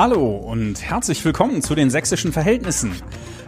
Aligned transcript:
Hallo 0.00 0.36
und 0.36 0.80
herzlich 0.80 1.24
willkommen 1.24 1.60
zu 1.60 1.74
den 1.74 1.90
sächsischen 1.90 2.32
Verhältnissen. 2.32 2.92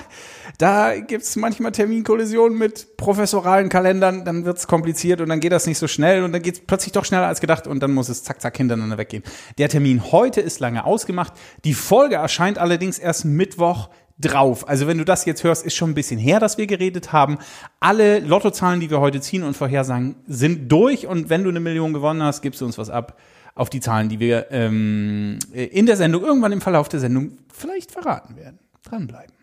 da 0.59 0.99
gibt's 0.99 1.35
manchmal 1.35 1.71
Terminkollisionen 1.71 2.55
mit 2.55 2.97
professoralen 2.97 3.69
Kalendern, 3.69 4.25
dann 4.25 4.45
wird's 4.45 4.67
kompliziert 4.67 5.19
und 5.19 5.29
dann 5.29 5.39
geht 5.39 5.53
das 5.53 5.65
nicht 5.65 5.79
so 5.79 5.87
schnell 5.87 6.23
und 6.23 6.33
dann 6.33 6.43
geht's 6.43 6.59
plötzlich 6.59 6.91
doch 6.91 7.03
schneller 7.03 7.25
als 7.25 7.41
gedacht 7.41 7.65
und 7.65 7.81
dann 7.81 7.93
muss 7.93 8.09
es 8.09 8.23
zack, 8.23 8.41
zack 8.41 8.55
hintereinander 8.57 8.99
weggehen. 8.99 9.23
Der 9.57 9.69
Termin 9.69 10.11
heute 10.11 10.39
ist 10.39 10.59
lange 10.59 10.85
ausgemacht. 10.85 11.33
Die 11.63 11.73
Folge 11.73 12.17
erscheint 12.17 12.59
allerdings 12.59 12.99
erst 12.99 13.25
Mittwoch, 13.25 13.89
drauf. 14.23 14.67
Also 14.67 14.87
wenn 14.87 14.97
du 14.97 15.05
das 15.05 15.25
jetzt 15.25 15.43
hörst, 15.43 15.65
ist 15.65 15.75
schon 15.75 15.91
ein 15.91 15.95
bisschen 15.95 16.19
her, 16.19 16.39
dass 16.39 16.57
wir 16.57 16.67
geredet 16.67 17.11
haben. 17.11 17.37
Alle 17.79 18.19
Lottozahlen, 18.19 18.79
die 18.79 18.89
wir 18.89 18.99
heute 18.99 19.21
ziehen 19.21 19.43
und 19.43 19.55
vorhersagen, 19.55 20.15
sind 20.27 20.71
durch. 20.71 21.07
Und 21.07 21.29
wenn 21.29 21.43
du 21.43 21.49
eine 21.49 21.59
Million 21.59 21.93
gewonnen 21.93 22.23
hast, 22.23 22.41
gibst 22.41 22.61
du 22.61 22.65
uns 22.65 22.77
was 22.77 22.89
ab 22.89 23.17
auf 23.55 23.69
die 23.69 23.79
Zahlen, 23.79 24.09
die 24.09 24.19
wir 24.19 24.47
ähm, 24.51 25.37
in 25.53 25.85
der 25.85 25.97
Sendung, 25.97 26.23
irgendwann 26.23 26.51
im 26.51 26.61
Verlauf 26.61 26.89
der 26.89 26.99
Sendung 26.99 27.37
vielleicht 27.53 27.91
verraten 27.91 28.35
werden. 28.35 28.59
Dranbleiben. 28.83 29.33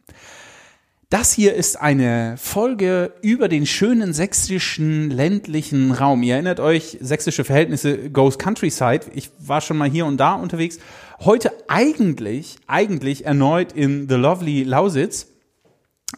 Das 1.11 1.33
hier 1.33 1.55
ist 1.55 1.81
eine 1.81 2.37
Folge 2.37 3.12
über 3.20 3.48
den 3.48 3.67
schönen 3.67 4.12
sächsischen 4.12 5.11
ländlichen 5.11 5.91
Raum. 5.91 6.22
Ihr 6.22 6.34
erinnert 6.34 6.61
euch, 6.61 6.98
sächsische 7.00 7.42
Verhältnisse 7.42 8.11
goes 8.11 8.39
countryside. 8.39 9.06
Ich 9.12 9.31
war 9.41 9.61
schon 9.61 9.77
mal 9.77 9.91
hier 9.91 10.06
und 10.06 10.19
da 10.19 10.34
unterwegs 10.34 10.78
Heute 11.23 11.53
eigentlich, 11.69 12.57
eigentlich 12.67 13.27
erneut 13.27 13.73
in 13.73 14.09
The 14.09 14.15
Lovely 14.15 14.63
Lausitz 14.63 15.27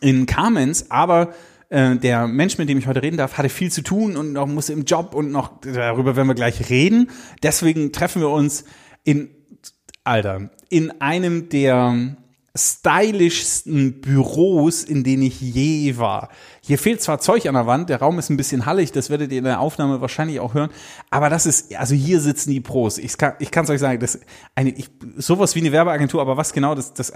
in 0.00 0.27
Kamenz, 0.27 0.86
aber 0.91 1.34
äh, 1.70 1.97
der 1.97 2.28
Mensch, 2.28 2.56
mit 2.56 2.69
dem 2.69 2.78
ich 2.78 2.86
heute 2.86 3.03
reden 3.03 3.17
darf, 3.17 3.36
hatte 3.36 3.48
viel 3.48 3.72
zu 3.72 3.83
tun 3.83 4.17
und 4.17 4.33
noch 4.33 4.47
muss 4.47 4.69
im 4.69 4.84
Job 4.84 5.12
und 5.17 5.33
noch 5.33 5.59
darüber 5.61 6.14
werden 6.14 6.28
wir 6.28 6.36
gleich 6.36 6.70
reden. 6.70 7.11
Deswegen 7.42 7.91
treffen 7.91 8.22
wir 8.22 8.28
uns 8.28 8.64
in 9.03 9.31
Alter, 10.05 10.50
in 10.69 10.92
einem 11.00 11.48
der 11.48 12.16
stylischsten 12.55 14.03
Büros, 14.03 14.84
in 14.84 15.03
denen 15.03 15.25
ich 15.25 15.41
je 15.41 15.97
war. 15.97 16.28
Hier 16.64 16.78
fehlt 16.78 17.02
zwar 17.02 17.18
Zeug 17.18 17.48
an 17.48 17.55
der 17.55 17.66
Wand, 17.66 17.88
der 17.88 17.98
Raum 17.98 18.20
ist 18.20 18.30
ein 18.30 18.36
bisschen 18.36 18.66
hallig, 18.66 18.92
das 18.92 19.10
werdet 19.10 19.32
ihr 19.32 19.38
in 19.38 19.44
der 19.44 19.58
Aufnahme 19.58 20.00
wahrscheinlich 20.00 20.38
auch 20.38 20.55
hören, 20.55 20.70
aber 21.10 21.28
das 21.28 21.44
ist, 21.44 21.74
also 21.74 21.96
hier 21.96 22.20
sitzen 22.20 22.50
die 22.52 22.60
Pros. 22.60 22.98
Ich 22.98 23.19
kann 23.19 23.34
ich 23.41 23.50
kann 23.50 23.64
es 23.64 23.70
euch 23.70 23.80
sagen, 23.80 23.98
das 23.98 24.20
eine 24.54 24.70
ich, 24.70 24.88
sowas 25.16 25.56
wie 25.56 25.58
eine 25.58 25.72
Werbeagentur, 25.72 26.20
aber 26.20 26.36
was 26.36 26.52
genau, 26.52 26.77
das, 26.77 26.94
das 26.94 27.12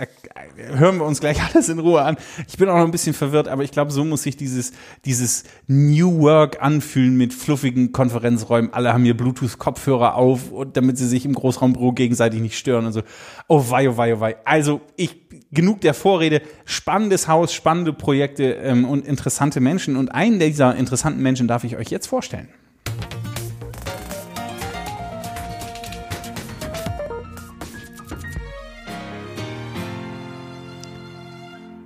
hören 0.57 0.99
wir 0.99 1.05
uns 1.05 1.21
gleich 1.21 1.41
alles 1.55 1.69
in 1.69 1.79
Ruhe 1.79 2.03
an. 2.03 2.17
Ich 2.49 2.57
bin 2.57 2.69
auch 2.69 2.77
noch 2.77 2.85
ein 2.85 2.91
bisschen 2.91 3.15
verwirrt, 3.15 3.47
aber 3.47 3.63
ich 3.63 3.71
glaube, 3.71 3.93
so 3.93 4.05
muss 4.05 4.25
sich 4.25 4.37
dieses, 4.37 4.73
dieses 5.05 5.45
New 5.69 6.23
Work 6.23 6.61
anfühlen 6.61 7.17
mit 7.17 7.33
fluffigen 7.33 7.93
Konferenzräumen. 7.93 8.73
Alle 8.73 8.93
haben 8.93 9.05
hier 9.05 9.17
Bluetooth-Kopfhörer 9.17 10.17
auf, 10.17 10.51
und 10.51 10.77
damit 10.77 10.99
sie 10.99 11.07
sich 11.07 11.25
im 11.25 11.35
Großraumbüro 11.35 11.93
gegenseitig 11.93 12.41
nicht 12.41 12.59
stören 12.59 12.87
und 12.87 12.93
so. 12.93 13.03
Oh 13.47 13.65
wei, 13.69 13.89
oh 13.89 13.97
wei, 13.97 14.17
oh 14.17 14.19
wei. 14.19 14.37
Also 14.45 14.81
ich 14.97 15.27
genug 15.53 15.81
der 15.81 15.95
Vorrede. 15.95 16.43
Spannendes 16.65 17.29
Haus, 17.29 17.53
spannende 17.53 17.93
Projekte 17.93 18.45
ähm, 18.53 18.85
und 18.85 19.07
interessante 19.07 19.37
Menschen. 19.61 19.97
Und 19.97 20.15
einen 20.15 20.39
dieser 20.39 20.75
interessanten 20.77 21.23
Menschen 21.23 21.49
darf 21.49 21.65
ich 21.65 21.77
euch 21.77 21.89
jetzt 21.89 22.07
vorstellen. 22.07 22.49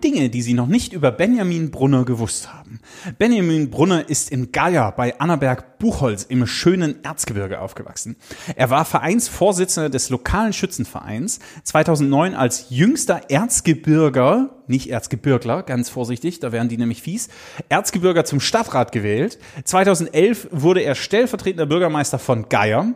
Dinge, 0.02 0.30
die 0.30 0.42
Sie 0.42 0.54
noch 0.54 0.66
nicht 0.66 0.92
über 0.92 1.12
Benjamin 1.12 1.70
Brunner 1.70 2.04
gewusst 2.04 2.52
haben. 2.52 2.59
Benjamin 3.18 3.70
Brunner 3.70 4.08
ist 4.08 4.30
in 4.30 4.52
Geier 4.52 4.92
bei 4.92 5.18
Annaberg-Buchholz 5.18 6.24
im 6.24 6.46
schönen 6.46 7.02
Erzgebirge 7.02 7.60
aufgewachsen. 7.60 8.16
Er 8.56 8.70
war 8.70 8.84
Vereinsvorsitzender 8.84 9.88
des 9.88 10.10
lokalen 10.10 10.52
Schützenvereins, 10.52 11.40
2009 11.64 12.34
als 12.34 12.66
jüngster 12.68 13.30
Erzgebirger, 13.30 14.50
nicht 14.66 14.90
Erzgebirgler, 14.90 15.62
ganz 15.62 15.88
vorsichtig, 15.88 16.40
da 16.40 16.52
wären 16.52 16.68
die 16.68 16.76
nämlich 16.76 17.02
fies, 17.02 17.28
Erzgebirger 17.68 18.24
zum 18.24 18.40
Stadtrat 18.40 18.92
gewählt. 18.92 19.38
2011 19.64 20.48
wurde 20.50 20.80
er 20.80 20.94
stellvertretender 20.94 21.66
Bürgermeister 21.66 22.18
von 22.18 22.48
Geier. 22.48 22.94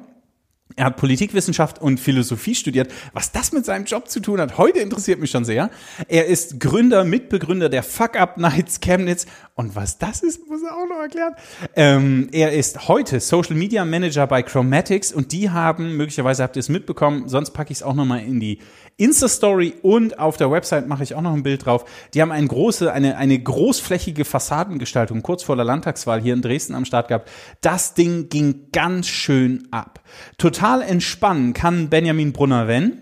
Er 0.77 0.87
hat 0.87 0.97
Politikwissenschaft 0.97 1.81
und 1.81 2.01
Philosophie 2.01 2.55
studiert. 2.55 2.91
Was 3.13 3.31
das 3.31 3.53
mit 3.53 3.65
seinem 3.65 3.85
Job 3.85 4.09
zu 4.09 4.19
tun 4.19 4.41
hat, 4.41 4.59
heute 4.59 4.81
interessiert 4.81 5.21
mich 5.21 5.31
schon 5.31 5.45
sehr. 5.45 5.71
Er 6.09 6.27
ist 6.27 6.59
Gründer, 6.59 7.05
Mitbegründer 7.05 7.69
der 7.69 7.85
Fuck 7.85 8.17
Up 8.17 8.39
Nights 8.39 8.81
Chemnitz. 8.81 9.27
Und 9.55 9.77
was 9.77 9.99
das 9.99 10.23
ist, 10.23 10.49
muss 10.49 10.63
er 10.63 10.75
auch 10.75 10.89
noch 10.89 11.01
erklären. 11.01 11.35
Ähm, 11.77 12.29
er 12.33 12.53
ist 12.53 12.89
heute 12.89 13.21
Social 13.21 13.55
Media 13.55 13.85
Manager 13.85 14.27
bei 14.27 14.43
Chromatics 14.43 15.13
und 15.13 15.31
die 15.31 15.51
haben, 15.51 15.97
möglicherweise 15.97 16.43
habt 16.43 16.57
ihr 16.57 16.61
es 16.61 16.69
mitbekommen, 16.69 17.29
sonst 17.29 17.53
packe 17.53 17.71
ich 17.71 17.79
es 17.79 17.83
auch 17.85 17.95
nochmal 17.95 18.25
in 18.25 18.41
die 18.41 18.59
Insta-Story 18.97 19.75
und 19.83 20.21
auf 20.21 20.37
der 20.37 20.51
Website 20.51 20.87
mache 20.87 21.03
ich 21.03 21.15
auch 21.17 21.21
noch 21.21 21.33
ein 21.33 21.43
Bild 21.43 21.67
drauf. 21.67 21.85
Die 22.15 22.23
haben 22.23 22.31
eine 22.31 22.47
große, 22.47 22.93
eine, 22.93 23.17
eine 23.17 23.39
großflächige 23.39 24.25
Fassadengestaltung 24.25 25.23
kurz 25.23 25.43
vor 25.43 25.57
der 25.57 25.65
Landtagswahl 25.65 26.21
hier 26.21 26.35
in 26.35 26.43
Dresden 26.43 26.77
am 26.77 26.85
Start 26.85 27.09
gehabt. 27.09 27.29
Das 27.61 27.95
Ding 27.95 28.29
ging 28.29 28.69
ganz 28.73 29.09
schön 29.09 29.67
ab. 29.73 30.01
Total 30.39 30.81
entspannen 30.81 31.55
kann 31.55 31.91
Benjamin 31.91 32.33
Brunner, 32.33 32.69
wenn? 32.69 32.99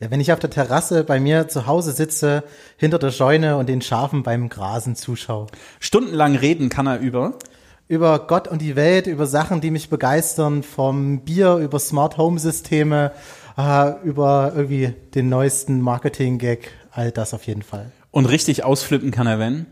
Ja, 0.00 0.10
wenn 0.10 0.20
ich 0.20 0.32
auf 0.32 0.38
der 0.38 0.50
Terrasse 0.50 1.02
bei 1.02 1.18
mir 1.18 1.48
zu 1.48 1.66
Hause 1.66 1.92
sitze, 1.92 2.44
hinter 2.76 2.98
der 2.98 3.10
Scheune 3.10 3.56
und 3.56 3.68
den 3.68 3.82
Schafen 3.82 4.22
beim 4.22 4.48
Grasen 4.48 4.94
zuschaue. 4.94 5.46
Stundenlang 5.80 6.36
reden 6.36 6.68
kann 6.68 6.86
er 6.86 7.00
über? 7.00 7.38
Über 7.86 8.26
Gott 8.26 8.48
und 8.48 8.62
die 8.62 8.76
Welt, 8.76 9.06
über 9.06 9.26
Sachen, 9.26 9.60
die 9.60 9.70
mich 9.70 9.90
begeistern, 9.90 10.62
vom 10.62 11.20
Bier, 11.20 11.56
über 11.56 11.78
Smart 11.78 12.16
Home 12.16 12.38
Systeme, 12.38 13.12
äh, 13.56 13.92
über 14.04 14.52
irgendwie 14.54 14.94
den 15.14 15.28
neuesten 15.28 15.80
Marketing-Gag, 15.80 16.70
all 16.92 17.10
das 17.10 17.34
auf 17.34 17.46
jeden 17.46 17.62
Fall. 17.62 17.92
Und 18.10 18.26
richtig 18.26 18.64
ausflippen 18.64 19.10
kann 19.10 19.26
er, 19.26 19.38
wenn? 19.38 19.66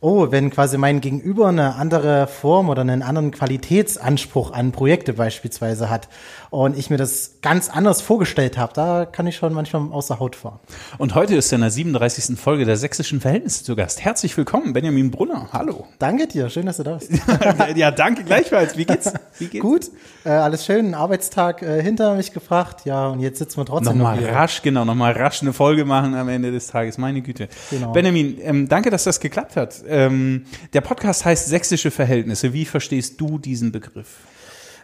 Oh, 0.00 0.30
wenn 0.30 0.50
quasi 0.50 0.78
mein 0.78 1.00
Gegenüber 1.00 1.48
eine 1.48 1.74
andere 1.74 2.28
Form 2.28 2.68
oder 2.68 2.82
einen 2.82 3.02
anderen 3.02 3.32
Qualitätsanspruch 3.32 4.52
an 4.52 4.70
Projekte 4.70 5.12
beispielsweise 5.12 5.90
hat 5.90 6.08
und 6.50 6.78
ich 6.78 6.88
mir 6.88 6.98
das 6.98 7.38
ganz 7.42 7.68
anders 7.68 8.00
vorgestellt 8.00 8.56
habe, 8.58 8.72
da 8.74 9.06
kann 9.06 9.26
ich 9.26 9.36
schon 9.36 9.52
manchmal 9.52 9.90
außer 9.92 10.20
Haut 10.20 10.36
fahren. 10.36 10.60
Und 10.98 11.14
heute 11.14 11.34
ist 11.34 11.50
er 11.50 11.56
in 11.56 11.62
der 11.62 11.70
37. 11.70 12.38
Folge 12.38 12.64
der 12.64 12.76
Sächsischen 12.76 13.20
Verhältnisse 13.20 13.64
zu 13.64 13.74
Gast. 13.74 14.04
Herzlich 14.04 14.36
willkommen, 14.36 14.72
Benjamin 14.72 15.10
Brunner. 15.10 15.48
Hallo. 15.52 15.86
Danke 15.98 16.28
dir, 16.28 16.48
schön, 16.48 16.66
dass 16.66 16.76
du 16.76 16.84
da 16.84 16.94
bist. 16.96 17.10
ja, 17.74 17.90
danke 17.90 18.22
gleichfalls. 18.22 18.76
Wie 18.76 18.84
geht's? 18.84 19.12
Wie 19.38 19.48
geht's? 19.48 19.62
Gut, 19.62 19.90
äh, 20.24 20.30
alles 20.30 20.64
schön, 20.64 20.94
Arbeitstag 20.94 21.62
äh, 21.62 21.82
hinter 21.82 22.14
mich 22.14 22.32
gebracht, 22.32 22.84
ja, 22.84 23.08
und 23.08 23.20
jetzt 23.20 23.38
sitzen 23.38 23.58
wir 23.58 23.66
trotzdem 23.66 23.98
nochmal 23.98 24.20
noch 24.20 24.28
rasch, 24.28 24.62
genau, 24.62 24.84
nochmal 24.84 25.12
rasch 25.12 25.42
eine 25.42 25.52
Folge 25.52 25.84
machen 25.84 26.14
am 26.14 26.28
Ende 26.28 26.52
des 26.52 26.68
Tages, 26.68 26.98
meine 26.98 27.20
Güte. 27.20 27.48
Genau. 27.70 27.92
Benjamin, 27.92 28.38
ähm, 28.40 28.68
danke, 28.68 28.90
dass 28.90 29.04
das 29.04 29.18
geklappt 29.18 29.56
hat. 29.56 29.87
Ähm, 29.88 30.44
der 30.72 30.80
Podcast 30.80 31.24
heißt 31.24 31.48
Sächsische 31.48 31.90
Verhältnisse. 31.90 32.52
Wie 32.52 32.64
verstehst 32.64 33.20
du 33.20 33.38
diesen 33.38 33.72
Begriff? 33.72 34.08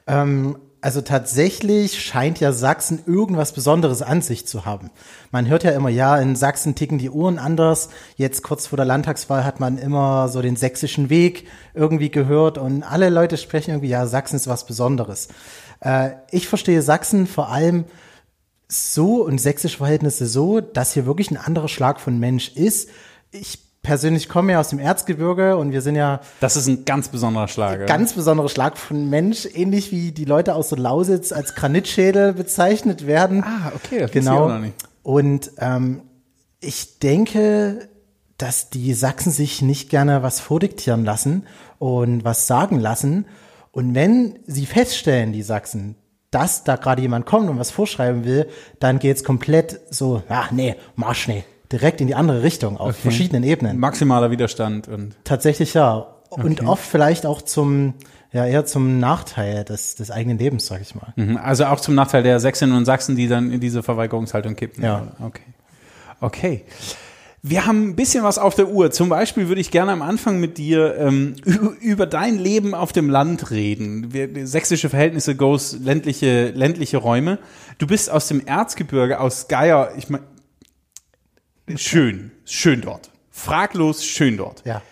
Ähm, 0.07 0.57
also 0.81 1.01
tatsächlich 1.01 1.99
scheint 2.03 2.41
ja 2.41 2.53
Sachsen 2.53 3.03
irgendwas 3.07 3.53
Besonderes 3.53 4.03
an 4.03 4.21
sich 4.21 4.47
zu 4.47 4.67
haben. 4.67 4.91
Man 5.31 5.49
hört 5.49 5.65
ja 5.65 5.71
immer, 5.71 5.89
ja, 5.89 6.19
in 6.19 6.37
Sachsen 6.37 6.75
ticken 6.75 6.99
die 6.99 7.09
Uhren 7.09 7.39
anders. 7.39 7.89
Jetzt 8.17 8.43
kurz 8.43 8.67
vor 8.67 8.77
der 8.77 8.85
Landtagswahl 8.85 9.45
hat 9.45 9.61
man 9.61 9.79
immer 9.79 10.29
so 10.29 10.43
den 10.43 10.57
sächsischen 10.57 11.09
Weg 11.09 11.49
irgendwie 11.73 12.11
gehört 12.11 12.59
und 12.59 12.83
alle 12.83 13.09
Leute 13.09 13.39
sprechen 13.39 13.71
irgendwie, 13.71 13.89
ja, 13.89 14.07
Sachsen 14.07 14.37
ist 14.37 14.47
was 14.47 14.67
Besonderes. 14.67 15.29
Äh, 15.81 16.11
ich 16.31 16.49
verstehe 16.49 16.83
Sachsen 16.83 17.27
vor 17.27 17.49
allem 17.49 17.87
so 18.69 19.25
und 19.25 19.41
sächsische 19.41 19.79
Verhältnisse 19.79 20.27
so, 20.27 20.61
dass 20.61 20.93
hier 20.93 21.07
wirklich 21.07 21.31
ein 21.31 21.39
anderer 21.39 21.69
Schlag 21.69 21.99
von 21.99 22.19
Mensch 22.19 22.51
ist. 22.57 22.91
Ich 23.31 23.64
persönlich 23.85 24.29
komme 24.29 24.53
ja 24.53 24.61
aus 24.61 24.71
dem 24.71 24.81
Erzgebirge 24.81 25.57
und 25.57 25.71
wir 25.71 25.81
sind 25.81 25.95
ja. 25.95 26.21
Das 26.41 26.57
ist 26.57 26.67
ein 26.67 26.85
ganz 26.85 27.09
besonderer 27.09 27.47
Schlag. 27.47 27.87
Ganz 27.87 28.15
besonderer 28.15 28.49
Schlag 28.49 28.77
von 28.77 29.09
Mensch, 29.09 29.47
ähnlich 29.55 29.93
wie 29.93 30.11
die 30.11 30.25
Leute 30.25 30.57
aus 30.57 30.71
der 30.71 30.79
Lausitz 30.79 31.31
als 31.31 31.55
Granitschädel 31.55 32.33
bezeichnet 32.33 33.07
werden. 33.07 33.45
Ah, 33.45 33.71
okay, 33.77 34.01
das 34.01 34.11
genau. 34.11 34.33
Ich 34.33 34.41
auch 34.41 34.49
noch 34.49 34.59
nicht. 34.59 34.75
Und 35.05 35.53
ähm, 35.59 36.01
ich 36.59 36.99
denke, 36.99 37.89
dass 38.39 38.71
die 38.71 38.95
Sachsen 38.95 39.31
sich 39.31 39.63
nicht 39.63 39.91
gerne 39.91 40.25
was 40.25 40.41
vordiktieren 40.41 41.05
lassen 41.05 41.47
und 41.79 42.25
was 42.25 42.49
sagen 42.49 42.81
lassen. 42.81 43.27
Und 43.71 43.95
wenn 43.95 44.39
sie 44.47 44.67
feststellen, 44.67 45.33
die 45.33 45.43
Sachsen, 45.43 45.97
dass 46.31 46.65
da 46.65 46.77
gerade 46.77 47.03
jemand 47.03 47.27
kommt 47.27 47.49
und 47.49 47.59
was 47.59 47.71
vorschreiben 47.71 48.25
will, 48.25 48.49
dann 48.81 48.99
geht's 48.99 49.23
komplett 49.23 49.81
so, 49.91 50.23
ach 50.29 50.51
nee, 50.51 50.75
Marsch 50.97 51.29
nee, 51.29 51.45
direkt 51.75 52.01
in 52.01 52.07
die 52.07 52.15
andere 52.15 52.43
Richtung 52.43 52.77
auf 52.77 52.91
okay. 52.91 52.99
verschiedenen 53.03 53.43
Ebenen. 53.43 53.79
Maximaler 53.79 54.31
Widerstand 54.31 54.89
und. 54.89 55.17
Tatsächlich 55.25 55.75
ja. 55.75 56.07
Und 56.31 56.61
Okay. 56.61 56.67
oft 56.67 56.85
vielleicht 56.85 57.27
auch 57.27 57.43
zum, 57.43 57.95
ja, 58.33 58.45
eher 58.47 58.65
zum 58.65 58.99
Nachteil 58.99 59.65
des, 59.65 59.95
des 59.95 60.11
eigenen 60.11 60.39
Lebens, 60.39 60.67
sag 60.67 60.81
ich 60.81 60.95
mal. 60.95 61.13
Mhm, 61.17 61.37
Also 61.37 61.67
auch 61.67 61.81
zum 61.81 61.95
Nachteil 61.95 62.23
der 62.23 62.41
Sächsinnen 62.41 62.77
und 62.77 62.85
Sachsen, 62.85 63.15
die 63.17 63.29
dann 63.29 63.53
in 63.53 63.61
diese 63.61 63.83
Verweigerungshaltung 63.83 64.57
kippen. 64.57 64.83
Ja. 64.83 65.09
Okay. 65.21 65.43
Okay. 66.21 66.65
Wir 67.47 67.67
haben 67.67 67.91
ein 67.91 67.95
bisschen 67.97 68.25
was 68.25 68.39
auf 68.39 68.55
der 68.55 68.69
Uhr. 68.69 68.91
Zum 68.91 69.11
Beispiel 69.11 69.49
würde 69.49 69.61
ich 69.61 69.71
gerne 69.71 69.93
am 69.93 70.01
Anfang 70.01 70.41
mit 70.41 70.57
dir 70.57 70.97
ähm, 70.97 71.35
über, 71.81 72.07
dein 72.07 72.39
Leben 72.39 72.75
auf 72.75 72.93
dem 72.93 73.11
Land 73.11 73.51
reden. 73.51 74.15
Wir, 74.15 74.47
sächsische 74.47 74.89
Verhältnisse 74.89 75.37
goes 75.37 75.77
ländliche, 75.79 76.49
ländliche 76.53 76.97
Räume. 76.97 77.39
Du 77.77 77.87
bist 77.87 78.11
aus 78.11 78.29
dem 78.29 78.47
Erzgebirge, 78.47 79.21
aus 79.21 79.47
Geier. 79.47 79.91
Ich 79.99 80.09
mein, 80.09 80.23
schön, 81.77 82.33
schön 82.45 82.81
dort. 82.81 83.11
Fraglos 83.31 84.05
schön 84.05 84.37
dort. 84.37 84.65
Ja. 84.65 84.83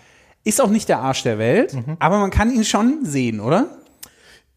Ist 0.44 0.60
auch 0.60 0.70
nicht 0.70 0.88
der 0.88 0.98
Arsch 0.98 1.22
der 1.22 1.38
Welt, 1.38 1.76
aber 2.00 2.18
man 2.18 2.30
kann 2.30 2.52
ihn 2.52 2.64
schon 2.64 3.04
sehen, 3.04 3.40
oder? 3.40 3.78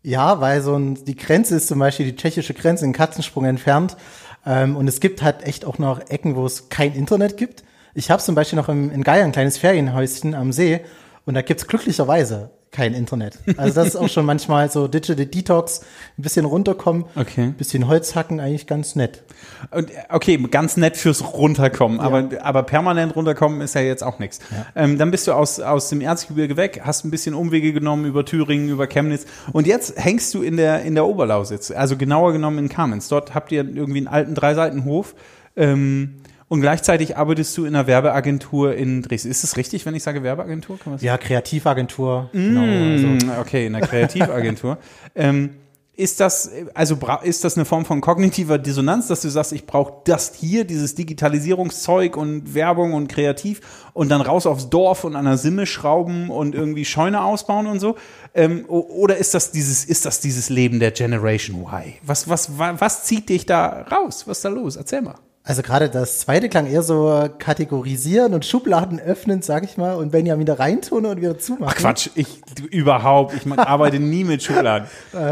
Ja, 0.01 0.39
weil 0.41 0.61
so 0.61 0.75
ein, 0.75 1.05
die 1.05 1.15
Grenze 1.15 1.55
ist 1.55 1.67
zum 1.67 1.79
Beispiel 1.79 2.05
die 2.07 2.15
tschechische 2.15 2.53
Grenze 2.53 2.85
in 2.85 2.93
Katzensprung 2.93 3.45
entfernt. 3.45 3.97
Ähm, 4.45 4.75
und 4.75 4.87
es 4.87 4.99
gibt 4.99 5.21
halt 5.21 5.43
echt 5.43 5.65
auch 5.65 5.79
noch 5.79 6.09
Ecken, 6.09 6.35
wo 6.35 6.45
es 6.45 6.69
kein 6.69 6.93
Internet 6.93 7.37
gibt. 7.37 7.63
Ich 7.93 8.11
habe 8.11 8.21
zum 8.21 8.35
Beispiel 8.35 8.57
noch 8.57 8.69
im, 8.69 8.91
in 8.91 9.03
Geier 9.03 9.23
ein 9.23 9.31
kleines 9.31 9.57
Ferienhäuschen 9.57 10.35
am 10.35 10.51
See 10.51 10.81
und 11.25 11.33
da 11.33 11.41
gibt's 11.41 11.67
glücklicherweise 11.67 12.51
kein 12.75 12.93
Internet. 12.93 13.39
Also 13.57 13.73
das 13.73 13.87
ist 13.89 13.95
auch 13.95 14.09
schon 14.09 14.25
manchmal 14.25 14.69
so 14.69 14.87
Digital 14.89 15.25
Detox, 15.25 15.81
ein 16.17 16.21
bisschen 16.21 16.45
runterkommen, 16.45 17.05
Okay. 17.15 17.43
ein 17.43 17.53
bisschen 17.53 17.87
Holz 17.87 18.15
hacken, 18.15 18.39
eigentlich 18.41 18.67
ganz 18.67 18.95
nett. 18.95 19.23
Und, 19.71 19.89
okay, 20.09 20.37
ganz 20.51 20.75
nett 20.75 20.97
fürs 20.97 21.33
Runterkommen, 21.33 21.99
aber, 22.01 22.29
aber 22.41 22.63
permanent 22.63 23.15
runterkommen 23.15 23.61
ist 23.61 23.75
ja 23.75 23.81
jetzt 23.81 24.03
auch 24.03 24.19
nichts. 24.19 24.39
Ähm, 24.75 24.97
dann 24.97 25.09
bist 25.09 25.25
du 25.27 25.31
aus, 25.31 25.59
aus 25.59 25.89
dem 25.89 26.01
Erzgebirge 26.01 26.57
weg, 26.57 26.81
hast 26.83 27.05
ein 27.05 27.11
bisschen 27.11 27.33
Umwege 27.33 27.71
genommen 27.71 28.05
über 28.05 28.25
Thüringen, 28.25 28.69
über 28.69 28.87
Chemnitz 28.87 29.25
und 29.53 29.67
jetzt 29.67 29.97
hängst 29.97 30.33
du 30.33 30.41
in 30.43 30.57
der, 30.57 30.81
in 30.81 30.95
der 30.95 31.05
Oberlausitz, 31.05 31.71
also 31.71 31.95
genauer 31.95 32.33
genommen 32.33 32.59
in 32.59 32.69
Kamenz. 32.69 33.07
Dort 33.07 33.33
habt 33.33 33.51
ihr 33.53 33.63
irgendwie 33.63 33.99
einen 33.99 34.07
alten 34.07 34.35
Dreiseitenhof 34.35 35.15
ähm, 35.55 36.15
und 36.47 36.61
gleichzeitig 36.61 37.17
arbeitest 37.17 37.57
du 37.57 37.65
in 37.65 37.75
einer 37.75 37.87
Werbeagentur 37.87 38.75
in 38.75 39.01
Dresden. 39.01 39.31
Ist 39.31 39.43
es 39.43 39.57
richtig, 39.57 39.85
wenn 39.85 39.95
ich 39.95 40.03
sage 40.03 40.21
Werbeagentur? 40.23 40.77
Ja, 41.01 41.17
Kreativagentur. 41.17 42.29
Genau, 42.33 42.61
also, 42.61 43.41
Okay, 43.41 43.65
in 43.65 43.73
der 43.73 43.81
Kreativagentur. 43.81 44.77
ähm, 45.15 45.51
ist 45.97 46.19
das, 46.19 46.51
also 46.73 46.97
ist 47.23 47.45
das 47.45 47.55
eine 47.55 47.63
Form 47.63 47.85
von 47.85 48.01
kognitiver 48.01 48.57
Dissonanz, 48.57 49.07
dass 49.07 49.21
du 49.21 49.29
sagst, 49.29 49.53
ich 49.53 49.65
brauche 49.65 49.93
das 50.03 50.33
hier, 50.35 50.65
dieses 50.65 50.93
Digitalisierungszeug 50.95 52.17
und 52.17 52.53
Werbung 52.53 52.93
und 52.93 53.07
Kreativ 53.07 53.61
und 53.93 54.09
dann 54.09 54.19
raus 54.19 54.45
aufs 54.45 54.69
Dorf 54.69 55.05
und 55.05 55.15
an 55.15 55.23
der 55.23 55.37
Simme 55.37 55.65
schrauben 55.65 56.29
und 56.29 56.53
irgendwie 56.53 56.83
Scheune 56.83 57.23
ausbauen 57.23 57.67
und 57.67 57.79
so? 57.79 57.95
Ähm, 58.33 58.65
oder 58.67 59.15
ist 59.17 59.33
das 59.33 59.51
dieses, 59.51 59.85
ist 59.85 60.05
das 60.05 60.19
dieses 60.19 60.49
Leben 60.49 60.79
der 60.81 60.91
Generation 60.91 61.61
Y? 61.61 61.93
Was, 62.03 62.27
was, 62.27 62.57
wa- 62.59 62.75
was 62.77 63.05
zieht 63.05 63.29
dich 63.29 63.45
da 63.45 63.83
raus? 63.89 64.27
Was 64.27 64.39
ist 64.39 64.45
da 64.45 64.49
los? 64.49 64.75
Erzähl 64.75 65.01
mal. 65.01 65.15
Also 65.47 65.61
gerade 65.61 65.89
das 65.89 66.19
zweite 66.19 66.49
klang 66.49 66.65
eher 66.65 66.81
so 66.81 67.29
kategorisieren 67.37 68.33
und 68.33 68.45
Schubladen 68.45 68.99
öffnen, 68.99 69.43
sag 69.43 69.63
ich 69.63 69.77
mal, 69.77 69.93
und 69.93 70.11
Benjamin 70.11 70.41
wieder 70.41 70.57
reintun 70.57 71.05
und 71.05 71.21
wieder 71.21 71.37
zumachen. 71.37 71.67
Ach 71.69 71.75
Quatsch, 71.75 72.09
ich 72.15 72.41
überhaupt, 72.71 73.35
ich 73.35 73.45
arbeite 73.59 73.99
nie 73.99 74.23
mit 74.23 74.41
Schubladen. 74.41 74.87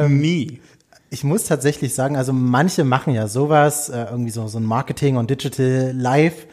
nie. 0.08 0.62
Ich 1.10 1.24
muss 1.24 1.46
tatsächlich 1.46 1.96
sagen, 1.96 2.16
also 2.16 2.32
manche 2.32 2.84
machen 2.84 3.14
ja 3.16 3.28
sowas, 3.28 3.90
äh, 3.90 4.06
irgendwie 4.10 4.30
so, 4.30 4.48
so 4.48 4.60
ein 4.60 4.64
Marketing 4.64 5.18
und 5.18 5.32
Digital 5.32 5.92
Live, 5.96 6.46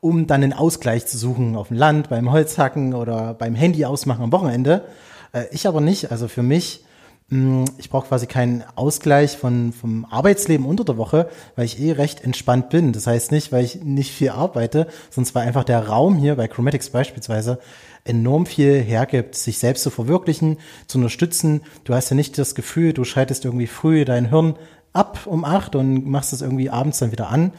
um 0.00 0.28
dann 0.28 0.40
den 0.40 0.52
Ausgleich 0.52 1.06
zu 1.06 1.18
suchen 1.18 1.56
auf 1.56 1.68
dem 1.68 1.76
Land, 1.76 2.08
beim 2.08 2.30
Holzhacken 2.30 2.94
oder 2.94 3.34
beim 3.34 3.56
Handy 3.56 3.84
ausmachen 3.84 4.22
am 4.22 4.32
Wochenende. 4.32 4.84
Äh, 5.32 5.44
ich 5.50 5.66
aber 5.66 5.80
nicht. 5.80 6.12
Also 6.12 6.28
für 6.28 6.44
mich, 6.44 6.84
ich 7.30 7.90
brauche 7.90 8.08
quasi 8.08 8.26
keinen 8.26 8.64
Ausgleich 8.74 9.36
von, 9.36 9.74
vom 9.74 10.06
Arbeitsleben 10.06 10.64
unter 10.64 10.84
der 10.84 10.96
Woche, 10.96 11.28
weil 11.56 11.66
ich 11.66 11.78
eh 11.78 11.92
recht 11.92 12.24
entspannt 12.24 12.70
bin. 12.70 12.92
Das 12.92 13.06
heißt 13.06 13.32
nicht, 13.32 13.52
weil 13.52 13.64
ich 13.64 13.84
nicht 13.84 14.12
viel 14.12 14.30
arbeite, 14.30 14.86
sonst 15.10 15.34
war 15.34 15.42
einfach 15.42 15.64
der 15.64 15.88
Raum 15.88 16.16
hier 16.16 16.36
bei 16.36 16.48
Chromatics 16.48 16.88
beispielsweise 16.88 17.58
enorm 18.04 18.46
viel 18.46 18.80
hergibt, 18.80 19.34
sich 19.34 19.58
selbst 19.58 19.82
zu 19.82 19.90
verwirklichen, 19.90 20.56
zu 20.86 20.96
unterstützen. 20.96 21.60
Du 21.84 21.94
hast 21.94 22.08
ja 22.08 22.16
nicht 22.16 22.38
das 22.38 22.54
Gefühl, 22.54 22.94
du 22.94 23.04
schaltest 23.04 23.44
irgendwie 23.44 23.66
früh 23.66 24.06
dein 24.06 24.30
Hirn 24.30 24.56
ab 24.94 25.26
um 25.26 25.44
acht 25.44 25.76
und 25.76 26.06
machst 26.06 26.32
es 26.32 26.40
irgendwie 26.40 26.70
abends 26.70 26.98
dann 26.98 27.12
wieder 27.12 27.28
an. 27.28 27.52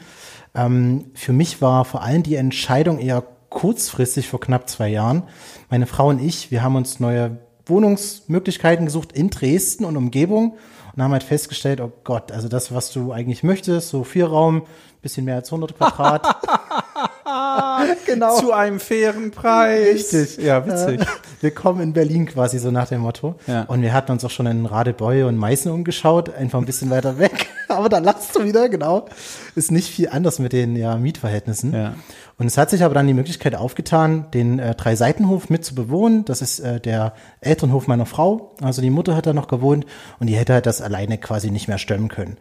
Ähm, 0.52 1.12
für 1.14 1.32
mich 1.32 1.62
war 1.62 1.84
vor 1.84 2.02
allem 2.02 2.24
die 2.24 2.34
Entscheidung 2.34 2.98
eher 2.98 3.22
kurzfristig 3.50 4.28
vor 4.28 4.40
knapp 4.40 4.68
zwei 4.68 4.88
Jahren. 4.88 5.22
Meine 5.68 5.86
Frau 5.86 6.08
und 6.08 6.20
ich, 6.20 6.50
wir 6.50 6.64
haben 6.64 6.74
uns 6.74 6.98
neue 6.98 7.38
Wohnungsmöglichkeiten 7.70 8.84
gesucht 8.84 9.12
in 9.12 9.30
Dresden 9.30 9.86
und 9.86 9.96
Umgebung 9.96 10.58
und 10.94 11.02
haben 11.02 11.12
halt 11.12 11.22
festgestellt, 11.22 11.80
oh 11.80 11.90
Gott, 12.04 12.32
also 12.32 12.48
das, 12.48 12.74
was 12.74 12.92
du 12.92 13.12
eigentlich 13.12 13.42
möchtest, 13.42 13.88
so 13.88 14.04
Vierraum, 14.04 14.66
bisschen 15.02 15.24
mehr 15.24 15.36
als 15.36 15.48
100 15.48 15.76
Quadrat. 15.78 16.22
genau. 18.06 18.36
Zu 18.36 18.52
einem 18.52 18.80
fairen 18.80 19.30
Preis. 19.30 20.12
Richtig. 20.12 20.44
Ja, 20.44 20.66
witzig. 20.66 21.00
Äh, 21.00 21.06
Willkommen 21.40 21.80
in 21.80 21.92
Berlin 21.94 22.26
quasi, 22.26 22.58
so 22.58 22.70
nach 22.70 22.88
dem 22.88 23.00
Motto. 23.00 23.36
Ja. 23.46 23.62
Und 23.62 23.80
wir 23.80 23.94
hatten 23.94 24.12
uns 24.12 24.24
auch 24.24 24.30
schon 24.30 24.46
in 24.46 24.66
Radebeul 24.66 25.24
und 25.24 25.36
Meißen 25.36 25.72
umgeschaut, 25.72 26.34
einfach 26.34 26.58
ein 26.58 26.66
bisschen 26.66 26.90
weiter 26.90 27.18
weg. 27.18 27.48
Aber 27.68 27.88
da 27.88 27.98
lachst 27.98 28.36
du 28.36 28.44
wieder, 28.44 28.68
genau. 28.68 29.06
Ist 29.60 29.70
nicht 29.70 29.88
viel 29.90 30.08
anders 30.08 30.38
mit 30.38 30.54
den 30.54 30.74
ja, 30.74 30.96
Mietverhältnissen. 30.96 31.74
Ja. 31.74 31.94
Und 32.38 32.46
es 32.46 32.56
hat 32.56 32.70
sich 32.70 32.82
aber 32.82 32.94
dann 32.94 33.06
die 33.06 33.12
Möglichkeit 33.12 33.54
aufgetan, 33.54 34.30
den 34.32 34.58
äh, 34.58 34.74
Drei-Seitenhof 34.74 35.50
mit 35.50 35.62
zu 35.62 35.74
bewohnen. 35.74 36.24
Das 36.24 36.40
ist 36.40 36.60
äh, 36.60 36.80
der 36.80 37.12
Elternhof 37.42 37.86
meiner 37.86 38.06
Frau. 38.06 38.54
Also 38.62 38.80
die 38.80 38.88
Mutter 38.88 39.14
hat 39.14 39.26
da 39.26 39.34
noch 39.34 39.46
gewohnt 39.48 39.84
und 40.18 40.28
die 40.28 40.36
hätte 40.36 40.54
halt 40.54 40.64
das 40.64 40.80
alleine 40.80 41.18
quasi 41.18 41.50
nicht 41.50 41.68
mehr 41.68 41.76
stemmen 41.76 42.08
können. 42.08 42.38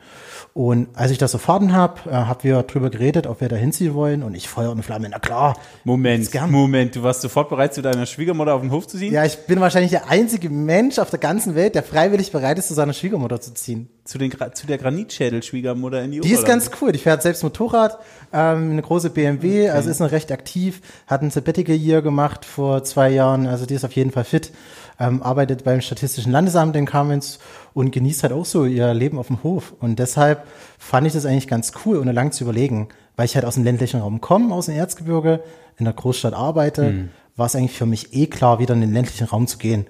Und 0.53 0.87
als 0.93 1.11
ich 1.11 1.17
das 1.17 1.33
erfahren 1.33 1.73
habe, 1.73 2.09
äh, 2.09 2.13
haben 2.13 2.43
wir 2.43 2.63
drüber 2.63 2.89
geredet, 2.89 3.27
ob 3.27 3.41
wir 3.41 3.49
da 3.49 3.57
hinziehen 3.57 3.93
wollen. 3.93 4.23
Und 4.23 4.35
ich 4.35 4.47
Feuer 4.47 4.71
und 4.71 4.83
Flamme, 4.83 5.09
na 5.11 5.19
klar. 5.19 5.57
Moment. 5.83 6.33
Moment, 6.49 6.95
du 6.95 7.03
warst 7.03 7.19
sofort 7.19 7.49
bereit, 7.49 7.73
zu 7.73 7.81
deiner 7.81 8.05
Schwiegermutter 8.05 8.53
auf 8.53 8.61
den 8.61 8.71
Hof 8.71 8.87
zu 8.87 8.97
ziehen? 8.97 9.11
Ja, 9.11 9.25
ich 9.25 9.35
bin 9.47 9.59
wahrscheinlich 9.59 9.91
der 9.91 10.09
einzige 10.09 10.49
Mensch 10.49 10.97
auf 10.97 11.09
der 11.09 11.19
ganzen 11.19 11.55
Welt, 11.55 11.75
der 11.75 11.83
freiwillig 11.83 12.31
bereit 12.31 12.57
ist, 12.57 12.69
zu 12.69 12.73
seiner 12.73 12.93
Schwiegermutter 12.93 13.41
zu 13.41 13.53
ziehen. 13.53 13.89
Zu, 14.05 14.17
den, 14.17 14.31
zu 14.53 14.65
der 14.65 14.77
Granitschädel-Schwiegermutter 14.77 16.01
in 16.01 16.11
die 16.11 16.21
Die 16.21 16.29
ist 16.29 16.39
Oberlande. 16.39 16.65
ganz 16.65 16.81
cool. 16.81 16.91
Die 16.93 16.99
fährt 17.09 17.23
selbst 17.23 17.41
Motorrad, 17.41 17.97
ähm, 18.31 18.69
eine 18.69 18.83
große 18.83 19.09
BMW, 19.09 19.71
also 19.71 19.89
ist 19.89 19.99
noch 19.99 20.11
recht 20.11 20.31
aktiv, 20.31 20.79
hat 21.07 21.23
ein 21.23 21.31
Sabbatical 21.31 21.75
Year 21.75 22.03
gemacht 22.03 22.45
vor 22.45 22.83
zwei 22.83 23.09
Jahren, 23.09 23.47
also 23.47 23.65
die 23.65 23.73
ist 23.73 23.83
auf 23.83 23.93
jeden 23.93 24.11
Fall 24.11 24.25
fit, 24.25 24.51
ähm, 24.99 25.23
arbeitet 25.23 25.63
beim 25.63 25.81
Statistischen 25.81 26.31
Landesamt 26.31 26.75
in 26.75 26.85
Kamenz 26.85 27.39
und 27.73 27.91
genießt 27.91 28.21
halt 28.21 28.31
auch 28.33 28.45
so 28.45 28.65
ihr 28.65 28.93
Leben 28.93 29.17
auf 29.17 29.25
dem 29.25 29.41
Hof. 29.41 29.73
Und 29.79 29.97
deshalb 29.97 30.45
fand 30.77 31.07
ich 31.07 31.13
das 31.13 31.25
eigentlich 31.25 31.47
ganz 31.47 31.71
cool, 31.83 31.97
ohne 31.97 32.11
lang 32.11 32.31
zu 32.31 32.43
überlegen, 32.43 32.89
weil 33.15 33.25
ich 33.25 33.33
halt 33.33 33.45
aus 33.45 33.55
dem 33.55 33.63
ländlichen 33.63 34.01
Raum 34.01 34.21
komme, 34.21 34.53
aus 34.53 34.67
dem 34.67 34.75
Erzgebirge, 34.75 35.41
in 35.77 35.85
der 35.85 35.95
Großstadt 35.95 36.35
arbeite, 36.35 37.09
war 37.37 37.47
es 37.47 37.55
eigentlich 37.55 37.75
für 37.75 37.87
mich 37.87 38.13
eh 38.13 38.27
klar, 38.27 38.59
wieder 38.59 38.75
in 38.75 38.81
den 38.81 38.93
ländlichen 38.93 39.25
Raum 39.25 39.47
zu 39.47 39.57
gehen. 39.57 39.87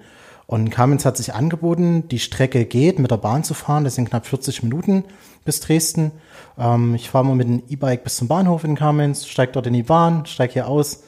Und 0.50 0.72
Kamenz 0.72 1.06
hat 1.06 1.16
sich 1.16 1.36
angeboten, 1.36 2.08
die 2.08 2.18
Strecke 2.18 2.66
geht, 2.66 2.98
mit 2.98 3.12
der 3.12 3.18
Bahn 3.18 3.44
zu 3.44 3.54
fahren. 3.54 3.84
Das 3.84 3.94
sind 3.94 4.10
knapp 4.10 4.26
40 4.26 4.64
Minuten 4.64 5.04
bis 5.46 5.60
Dresden. 5.60 6.10
Ähm, 6.58 6.96
ich 6.96 7.12
fahre 7.12 7.24
mal 7.24 7.36
mit 7.36 7.48
dem 7.48 7.62
E-Bike 7.70 8.04
bis 8.04 8.16
zum 8.16 8.28
Bahnhof 8.28 8.64
in 8.64 8.74
Kamenz, 8.74 9.28
steige 9.28 9.52
dort 9.52 9.68
in 9.68 9.74
die 9.74 9.84
Bahn, 9.84 10.26
steige 10.26 10.54
hier 10.54 10.68
aus. 10.68 11.04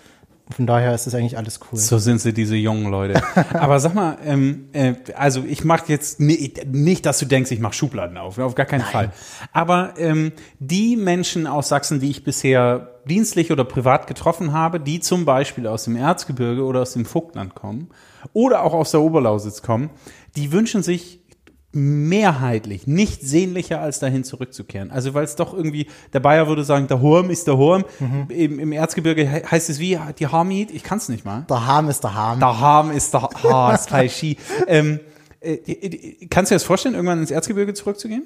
Von 0.51 0.67
daher 0.67 0.93
ist 0.93 1.07
das 1.07 1.15
eigentlich 1.15 1.37
alles 1.37 1.59
cool. 1.61 1.79
So 1.79 1.97
sind 1.97 2.19
sie, 2.21 2.33
diese 2.33 2.55
jungen 2.55 2.91
Leute. 2.91 3.21
Aber 3.53 3.79
sag 3.79 3.93
mal, 3.95 4.17
ähm, 4.25 4.69
äh, 4.73 4.93
also 5.15 5.43
ich 5.47 5.63
mache 5.63 5.85
jetzt 5.87 6.19
ni- 6.19 6.53
nicht, 6.71 7.05
dass 7.05 7.19
du 7.19 7.25
denkst, 7.25 7.51
ich 7.51 7.59
mache 7.59 7.73
Schubladen 7.73 8.17
auf, 8.17 8.37
auf 8.37 8.55
gar 8.55 8.65
keinen 8.65 8.81
Fall. 8.81 9.11
Aber 9.53 9.93
ähm, 9.97 10.31
die 10.59 10.97
Menschen 10.97 11.47
aus 11.47 11.69
Sachsen, 11.69 11.99
die 11.99 12.09
ich 12.09 12.23
bisher 12.23 12.99
dienstlich 13.09 13.51
oder 13.51 13.63
privat 13.63 14.05
getroffen 14.07 14.53
habe, 14.53 14.79
die 14.79 14.99
zum 14.99 15.25
Beispiel 15.25 15.65
aus 15.67 15.85
dem 15.85 15.95
Erzgebirge 15.95 16.63
oder 16.63 16.81
aus 16.81 16.93
dem 16.93 17.05
Vogtland 17.05 17.55
kommen 17.55 17.89
oder 18.33 18.63
auch 18.63 18.73
aus 18.73 18.91
der 18.91 19.01
Oberlausitz 19.01 19.61
kommen, 19.63 19.89
die 20.35 20.51
wünschen 20.51 20.83
sich 20.83 21.20
mehrheitlich 21.73 22.85
nicht 22.85 23.21
sehnlicher 23.21 23.79
als 23.79 23.99
dahin 23.99 24.23
zurückzukehren. 24.23 24.91
Also 24.91 25.13
weil 25.13 25.23
es 25.23 25.35
doch 25.35 25.53
irgendwie, 25.53 25.87
der 26.11 26.19
Bayer 26.19 26.47
würde 26.47 26.63
sagen, 26.63 26.87
der 26.87 27.01
Horm 27.01 27.29
ist 27.29 27.47
der 27.47 27.57
Horm. 27.57 27.85
Im, 28.29 28.59
Im 28.59 28.71
Erzgebirge 28.71 29.27
he- 29.27 29.43
heißt 29.49 29.69
es 29.69 29.79
wie, 29.79 29.97
die 30.19 30.27
Harmit, 30.27 30.71
ich 30.71 30.83
kann 30.83 30.97
es 30.97 31.07
nicht 31.07 31.23
mal. 31.23 31.45
Der 31.49 31.65
Harm 31.65 31.89
ist 31.89 32.03
der 32.03 32.13
Harm. 32.13 32.39
Der 32.39 32.59
Harm 32.59 32.91
ist 32.91 33.13
der 33.13 33.21
Ha, 33.21 33.73
ist 33.73 33.89
Tai 33.89 34.07
Chi. 34.07 34.37
ähm, 34.67 34.99
äh, 35.39 35.53
äh, 35.53 36.27
kannst 36.29 36.51
du 36.51 36.53
dir 36.53 36.57
das 36.57 36.63
vorstellen, 36.63 36.95
irgendwann 36.95 37.19
ins 37.19 37.31
Erzgebirge 37.31 37.73
zurückzugehen? 37.73 38.23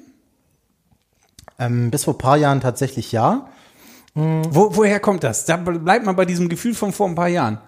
Ähm, 1.58 1.90
bis 1.90 2.04
vor 2.04 2.14
ein 2.14 2.18
paar 2.18 2.36
Jahren 2.36 2.60
tatsächlich 2.60 3.12
ja. 3.12 3.48
Wo, 4.14 4.74
woher 4.76 4.98
kommt 4.98 5.24
das? 5.24 5.44
Da 5.44 5.56
bleibt 5.58 6.06
man 6.06 6.16
bei 6.16 6.24
diesem 6.24 6.48
Gefühl 6.48 6.74
von 6.74 6.92
vor 6.92 7.06
ein 7.06 7.14
paar 7.14 7.28
Jahren. 7.28 7.58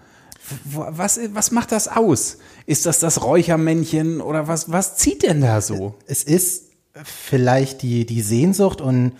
Was, 0.64 1.20
was 1.32 1.50
macht 1.50 1.72
das 1.72 1.88
aus? 1.88 2.38
Ist 2.66 2.86
das 2.86 3.00
das 3.00 3.22
Räuchermännchen 3.22 4.20
oder 4.20 4.48
was, 4.48 4.70
was 4.70 4.96
zieht 4.96 5.22
denn 5.22 5.40
da 5.40 5.60
so? 5.60 5.94
Es 6.06 6.22
ist 6.24 6.72
vielleicht 7.04 7.82
die, 7.82 8.06
die 8.06 8.22
Sehnsucht 8.22 8.80
und 8.80 9.12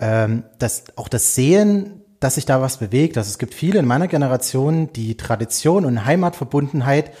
ähm, 0.00 0.44
das, 0.58 0.84
auch 0.96 1.08
das 1.08 1.34
Sehen, 1.34 2.02
dass 2.20 2.36
sich 2.36 2.46
da 2.46 2.60
was 2.60 2.78
bewegt. 2.78 3.18
Also 3.18 3.28
es 3.28 3.38
gibt 3.38 3.54
viele 3.54 3.78
in 3.78 3.86
meiner 3.86 4.08
Generation, 4.08 4.92
die 4.92 5.16
Tradition 5.16 5.84
und 5.84 6.04
Heimatverbundenheit 6.04 7.12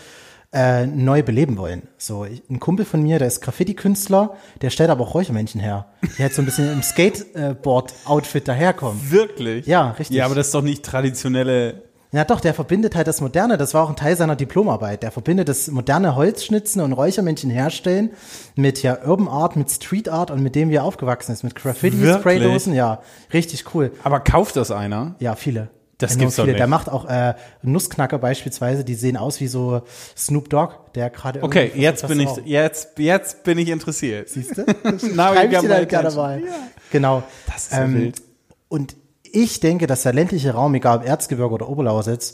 äh, 0.52 0.86
neu 0.86 1.22
beleben 1.22 1.58
wollen. 1.58 1.82
So, 1.98 2.24
ein 2.24 2.60
Kumpel 2.60 2.84
von 2.84 3.02
mir, 3.02 3.18
der 3.18 3.28
ist 3.28 3.40
Graffiti-Künstler, 3.40 4.36
der 4.62 4.70
stellt 4.70 4.90
aber 4.90 5.04
auch 5.04 5.14
Räuchermännchen 5.14 5.60
her, 5.60 5.86
die 6.16 6.22
halt 6.22 6.34
so 6.34 6.42
ein 6.42 6.44
bisschen 6.44 6.72
im 6.72 6.82
Skateboard-Outfit 6.82 8.48
daherkommen. 8.48 9.10
Wirklich? 9.10 9.66
Ja, 9.66 9.90
richtig. 9.90 10.16
Ja, 10.16 10.24
aber 10.24 10.34
das 10.34 10.46
ist 10.46 10.54
doch 10.54 10.62
nicht 10.62 10.84
traditionelle. 10.84 11.82
Ja, 12.16 12.24
doch, 12.24 12.40
der 12.40 12.54
verbindet 12.54 12.96
halt 12.96 13.06
das 13.06 13.20
Moderne, 13.20 13.58
das 13.58 13.74
war 13.74 13.84
auch 13.84 13.90
ein 13.90 13.96
Teil 13.96 14.16
seiner 14.16 14.36
Diplomarbeit. 14.36 15.02
Der 15.02 15.10
verbindet 15.10 15.50
das 15.50 15.68
moderne 15.68 16.16
Holzschnitzen 16.16 16.80
und 16.80 16.94
Räuchermännchen 16.94 17.50
herstellen 17.50 18.12
mit 18.54 18.82
ja 18.82 19.06
Urban 19.06 19.28
Art, 19.28 19.54
mit 19.56 19.70
Street 19.70 20.08
Art 20.08 20.30
und 20.30 20.42
mit 20.42 20.54
dem, 20.54 20.70
wie 20.70 20.76
er 20.76 20.84
aufgewachsen 20.84 21.32
ist, 21.32 21.44
mit 21.44 21.54
Graffiti, 21.54 22.00
Wirklich? 22.00 22.20
Spraydosen, 22.20 22.72
ja, 22.72 23.02
richtig 23.34 23.74
cool. 23.74 23.92
Aber 24.02 24.20
kauft 24.20 24.56
das 24.56 24.70
einer? 24.70 25.16
Ja, 25.18 25.34
viele. 25.36 25.68
Das 25.98 26.12
Enorm 26.12 26.20
gibt's 26.20 26.36
doch 26.36 26.44
viele. 26.44 26.52
nicht. 26.54 26.60
Der 26.60 26.68
macht 26.68 26.88
auch 26.88 27.04
äh, 27.04 27.34
Nussknacker 27.60 28.16
beispielsweise, 28.16 28.82
die 28.82 28.94
sehen 28.94 29.18
aus 29.18 29.38
wie 29.42 29.48
so 29.48 29.82
Snoop 30.16 30.48
Dogg, 30.48 30.72
der 30.94 31.10
gerade 31.10 31.42
Okay, 31.42 31.70
jetzt 31.74 32.08
bin 32.08 32.20
ich, 32.20 32.30
jetzt, 32.46 32.98
jetzt 32.98 33.44
bin 33.44 33.58
ich 33.58 33.68
interessiert. 33.68 34.30
Siehst 34.30 34.56
du? 34.56 34.62
Now 34.62 35.34
you 35.34 35.34
Schreib 35.34 35.52
ich 35.52 35.58
dir 35.58 35.68
gerne 35.68 36.08
attention. 36.08 36.16
mal. 36.16 36.42
Genau. 36.90 37.22
Das 37.46 37.66
ist 37.66 37.72
ja 37.72 37.92
wild. 37.92 38.22
Und 38.68 38.96
ich 39.42 39.60
denke, 39.60 39.86
dass 39.86 40.02
der 40.02 40.12
ländliche 40.14 40.52
Raum, 40.54 40.74
egal 40.74 40.98
ob 40.98 41.04
Erzgebirge 41.06 41.54
oder 41.54 41.68
Oberlausitz, 41.68 42.32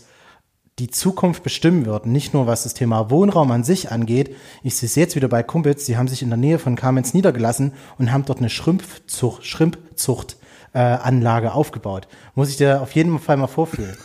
die 0.78 0.88
Zukunft 0.88 1.42
bestimmen 1.42 1.84
wird. 1.84 2.06
Nicht 2.06 2.32
nur 2.32 2.46
was 2.46 2.62
das 2.62 2.74
Thema 2.74 3.10
Wohnraum 3.10 3.50
an 3.50 3.62
sich 3.64 3.90
angeht. 3.92 4.34
Ich 4.62 4.76
sehe 4.76 4.86
es 4.86 4.94
jetzt 4.94 5.16
wieder 5.16 5.28
bei 5.28 5.42
Kumpels, 5.42 5.84
die 5.84 5.96
haben 5.96 6.08
sich 6.08 6.22
in 6.22 6.30
der 6.30 6.38
Nähe 6.38 6.58
von 6.58 6.76
Kamenz 6.76 7.12
niedergelassen 7.12 7.72
und 7.98 8.10
haben 8.12 8.24
dort 8.24 8.38
eine 8.38 8.48
Schrimpfzucht, 8.48 9.44
Schrimpzucht 9.44 10.36
äh, 10.74 10.78
Anlage 10.78 11.52
aufgebaut. 11.52 12.08
Muss 12.34 12.48
ich 12.48 12.56
dir 12.56 12.80
auf 12.80 12.92
jeden 12.92 13.18
Fall 13.18 13.36
mal 13.36 13.48
vorführen. 13.48 13.96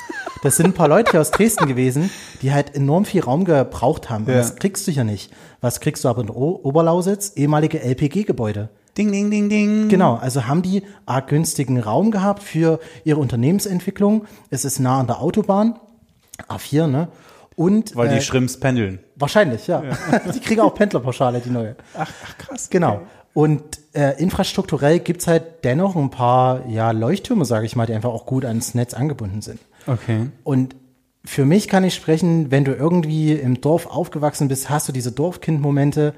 Das 0.44 0.58
sind 0.58 0.66
ein 0.68 0.74
paar 0.74 0.90
Leute 0.90 1.12
hier 1.12 1.22
aus 1.22 1.32
Dresden 1.32 1.68
gewesen, 1.68 2.10
die 2.42 2.52
halt 2.54 2.76
enorm 2.76 3.06
viel 3.06 3.22
Raum 3.24 3.46
gebraucht 3.46 4.10
haben. 4.10 4.26
Und 4.26 4.32
Ja. 4.32 4.38
das 4.38 4.56
kriegst 4.58 4.86
du 4.88 4.92
hier 4.92 5.04
nicht. 5.06 5.32
Was 5.62 5.80
kriegst 5.80 6.04
du 6.04 6.10
aber 6.10 6.22
in 6.22 6.30
O 6.30 6.60
Oberlausitz? 6.64 7.34
Ehemalige 7.36 7.80
LPG-Gebäude. 7.82 8.70
Ding, 8.98 9.12
ding, 9.12 9.30
ding, 9.30 9.50
ding. 9.50 9.90
Genau, 9.90 10.16
also 10.16 10.48
haben 10.48 10.62
die 10.62 10.84
arg 11.06 11.28
günstigen 11.28 11.80
Raum 11.80 12.12
gehabt 12.12 12.42
für 12.42 12.80
ihre 13.04 13.20
Unternehmensentwicklung. 13.20 14.26
Es 14.50 14.66
ist 14.66 14.80
nah 14.80 15.00
an 15.00 15.08
der 15.08 15.22
Autobahn, 15.22 15.80
A4, 16.50 16.88
ne? 16.88 17.10
Und 17.56 17.96
Weil 17.96 18.10
die 18.10 18.16
äh, 18.16 18.22
Schrimps 18.22 18.60
pendeln. 18.60 19.00
wahrscheinlich, 19.16 19.68
ja. 19.68 19.82
die 20.34 20.40
kriegen 20.40 20.62
auch 20.62 20.74
Pendlerpauschale, 20.76 21.40
die 21.40 21.50
neue. 21.50 21.76
Ach, 21.98 22.12
ach 22.24 22.38
krass. 22.38 22.70
Genau. 22.70 23.02
Und 23.34 23.80
äh, 23.94 24.20
infrastrukturell 24.20 25.00
gibt's 25.00 25.28
halt 25.28 25.64
dennoch 25.64 25.96
ein 25.96 26.10
paar 26.10 26.68
ja, 26.68 26.90
Leuchttürme, 26.90 27.46
sage 27.46 27.68
ich 27.68 27.76
mal, 27.76 27.86
die 27.86 27.94
einfach 27.94 28.10
auch 28.10 28.26
gut 28.26 28.46
ans 28.46 28.74
Netz 28.74 28.96
angebunden 28.96 29.42
sind. 29.42 29.60
Okay. 29.86 30.30
Und 30.44 30.76
für 31.24 31.46
mich 31.46 31.68
kann 31.68 31.84
ich 31.84 31.94
sprechen, 31.94 32.52
wenn 32.52 32.66
du 32.66 32.74
irgendwie 32.74 33.34
im 33.34 33.62
Dorf 33.62 33.86
aufgewachsen 33.86 34.48
bist, 34.48 34.70
hast 34.70 34.88
du 34.88 34.92
diese 34.92 35.12
Dorfkind-Momente 35.12 36.14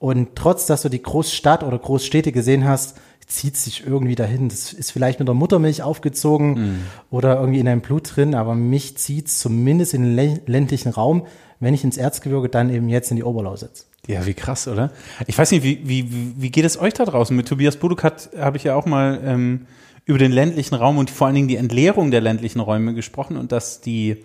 und 0.00 0.30
trotz, 0.34 0.66
dass 0.66 0.82
du 0.82 0.88
die 0.88 1.02
Großstadt 1.02 1.62
oder 1.62 1.78
Großstädte 1.78 2.32
gesehen 2.32 2.64
hast, 2.66 2.96
zieht 3.28 3.56
sich 3.56 3.86
irgendwie 3.86 4.16
dahin. 4.16 4.48
Das 4.48 4.72
ist 4.72 4.90
vielleicht 4.90 5.20
mit 5.20 5.28
der 5.28 5.36
Muttermilch 5.36 5.82
aufgezogen 5.84 6.80
oder 7.10 7.38
irgendwie 7.38 7.60
in 7.60 7.66
deinem 7.66 7.80
Blut 7.82 8.16
drin, 8.16 8.34
aber 8.34 8.56
mich 8.56 8.96
zieht's 8.96 9.38
zumindest 9.38 9.94
in 9.94 10.02
den 10.02 10.16
lä- 10.18 10.40
ländlichen 10.46 10.88
Raum, 10.90 11.26
wenn 11.60 11.72
ich 11.74 11.84
ins 11.84 11.96
Erzgebirge, 11.96 12.48
dann 12.48 12.70
eben 12.70 12.88
jetzt 12.88 13.10
in 13.12 13.16
die 13.18 13.22
Oberlausitz. 13.22 13.86
Ja, 14.08 14.26
wie 14.26 14.34
krass, 14.34 14.66
oder? 14.66 14.90
Ich 15.28 15.38
weiß 15.38 15.52
nicht, 15.52 15.62
wie, 15.62 15.80
wie, 15.84 16.08
wie- 16.38 16.50
geht 16.50 16.64
es 16.64 16.80
euch 16.80 16.94
da 16.94 17.04
draußen? 17.04 17.36
Mit 17.36 17.46
Tobias 17.46 17.76
Budukat 17.76 18.30
habe 18.36 18.56
ich 18.56 18.64
ja 18.64 18.74
auch 18.74 18.86
mal 18.86 19.20
ähm, 19.24 19.66
über 20.06 20.18
den 20.18 20.32
ländlichen 20.32 20.74
Raum 20.74 20.98
und 20.98 21.10
vor 21.10 21.26
allen 21.28 21.36
Dingen 21.36 21.48
die 21.48 21.56
Entleerung 21.56 22.10
der 22.10 22.22
ländlichen 22.22 22.58
Räume 22.58 22.94
gesprochen 22.94 23.36
und 23.36 23.52
dass 23.52 23.80
die, 23.80 24.24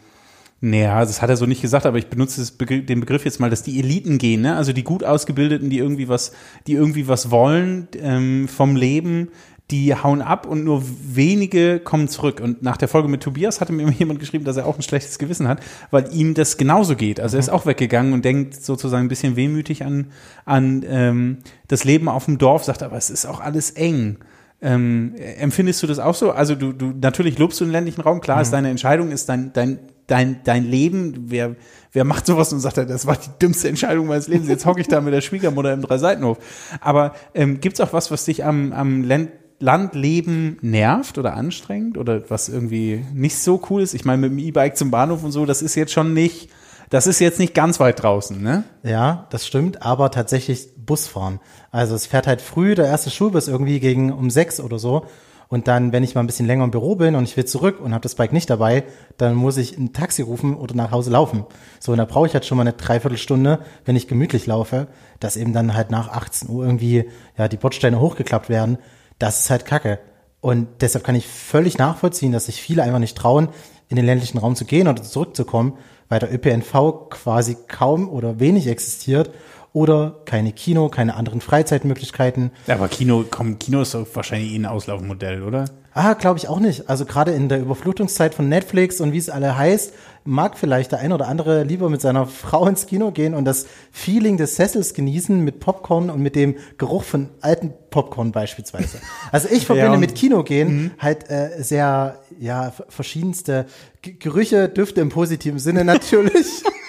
naja, 0.65 0.99
das 1.01 1.21
hat 1.21 1.29
er 1.29 1.37
so 1.37 1.45
nicht 1.45 1.61
gesagt, 1.61 1.85
aber 1.85 1.97
ich 1.97 2.07
benutze 2.07 2.51
Begr 2.57 2.81
den 2.81 2.99
Begriff 2.99 3.23
jetzt 3.23 3.39
mal, 3.39 3.49
dass 3.49 3.61
die 3.61 3.79
Eliten 3.79 4.17
gehen, 4.17 4.41
ne? 4.41 4.55
Also 4.55 4.73
die 4.73 4.83
gut 4.83 5.03
ausgebildeten, 5.03 5.69
die 5.69 5.77
irgendwie 5.77 6.09
was, 6.09 6.31
die 6.65 6.73
irgendwie 6.73 7.07
was 7.07 7.29
wollen 7.29 7.87
ähm, 8.01 8.47
vom 8.47 8.75
Leben, 8.75 9.29
die 9.71 9.95
hauen 9.95 10.21
ab 10.21 10.47
und 10.47 10.63
nur 10.63 10.83
wenige 10.83 11.79
kommen 11.79 12.07
zurück. 12.07 12.39
Und 12.39 12.63
nach 12.63 12.77
der 12.77 12.87
Folge 12.87 13.07
mit 13.07 13.21
Tobias 13.21 13.61
hatte 13.61 13.73
mir 13.73 13.89
jemand 13.91 14.19
geschrieben, 14.19 14.43
dass 14.43 14.57
er 14.57 14.65
auch 14.65 14.77
ein 14.77 14.81
schlechtes 14.81 15.19
Gewissen 15.19 15.47
hat, 15.47 15.59
weil 15.91 16.11
ihm 16.13 16.33
das 16.33 16.57
genauso 16.57 16.95
geht. 16.95 17.19
Also 17.19 17.37
er 17.37 17.41
ist 17.41 17.49
auch 17.49 17.65
weggegangen 17.65 18.13
und 18.13 18.25
denkt 18.25 18.55
sozusagen 18.55 19.05
ein 19.05 19.09
bisschen 19.09 19.35
wehmütig 19.35 19.83
an, 19.83 20.07
an 20.45 20.83
ähm, 20.87 21.37
das 21.67 21.83
Leben 21.83 22.09
auf 22.09 22.25
dem 22.25 22.37
Dorf, 22.37 22.63
sagt 22.63 22.81
aber, 22.81 22.97
es 22.97 23.09
ist 23.09 23.25
auch 23.25 23.39
alles 23.39 23.71
eng. 23.71 24.17
Ähm, 24.61 25.13
empfindest 25.37 25.83
du 25.83 25.87
das 25.87 25.99
auch 25.99 26.15
so? 26.15 26.31
Also 26.31 26.55
du, 26.55 26.71
du 26.71 26.93
natürlich 26.99 27.37
lobst 27.37 27.59
du 27.59 27.65
den 27.65 27.71
ländlichen 27.71 28.01
Raum, 28.01 28.21
klar, 28.21 28.41
ist 28.41 28.51
deine 28.51 28.69
Entscheidung, 28.69 29.11
ist 29.11 29.29
dein, 29.29 29.53
dein, 29.53 29.79
dein, 30.07 30.41
dein 30.43 30.65
Leben. 30.65 31.25
Wer, 31.27 31.55
wer 31.91 32.03
macht 32.03 32.25
sowas 32.25 32.51
und 32.53 32.59
sagt, 32.59 32.77
das 32.77 33.05
war 33.05 33.17
die 33.17 33.29
dümmste 33.41 33.69
Entscheidung 33.69 34.07
meines 34.07 34.27
Lebens, 34.27 34.49
jetzt 34.49 34.65
hocke 34.65 34.81
ich 34.81 34.87
da 34.87 35.01
mit 35.01 35.13
der 35.13 35.21
Schwiegermutter 35.21 35.73
im 35.73 35.81
Dreiseitenhof. 35.81 36.37
Aber 36.81 37.15
ähm, 37.33 37.61
gibt's 37.61 37.81
auch 37.81 37.93
was, 37.93 38.11
was 38.11 38.25
dich 38.25 38.43
am, 38.43 38.71
am 38.73 39.03
Land, 39.03 39.29
Landleben 39.59 40.57
nervt 40.61 41.17
oder 41.17 41.33
anstrengt 41.33 41.97
oder 41.97 42.29
was 42.29 42.49
irgendwie 42.49 43.05
nicht 43.13 43.37
so 43.37 43.61
cool 43.69 43.81
ist? 43.81 43.93
Ich 43.93 44.03
meine, 44.03 44.21
mit 44.21 44.31
dem 44.31 44.39
E-Bike 44.39 44.75
zum 44.75 44.91
Bahnhof 44.91 45.23
und 45.23 45.31
so, 45.31 45.45
das 45.45 45.61
ist 45.61 45.75
jetzt 45.75 45.93
schon 45.93 46.13
nicht, 46.13 46.49
das 46.89 47.07
ist 47.07 47.19
jetzt 47.19 47.39
nicht 47.39 47.53
ganz 47.53 47.79
weit 47.79 48.03
draußen, 48.03 48.41
ne? 48.41 48.65
Ja, 48.83 49.27
das 49.29 49.47
stimmt, 49.47 49.81
aber 49.81 50.11
tatsächlich 50.11 50.69
Busfahren. 50.85 51.39
Also 51.71 51.95
es 51.95 52.05
fährt 52.05 52.27
halt 52.27 52.41
früh 52.41 52.75
der 52.75 52.85
erste 52.85 53.09
Schulbus 53.09 53.47
irgendwie 53.47 53.79
gegen 53.79 54.11
um 54.11 54.29
sechs 54.29 54.59
oder 54.59 54.77
so. 54.77 55.05
Und 55.47 55.67
dann, 55.67 55.91
wenn 55.91 56.03
ich 56.03 56.15
mal 56.15 56.21
ein 56.21 56.27
bisschen 56.27 56.47
länger 56.47 56.63
im 56.63 56.71
Büro 56.71 56.95
bin 56.95 57.15
und 57.15 57.23
ich 57.23 57.37
will 57.37 57.45
zurück 57.45 57.79
und 57.79 57.93
habe 57.93 58.01
das 58.01 58.15
Bike 58.15 58.33
nicht 58.33 58.49
dabei, 58.49 58.83
dann 59.17 59.35
muss 59.35 59.57
ich 59.57 59.77
ein 59.77 59.93
Taxi 59.93 60.21
rufen 60.21 60.55
oder 60.55 60.75
nach 60.75 60.91
Hause 60.91 61.11
laufen. 61.11 61.45
So, 61.79 61.91
und 61.91 61.99
da 61.99 62.05
brauche 62.05 62.27
ich 62.27 62.33
halt 62.33 62.45
schon 62.45 62.57
mal 62.57 62.63
eine 62.63 62.73
Dreiviertelstunde, 62.73 63.59
wenn 63.85 63.95
ich 63.95 64.07
gemütlich 64.07 64.47
laufe, 64.47 64.87
dass 65.19 65.37
eben 65.37 65.53
dann 65.53 65.75
halt 65.75 65.91
nach 65.91 66.09
18 66.09 66.49
Uhr 66.49 66.65
irgendwie 66.65 67.09
ja 67.37 67.47
die 67.47 67.57
Bordsteine 67.57 67.99
hochgeklappt 67.99 68.49
werden. 68.49 68.77
Das 69.19 69.41
ist 69.41 69.49
halt 69.49 69.65
Kacke. 69.65 69.99
Und 70.41 70.67
deshalb 70.81 71.03
kann 71.03 71.15
ich 71.15 71.27
völlig 71.27 71.77
nachvollziehen, 71.77 72.31
dass 72.31 72.45
sich 72.45 72.61
viele 72.61 72.83
einfach 72.83 72.99
nicht 72.99 73.17
trauen, 73.17 73.49
in 73.89 73.95
den 73.95 74.05
ländlichen 74.05 74.37
Raum 74.37 74.55
zu 74.55 74.65
gehen 74.65 74.87
oder 74.87 75.01
zurückzukommen, 75.01 75.73
weil 76.09 76.19
der 76.19 76.33
ÖPNV 76.33 77.09
quasi 77.09 77.57
kaum 77.67 78.09
oder 78.09 78.39
wenig 78.39 78.67
existiert 78.67 79.31
oder 79.75 80.21
keine 80.23 80.53
Kino, 80.53 80.87
keine 80.87 81.15
anderen 81.15 81.41
Freizeitmöglichkeiten. 81.41 82.51
Ja, 82.65 82.75
aber 82.75 82.87
Kino, 82.87 83.25
komm, 83.29 83.59
Kino 83.59 83.81
ist 83.81 83.93
doch 83.93 84.07
wahrscheinlich 84.13 84.53
eh 84.53 84.55
ein 84.55 84.65
Auslaufmodell, 84.65 85.43
oder? 85.43 85.65
Ah, 85.93 86.13
glaube 86.13 86.39
ich 86.39 86.47
auch 86.47 86.59
nicht. 86.61 86.89
Also 86.89 87.03
gerade 87.05 87.31
in 87.31 87.49
der 87.49 87.59
Überflutungszeit 87.59 88.33
von 88.33 88.47
Netflix 88.47 89.01
und 89.01 89.11
wie 89.11 89.17
es 89.17 89.29
alle 89.29 89.57
heißt, 89.57 89.93
mag 90.23 90.57
vielleicht 90.57 90.93
der 90.93 90.99
ein 90.99 91.11
oder 91.11 91.27
andere 91.27 91.63
lieber 91.63 91.89
mit 91.89 91.99
seiner 91.99 92.25
Frau 92.25 92.65
ins 92.67 92.85
Kino 92.87 93.11
gehen 93.11 93.33
und 93.33 93.43
das 93.43 93.65
Feeling 93.91 94.37
des 94.37 94.55
Sessels 94.55 94.93
genießen 94.93 95.39
mit 95.41 95.59
Popcorn 95.59 96.09
und 96.09 96.21
mit 96.21 96.35
dem 96.37 96.55
Geruch 96.77 97.03
von 97.03 97.29
alten 97.41 97.73
Popcorn 97.89 98.31
beispielsweise. 98.31 98.99
Also 99.33 99.49
ich 99.51 99.65
verbinde 99.67 99.91
und- 99.91 99.99
mit 99.99 100.15
Kino 100.15 100.43
gehen 100.43 100.91
halt 100.99 101.29
äh, 101.29 101.61
sehr, 101.61 102.19
ja, 102.39 102.71
verschiedenste 102.87 103.65
G 104.01 104.13
Gerüche, 104.13 104.69
Düfte 104.69 105.01
im 105.01 105.09
positiven 105.09 105.59
Sinne 105.59 105.83
natürlich. 105.83 106.63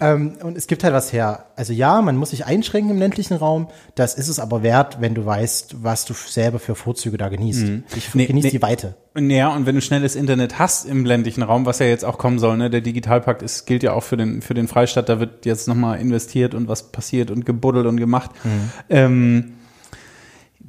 Ähm, 0.00 0.38
und 0.42 0.56
es 0.56 0.66
gibt 0.66 0.82
halt 0.82 0.94
was 0.94 1.12
her. 1.12 1.46
Also 1.56 1.72
ja, 1.72 2.00
man 2.00 2.16
muss 2.16 2.30
sich 2.30 2.46
einschränken 2.46 2.90
im 2.90 2.98
ländlichen 2.98 3.34
Raum. 3.34 3.68
Das 3.94 4.14
ist 4.14 4.28
es 4.28 4.38
aber 4.38 4.62
wert, 4.62 5.00
wenn 5.00 5.14
du 5.14 5.26
weißt, 5.26 5.82
was 5.82 6.06
du 6.06 6.14
selber 6.14 6.58
für 6.58 6.74
Vorzüge 6.74 7.18
da 7.18 7.28
genießt. 7.28 7.66
Ich 7.96 8.14
Nee, 8.14 8.26
genieße 8.26 8.46
nee. 8.46 8.52
die 8.52 8.62
Weite. 8.62 8.94
Ja, 9.18 9.54
und 9.54 9.66
wenn 9.66 9.74
du 9.74 9.80
schnelles 9.80 10.16
Internet 10.16 10.58
hast 10.58 10.86
im 10.86 11.04
ländlichen 11.04 11.42
Raum, 11.42 11.66
was 11.66 11.80
ja 11.80 11.86
jetzt 11.86 12.04
auch 12.04 12.16
kommen 12.16 12.38
soll, 12.38 12.56
ne, 12.56 12.70
der 12.70 12.80
Digitalpakt 12.80 13.42
ist, 13.42 13.66
gilt 13.66 13.82
ja 13.82 13.92
auch 13.92 14.02
für 14.02 14.16
den, 14.16 14.40
für 14.40 14.54
den 14.54 14.68
Freistaat, 14.68 15.08
da 15.08 15.20
wird 15.20 15.44
jetzt 15.46 15.68
nochmal 15.68 16.00
investiert 16.00 16.54
und 16.54 16.68
was 16.68 16.92
passiert 16.92 17.30
und 17.30 17.44
gebuddelt 17.44 17.86
und 17.86 17.96
gemacht. 17.96 18.30
Ähm, 18.88 19.54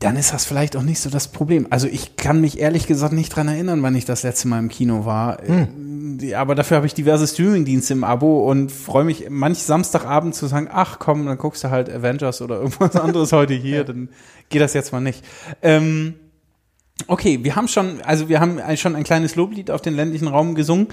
dann 0.01 0.15
ist 0.15 0.34
das 0.34 0.46
vielleicht 0.46 0.75
auch 0.75 0.81
nicht 0.81 1.00
so 1.00 1.10
das 1.12 1.27
Problem. 1.27 1.67
Also 1.70 1.88
ich 1.88 2.15
kann 2.15 2.41
mich 2.41 2.60
ehrlich 2.60 2.88
gesagt 2.88 3.13
nicht 3.13 3.36
dran 3.36 3.48
erinnern, 3.48 3.84
wann 3.84 3.96
ich 3.96 4.03
das 4.03 4.24
letzte 4.24 4.48
Mal 4.48 4.58
im 4.58 4.67
Kino 4.67 5.05
war. 5.05 5.39
Äh, 5.43 6.34
Aber 6.34 6.55
dafür 6.55 6.77
habe 6.77 6.88
ich 6.88 6.96
diverse 6.96 7.27
Streamingdienste 7.27 7.93
im 7.93 8.03
Abo 8.03 8.50
und 8.50 8.72
freue 8.72 9.03
mich 9.03 9.29
manch 9.29 9.60
Samstagabend 9.60 10.34
zu 10.34 10.48
sagen, 10.48 10.70
ach 10.72 10.98
komm, 10.98 11.27
dann 11.27 11.38
guckst 11.38 11.63
du 11.63 11.70
halt 11.70 11.88
Avengers 11.88 12.41
oder 12.41 12.58
irgendwas 12.58 12.96
anderes 12.96 13.31
heute 13.31 13.53
hier, 13.53 13.84
dann 13.86 14.10
geht 14.50 14.62
das 14.62 14.74
jetzt 14.74 14.91
mal 14.91 15.01
nicht. 15.01 15.24
Ähm, 15.62 16.15
Okay, 17.08 17.43
wir 17.43 17.55
haben 17.55 17.67
schon, 17.67 18.01
also 18.03 18.29
wir 18.29 18.39
haben 18.39 18.60
schon 18.77 18.96
ein 18.96 19.03
kleines 19.03 19.36
Loblied 19.36 19.72
auf 19.72 19.81
den 19.81 19.96
ländlichen 19.96 20.27
Raum 20.27 20.53
gesungen. 20.53 20.89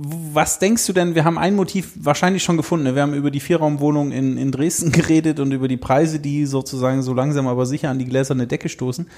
Was 0.00 0.60
denkst 0.60 0.86
du 0.86 0.92
denn, 0.92 1.16
wir 1.16 1.24
haben 1.24 1.38
ein 1.38 1.56
Motiv 1.56 1.92
wahrscheinlich 1.96 2.44
schon 2.44 2.56
gefunden. 2.56 2.84
ne? 2.84 2.94
Wir 2.94 3.02
haben 3.02 3.14
über 3.14 3.32
die 3.32 3.40
Vierraumwohnung 3.40 4.12
in, 4.12 4.36
in 4.36 4.52
Dresden 4.52 4.92
geredet 4.92 5.40
und 5.40 5.50
über 5.50 5.66
die 5.66 5.76
Preise, 5.76 6.20
die 6.20 6.46
sozusagen 6.46 7.02
so 7.02 7.14
langsam 7.14 7.48
aber 7.48 7.66
sicher 7.66 7.90
an 7.90 7.98
die 7.98 8.04
gläserne 8.04 8.46
Decke 8.46 8.68
stoßen. 8.68 9.08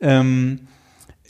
Ähm, 0.00 0.60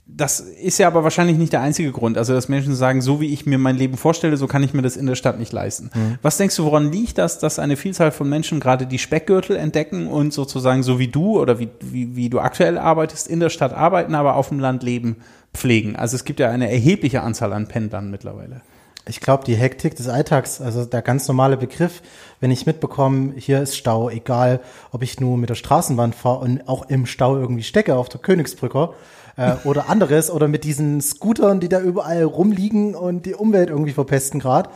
das 0.06 0.40
ist 0.40 0.78
ja 0.78 0.86
aber 0.86 1.04
wahrscheinlich 1.04 1.38
nicht 1.38 1.52
der 1.52 1.60
einzige 1.60 1.92
Grund. 1.92 2.18
Also, 2.18 2.32
dass 2.32 2.48
Menschen 2.48 2.74
sagen, 2.74 3.00
so 3.00 3.20
wie 3.20 3.32
ich 3.32 3.46
mir 3.46 3.58
mein 3.58 3.76
Leben 3.76 3.96
vorstelle, 3.96 4.36
so 4.36 4.46
kann 4.46 4.62
ich 4.62 4.74
mir 4.74 4.82
das 4.82 4.96
in 4.96 5.06
der 5.06 5.14
Stadt 5.14 5.38
nicht 5.38 5.52
leisten. 5.52 5.90
Was 6.22 6.36
denkst 6.36 6.56
du, 6.56 6.64
woran 6.64 6.90
liegt 6.92 7.18
das, 7.18 7.38
dass 7.38 7.58
eine 7.58 7.76
Vielzahl 7.76 8.10
von 8.10 8.28
Menschen 8.28 8.60
gerade 8.60 8.86
die 8.86 8.98
Speckgürtel 8.98 9.56
entdecken 9.56 10.08
und 10.08 10.32
sozusagen 10.32 10.82
so 10.82 10.98
wie 10.98 11.08
du 11.08 11.38
oder 11.38 11.58
wie, 11.58 11.68
wie, 11.80 12.16
wie 12.16 12.28
du 12.28 12.40
aktuell 12.40 12.78
arbeitest, 12.78 13.28
in 13.28 13.40
der 13.40 13.50
Stadt 13.50 13.72
arbeiten, 13.72 14.14
aber 14.14 14.34
auf 14.36 14.48
dem 14.48 14.60
Land 14.60 14.82
leben, 14.82 15.16
pflegen? 15.54 15.96
Also, 15.96 16.16
es 16.16 16.24
gibt 16.24 16.40
ja 16.40 16.50
eine 16.50 16.70
erhebliche 16.70 17.22
Anzahl 17.22 17.52
an 17.52 17.68
Pendlern 17.68 18.10
mittlerweile. 18.10 18.62
Ich 19.06 19.20
glaube, 19.20 19.44
die 19.44 19.56
Hektik 19.56 19.96
des 19.96 20.08
Alltags, 20.08 20.60
also 20.60 20.84
der 20.84 21.02
ganz 21.02 21.26
normale 21.26 21.56
Begriff, 21.56 22.02
wenn 22.38 22.50
ich 22.50 22.66
mitbekomme, 22.66 23.32
hier 23.36 23.62
ist 23.62 23.76
Stau, 23.76 24.10
egal 24.10 24.60
ob 24.92 25.02
ich 25.02 25.20
nur 25.20 25.38
mit 25.38 25.48
der 25.48 25.54
Straßenbahn 25.54 26.12
fahre 26.12 26.40
und 26.40 26.68
auch 26.68 26.88
im 26.88 27.06
Stau 27.06 27.36
irgendwie 27.36 27.62
stecke 27.62 27.96
auf 27.96 28.08
der 28.08 28.20
Königsbrücke 28.20 28.90
äh, 29.36 29.54
oder 29.64 29.88
anderes 29.88 30.30
oder 30.30 30.48
mit 30.48 30.64
diesen 30.64 31.00
Scootern, 31.00 31.60
die 31.60 31.68
da 31.68 31.80
überall 31.80 32.22
rumliegen 32.24 32.94
und 32.94 33.24
die 33.24 33.34
Umwelt 33.34 33.70
irgendwie 33.70 33.92
verpesten 33.92 34.38
gerade. 34.38 34.70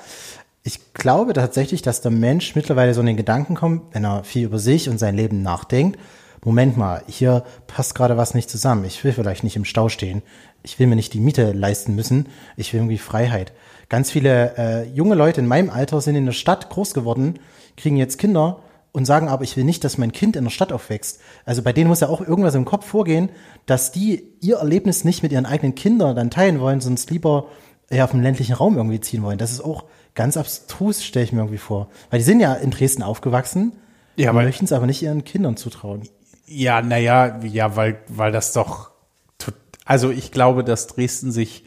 Ich 0.63 0.95
glaube 0.95 1.35
tatsächlich, 1.35 1.83
dass 1.83 2.01
der 2.01 2.11
Mensch 2.11 2.57
mittlerweile 2.57 2.95
so 2.95 3.01
in 3.01 3.07
den 3.07 3.19
Gedanken 3.19 3.55
kommt, 3.55 3.95
wenn 3.95 4.05
er 4.05 4.25
viel 4.25 4.47
über 4.47 4.59
sich 4.59 4.89
und 4.89 4.99
sein 4.99 5.15
Leben 5.15 5.43
nachdenkt. 5.43 5.99
Moment 6.43 6.77
mal, 6.79 7.03
hier 7.07 7.45
passt 7.67 7.95
gerade 7.95 8.17
was 8.17 8.35
nicht 8.35 8.49
zusammen. 8.49 8.85
Ich 8.85 9.05
will 9.05 9.13
vielleicht 9.13 9.45
nicht 9.45 9.57
im 9.57 9.67
Stau 9.67 9.91
stehen. 9.91 10.23
Ich 10.63 10.79
will 10.79 10.87
mir 10.87 10.97
nicht 10.97 11.13
die 11.13 11.21
Miete 11.21 11.53
leisten 11.53 11.95
müssen. 11.95 12.29
Ich 12.57 12.73
will 12.73 12.81
irgendwie 12.81 12.99
Freiheit. 12.99 13.53
Ganz 13.89 14.11
viele 14.11 14.57
äh, 14.57 14.89
junge 14.89 15.15
Leute 15.15 15.41
in 15.41 15.47
meinem 15.47 15.71
Alter 15.71 16.01
sind 16.01 16.17
in 16.17 16.27
der 16.27 16.33
Stadt 16.33 16.71
groß 16.71 16.95
geworden, 16.95 17.39
kriegen 17.77 17.97
jetzt 17.97 18.19
Kinder 18.19 18.61
und 18.93 19.05
sagen 19.05 19.29
aber, 19.29 19.43
ich 19.45 19.57
will 19.57 19.65
nicht, 19.65 19.83
dass 19.85 19.99
mein 19.99 20.13
Kind 20.13 20.37
in 20.37 20.45
der 20.45 20.51
Stadt 20.51 20.73
aufwächst. 20.73 21.21
Also 21.45 21.63
bei 21.63 21.73
denen 21.73 21.89
muss 21.89 22.01
ja 22.01 22.09
auch 22.09 22.21
irgendwas 22.21 22.55
im 22.55 22.65
Kopf 22.65 22.87
vorgehen, 22.87 23.31
dass 23.67 23.93
die 23.93 24.25
ihr 24.41 24.57
Erlebnis 24.59 25.05
nicht 25.05 25.23
mit 25.23 25.33
ihren 25.33 25.47
eigenen 25.47 25.75
Kindern 25.75 26.15
dann 26.17 26.31
teilen 26.31 26.61
wollen, 26.61 26.81
sonst 26.81 27.11
lieber 27.11 27.47
ja, 27.91 28.05
auf 28.05 28.13
dem 28.13 28.23
ländlichen 28.23 28.55
Raum 28.55 28.77
irgendwie 28.77 29.01
ziehen 29.01 29.23
wollen. 29.23 29.39
Das 29.39 29.51
ist 29.53 29.61
auch 29.61 29.85
ganz 30.15 30.37
abstrus, 30.37 31.05
stelle 31.05 31.25
ich 31.25 31.33
mir 31.33 31.41
irgendwie 31.41 31.59
vor. 31.59 31.89
Weil 32.11 32.21
die 32.21 32.25
sind 32.25 32.41
ja 32.41 32.55
in 32.55 32.71
Dresden 32.71 33.03
aufgewachsen, 33.03 33.73
Ja, 34.17 34.33
möchten 34.33 34.65
es 34.65 34.73
aber 34.73 34.87
nicht 34.87 35.03
ihren 35.03 35.25
Kindern 35.25 35.57
zutrauen. 35.57 36.09
Ja, 36.47 36.81
naja, 36.81 37.41
ja, 37.43 37.75
weil, 37.77 37.99
weil 38.09 38.31
das 38.33 38.53
doch, 38.53 38.91
tot- 39.39 39.55
also 39.85 40.11
ich 40.11 40.31
glaube, 40.31 40.63
dass 40.63 40.87
Dresden 40.87 41.33
sich 41.33 41.65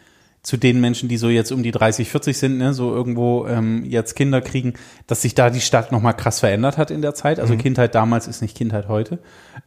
zu 0.48 0.56
den 0.56 0.80
Menschen, 0.80 1.10
die 1.10 1.18
so 1.18 1.28
jetzt 1.28 1.52
um 1.52 1.62
die 1.62 1.72
30, 1.72 2.10
40 2.10 2.38
sind, 2.38 2.58
ne, 2.58 2.74
so 2.74 2.96
irgendwo 2.96 3.46
ähm, 3.48 3.84
jetzt 3.84 4.16
Kinder 4.16 4.40
kriegen, 4.40 4.76
dass 5.06 5.22
sich 5.22 5.36
da 5.36 5.50
die 5.50 5.60
Stadt 5.60 5.92
nochmal 5.92 6.14
krass 6.16 6.40
verändert 6.40 6.78
hat 6.78 6.90
in 6.90 7.02
der 7.02 7.14
Zeit. 7.14 7.42
Also 7.42 7.58
Kindheit 7.58 7.94
damals 7.96 8.28
ist 8.28 8.42
nicht 8.42 8.56
Kindheit 8.56 8.88
heute. 8.88 9.20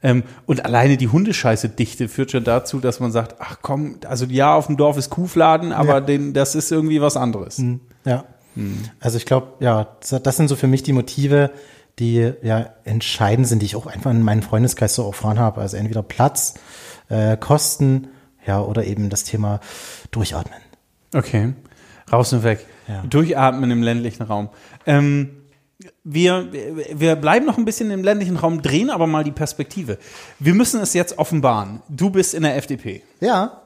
Ähm, 0.02 0.22
und 0.46 0.64
alleine 0.64 0.96
die 0.96 1.08
Hundescheiße-Dichte 1.08 2.08
führt 2.08 2.30
schon 2.30 2.44
dazu, 2.44 2.80
dass 2.80 2.98
man 2.98 3.12
sagt, 3.12 3.34
ach 3.40 3.58
komm, 3.60 3.96
also 4.06 4.24
ja, 4.24 4.54
auf 4.54 4.68
dem 4.68 4.78
Dorf 4.78 4.96
ist 4.96 5.10
Kuhfladen, 5.10 5.72
aber 5.72 5.96
Ja. 5.96 6.00
den, 6.00 6.32
das 6.32 6.54
ist 6.54 6.72
irgendwie 6.72 7.02
was 7.02 7.18
anderes. 7.18 7.62
Ja. 8.06 8.24
Also 9.00 9.18
ich 9.18 9.26
glaube, 9.26 9.48
ja, 9.60 9.86
das 10.00 10.22
das 10.22 10.36
sind 10.38 10.48
so 10.48 10.56
für 10.56 10.66
mich 10.66 10.82
die 10.82 10.94
Motive, 10.94 11.50
die 11.98 12.32
ja 12.42 12.70
entscheidend 12.84 13.46
sind, 13.46 13.60
die 13.60 13.66
ich 13.66 13.76
auch 13.76 13.86
einfach 13.86 14.12
in 14.12 14.22
meinem 14.22 14.40
Freundeskreis 14.40 14.94
so 14.94 15.06
erfahren 15.06 15.38
habe. 15.38 15.60
Also 15.60 15.76
entweder 15.76 16.02
Platz, 16.02 16.54
äh, 17.10 17.36
Kosten, 17.36 18.08
ja, 18.46 18.62
oder 18.62 18.84
eben 18.84 19.10
das 19.10 19.24
Thema 19.24 19.60
Durchatmen. 20.10 20.69
Okay. 21.14 21.54
Raus 22.12 22.32
und 22.32 22.42
weg. 22.42 22.66
Ja. 22.88 23.02
Durchatmen 23.08 23.70
im 23.70 23.82
ländlichen 23.82 24.22
Raum. 24.22 24.48
Ähm, 24.86 25.30
wir, 26.04 26.48
wir 26.92 27.16
bleiben 27.16 27.46
noch 27.46 27.56
ein 27.56 27.64
bisschen 27.64 27.90
im 27.90 28.02
ländlichen 28.02 28.36
Raum, 28.36 28.62
drehen 28.62 28.90
aber 28.90 29.06
mal 29.06 29.24
die 29.24 29.30
Perspektive. 29.30 29.98
Wir 30.38 30.54
müssen 30.54 30.80
es 30.80 30.92
jetzt 30.92 31.18
offenbaren. 31.18 31.82
Du 31.88 32.10
bist 32.10 32.34
in 32.34 32.42
der 32.42 32.56
FDP. 32.56 33.02
Ja, 33.20 33.62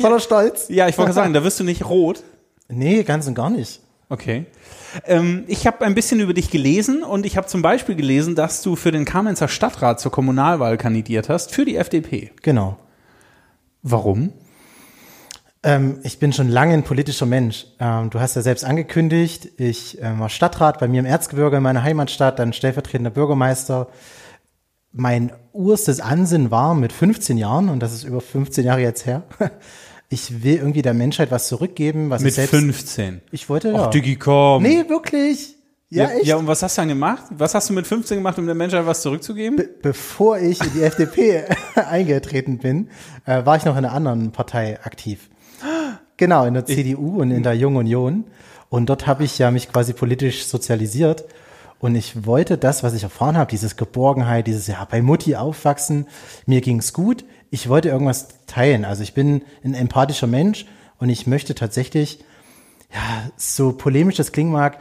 voller 0.00 0.20
Stolz. 0.20 0.66
Ja, 0.68 0.88
ich 0.88 0.96
wollte 0.98 1.12
sagen, 1.12 1.32
da 1.32 1.42
wirst 1.42 1.58
du 1.58 1.64
nicht 1.64 1.88
rot. 1.88 2.22
Nee, 2.68 3.02
ganz 3.02 3.26
und 3.26 3.34
gar 3.34 3.50
nicht. 3.50 3.80
Okay. 4.08 4.46
Ähm, 5.06 5.44
ich 5.46 5.66
habe 5.66 5.84
ein 5.84 5.94
bisschen 5.94 6.20
über 6.20 6.34
dich 6.34 6.50
gelesen 6.50 7.02
und 7.02 7.24
ich 7.24 7.36
habe 7.36 7.46
zum 7.46 7.62
Beispiel 7.62 7.94
gelesen, 7.94 8.34
dass 8.34 8.62
du 8.62 8.74
für 8.74 8.90
den 8.90 9.04
Kamenzer 9.04 9.48
Stadtrat 9.48 10.00
zur 10.00 10.10
Kommunalwahl 10.10 10.76
kandidiert 10.76 11.28
hast, 11.28 11.54
für 11.54 11.64
die 11.64 11.76
FDP. 11.76 12.32
Genau. 12.42 12.76
Warum? 13.82 14.32
Ähm, 15.62 16.00
ich 16.04 16.18
bin 16.18 16.32
schon 16.32 16.48
lange 16.48 16.72
ein 16.72 16.84
politischer 16.84 17.26
Mensch. 17.26 17.66
Ähm, 17.78 18.08
du 18.10 18.18
hast 18.18 18.34
ja 18.34 18.42
selbst 18.42 18.64
angekündigt, 18.64 19.50
ich 19.58 20.00
äh, 20.00 20.18
war 20.18 20.30
Stadtrat 20.30 20.78
bei 20.78 20.88
mir 20.88 21.00
im 21.00 21.06
Erzgebirge 21.06 21.58
in 21.58 21.62
meiner 21.62 21.82
Heimatstadt, 21.82 22.38
dann 22.38 22.52
stellvertretender 22.54 23.10
Bürgermeister. 23.10 23.88
Mein 24.92 25.32
urstes 25.52 26.00
Ansinnen 26.00 26.50
war 26.50 26.74
mit 26.74 26.92
15 26.92 27.36
Jahren, 27.36 27.68
und 27.68 27.80
das 27.80 27.92
ist 27.92 28.04
über 28.04 28.20
15 28.20 28.64
Jahre 28.64 28.80
jetzt 28.80 29.04
her, 29.04 29.22
ich 30.08 30.42
will 30.42 30.56
irgendwie 30.56 30.82
der 30.82 30.94
Menschheit 30.94 31.30
was 31.30 31.46
zurückgeben, 31.48 32.08
was 32.08 32.22
Mit 32.22 32.30
ich 32.30 32.36
selbst... 32.36 32.52
15. 32.52 33.20
Ich 33.30 33.48
wollte 33.48 33.68
ja. 33.70 33.84
Ach, 33.84 33.90
Diggi, 33.90 34.16
komm. 34.16 34.62
nee, 34.62 34.88
wirklich. 34.88 35.56
Ja, 35.90 36.08
echt. 36.08 36.24
Ja, 36.24 36.36
und 36.36 36.46
was 36.46 36.62
hast 36.62 36.78
du 36.78 36.82
dann 36.82 36.88
gemacht? 36.88 37.24
Was 37.30 37.54
hast 37.54 37.68
du 37.68 37.74
mit 37.74 37.86
15 37.86 38.18
gemacht, 38.18 38.38
um 38.38 38.46
der 38.46 38.54
Menschheit 38.54 38.86
was 38.86 39.02
zurückzugeben? 39.02 39.56
Be 39.56 39.68
bevor 39.82 40.38
ich 40.38 40.62
in 40.62 40.72
die 40.72 40.82
FDP 40.84 41.44
eingetreten 41.74 42.58
bin, 42.58 42.88
äh, 43.26 43.44
war 43.44 43.56
ich 43.56 43.64
noch 43.64 43.76
in 43.76 43.84
einer 43.84 43.92
anderen 43.92 44.32
Partei 44.32 44.78
aktiv. 44.82 45.28
Genau, 46.16 46.44
in 46.44 46.54
der 46.54 46.66
CDU 46.66 47.20
und 47.20 47.30
in 47.30 47.42
der 47.42 47.54
Jungen 47.54 47.78
Union. 47.78 48.24
Und 48.68 48.86
dort 48.86 49.06
habe 49.06 49.24
ich 49.24 49.38
ja 49.38 49.50
mich 49.50 49.72
quasi 49.72 49.92
politisch 49.92 50.44
sozialisiert. 50.44 51.24
Und 51.78 51.94
ich 51.94 52.26
wollte 52.26 52.58
das, 52.58 52.82
was 52.82 52.92
ich 52.92 53.02
erfahren 53.02 53.38
habe, 53.38 53.50
dieses 53.50 53.76
Geborgenheit, 53.76 54.46
dieses 54.46 54.66
ja 54.66 54.86
bei 54.88 55.00
Mutti 55.00 55.34
aufwachsen, 55.36 56.06
mir 56.46 56.60
ging's 56.60 56.92
gut. 56.92 57.24
Ich 57.50 57.68
wollte 57.68 57.88
irgendwas 57.88 58.28
teilen. 58.46 58.84
Also 58.84 59.02
ich 59.02 59.14
bin 59.14 59.42
ein 59.64 59.74
empathischer 59.74 60.26
Mensch 60.26 60.66
und 60.98 61.08
ich 61.08 61.26
möchte 61.26 61.54
tatsächlich, 61.54 62.22
ja, 62.92 63.30
so 63.36 63.72
polemisch 63.72 64.16
das 64.16 64.32
klingen 64.32 64.52
mag, 64.52 64.78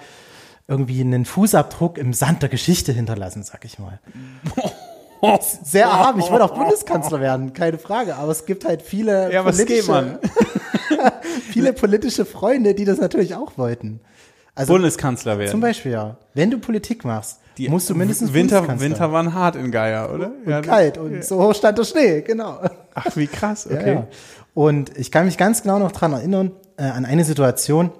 irgendwie 0.67 1.01
einen 1.01 1.25
Fußabdruck 1.25 1.97
im 1.97 2.13
Sand 2.13 2.41
der 2.41 2.49
Geschichte 2.49 2.91
hinterlassen, 2.91 3.43
sag 3.43 3.65
ich 3.65 3.79
mal. 3.79 3.99
Sehr 5.63 5.85
erhaben. 5.85 6.19
Ich 6.19 6.29
wollte 6.31 6.45
auch 6.45 6.53
Bundeskanzler 6.55 7.19
werden, 7.19 7.53
keine 7.53 7.77
Frage. 7.77 8.15
Aber 8.15 8.31
es 8.31 8.45
gibt 8.45 8.65
halt 8.65 8.81
viele, 8.81 9.31
Ja, 9.33 9.43
man? 9.43 10.19
viele 11.51 11.73
politische 11.73 12.25
Freunde, 12.25 12.73
die 12.73 12.85
das 12.85 12.99
natürlich 12.99 13.35
auch 13.35 13.57
wollten. 13.57 13.99
Also 14.55 14.73
Bundeskanzler 14.73 15.37
werden. 15.37 15.51
zum 15.51 15.61
Beispiel 15.61 15.91
ja. 15.93 16.17
Wenn 16.33 16.51
du 16.51 16.57
Politik 16.59 17.05
machst, 17.05 17.39
Die- 17.57 17.69
musst 17.69 17.89
du 17.89 17.95
mindestens 17.95 18.33
Winter. 18.33 18.79
Winter 18.79 19.11
waren 19.11 19.33
hart 19.33 19.55
in 19.55 19.71
Geier, 19.71 20.13
oder? 20.13 20.31
und 20.45 20.61
kalt 20.65 20.97
und 20.97 21.23
so 21.23 21.41
hoch 21.41 21.55
stand 21.55 21.77
der 21.77 21.85
Schnee, 21.85 22.21
genau. 22.21 22.59
Ach, 22.93 23.15
wie 23.15 23.27
krass, 23.27 23.67
Ja, 23.69 23.77
okay. 23.77 23.93
ja. 23.93 24.07
Und 24.53 24.97
ich 24.97 25.11
kann 25.11 25.25
mich 25.25 25.37
ganz 25.37 25.61
genau 25.61 25.79
noch 25.79 25.91
dran 25.93 26.11
erinnern, 26.11 26.51
äh, 26.77 26.83
an 26.83 27.05
eine 27.05 27.23
Situation. 27.23 27.91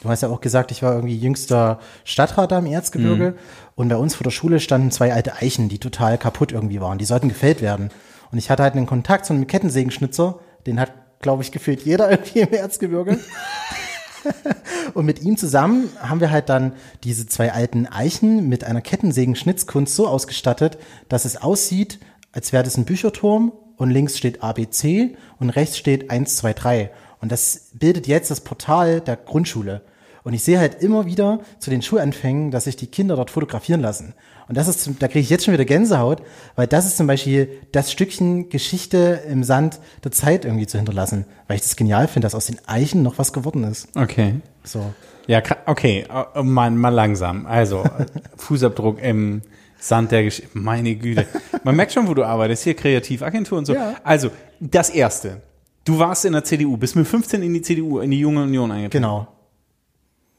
Du 0.00 0.08
hast 0.08 0.22
ja 0.22 0.28
auch 0.28 0.40
gesagt, 0.40 0.70
ich 0.70 0.82
war 0.82 0.94
irgendwie 0.94 1.16
jüngster 1.16 1.80
Stadtrat 2.04 2.52
da 2.52 2.58
im 2.58 2.66
Erzgebirge. 2.66 3.34
Und 3.74 3.88
bei 3.88 3.96
uns 3.96 4.14
vor 4.14 4.24
der 4.24 4.30
Schule 4.30 4.60
standen 4.60 4.90
zwei 4.90 5.12
alte 5.12 5.36
Eichen, 5.36 5.68
die 5.68 5.78
total 5.78 6.18
kaputt 6.18 6.52
irgendwie 6.52 6.80
waren. 6.80 6.98
Die 6.98 7.04
sollten 7.04 7.28
gefällt 7.28 7.60
werden. 7.60 7.90
Und 8.30 8.38
ich 8.38 8.48
hatte 8.48 8.62
halt 8.62 8.74
einen 8.74 8.86
Kontakt 8.86 9.26
zu 9.26 9.32
einem 9.32 9.46
Kettensägenschnitzer. 9.46 10.38
Den 10.66 10.78
hat, 10.78 10.92
glaube 11.20 11.42
ich, 11.42 11.50
gefühlt 11.50 11.82
jeder 11.82 12.10
irgendwie 12.12 12.40
im 12.40 12.52
Erzgebirge. 12.52 13.18
Und 14.94 15.04
mit 15.04 15.22
ihm 15.22 15.36
zusammen 15.36 15.88
haben 16.00 16.20
wir 16.20 16.30
halt 16.30 16.48
dann 16.48 16.74
diese 17.02 17.26
zwei 17.26 17.52
alten 17.52 17.86
Eichen 17.86 18.48
mit 18.48 18.62
einer 18.62 18.80
Kettensägenschnitzkunst 18.80 19.94
so 19.94 20.06
ausgestattet, 20.06 20.78
dass 21.08 21.24
es 21.24 21.36
aussieht, 21.36 21.98
als 22.30 22.52
wäre 22.52 22.62
das 22.62 22.76
ein 22.76 22.84
Bücherturm 22.84 23.52
und 23.76 23.90
links 23.90 24.16
steht 24.16 24.42
ABC 24.42 25.16
und 25.40 25.50
rechts 25.50 25.76
steht 25.76 26.10
1, 26.10 26.36
2, 26.36 26.52
3. 26.52 26.90
Und 27.22 27.32
das 27.32 27.70
bildet 27.72 28.06
jetzt 28.06 28.30
das 28.30 28.40
Portal 28.42 29.00
der 29.00 29.16
Grundschule. 29.16 29.80
Und 30.24 30.34
ich 30.34 30.44
sehe 30.44 30.58
halt 30.58 30.82
immer 30.82 31.06
wieder 31.06 31.40
zu 31.58 31.70
den 31.70 31.82
Schulanfängen, 31.82 32.50
dass 32.50 32.64
sich 32.64 32.76
die 32.76 32.86
Kinder 32.88 33.16
dort 33.16 33.30
fotografieren 33.30 33.80
lassen. 33.80 34.14
Und 34.48 34.56
das 34.56 34.68
ist, 34.68 34.82
zum- 34.84 34.98
da 34.98 35.08
kriege 35.08 35.20
ich 35.20 35.30
jetzt 35.30 35.44
schon 35.44 35.54
wieder 35.54 35.64
Gänsehaut, 35.64 36.22
weil 36.54 36.66
das 36.66 36.86
ist 36.86 36.96
zum 36.96 37.06
Beispiel 37.08 37.48
das 37.72 37.90
Stückchen 37.90 38.48
Geschichte 38.50 39.20
im 39.28 39.42
Sand 39.44 39.80
der 40.04 40.12
Zeit 40.12 40.44
irgendwie 40.44 40.66
zu 40.66 40.76
hinterlassen. 40.76 41.24
Weil 41.48 41.56
ich 41.56 41.62
das 41.62 41.74
genial 41.76 42.06
finde, 42.06 42.26
dass 42.26 42.34
aus 42.34 42.46
den 42.46 42.58
Eichen 42.66 43.02
noch 43.02 43.18
was 43.18 43.32
geworden 43.32 43.64
ist. 43.64 43.88
Okay. 43.96 44.34
So. 44.62 44.92
Ja, 45.26 45.40
okay, 45.66 46.04
äh, 46.34 46.42
mal, 46.42 46.70
mal 46.70 46.88
langsam. 46.90 47.46
Also, 47.46 47.84
Fußabdruck 48.36 49.00
im 49.02 49.42
Sand 49.78 50.12
der 50.12 50.24
Geschichte. 50.24 50.50
Meine 50.58 50.94
Güte. 50.94 51.26
Man 51.64 51.74
merkt 51.76 51.92
schon, 51.92 52.06
wo 52.08 52.14
du 52.14 52.24
arbeitest. 52.24 52.64
Hier 52.64 52.74
Kreativagentur 52.74 53.58
und 53.58 53.66
so. 53.66 53.74
Ja. 53.74 53.94
Also, 54.04 54.30
das 54.60 54.90
Erste. 54.90 55.40
Du 55.84 55.98
warst 55.98 56.24
in 56.24 56.32
der 56.32 56.44
CDU, 56.44 56.76
bist 56.76 56.94
mit 56.96 57.06
15 57.06 57.42
in 57.42 57.54
die 57.54 57.62
CDU, 57.62 57.98
in 57.98 58.10
die 58.10 58.20
Junge 58.20 58.42
Union 58.42 58.70
eingetreten. 58.70 59.02
Genau. 59.02 59.26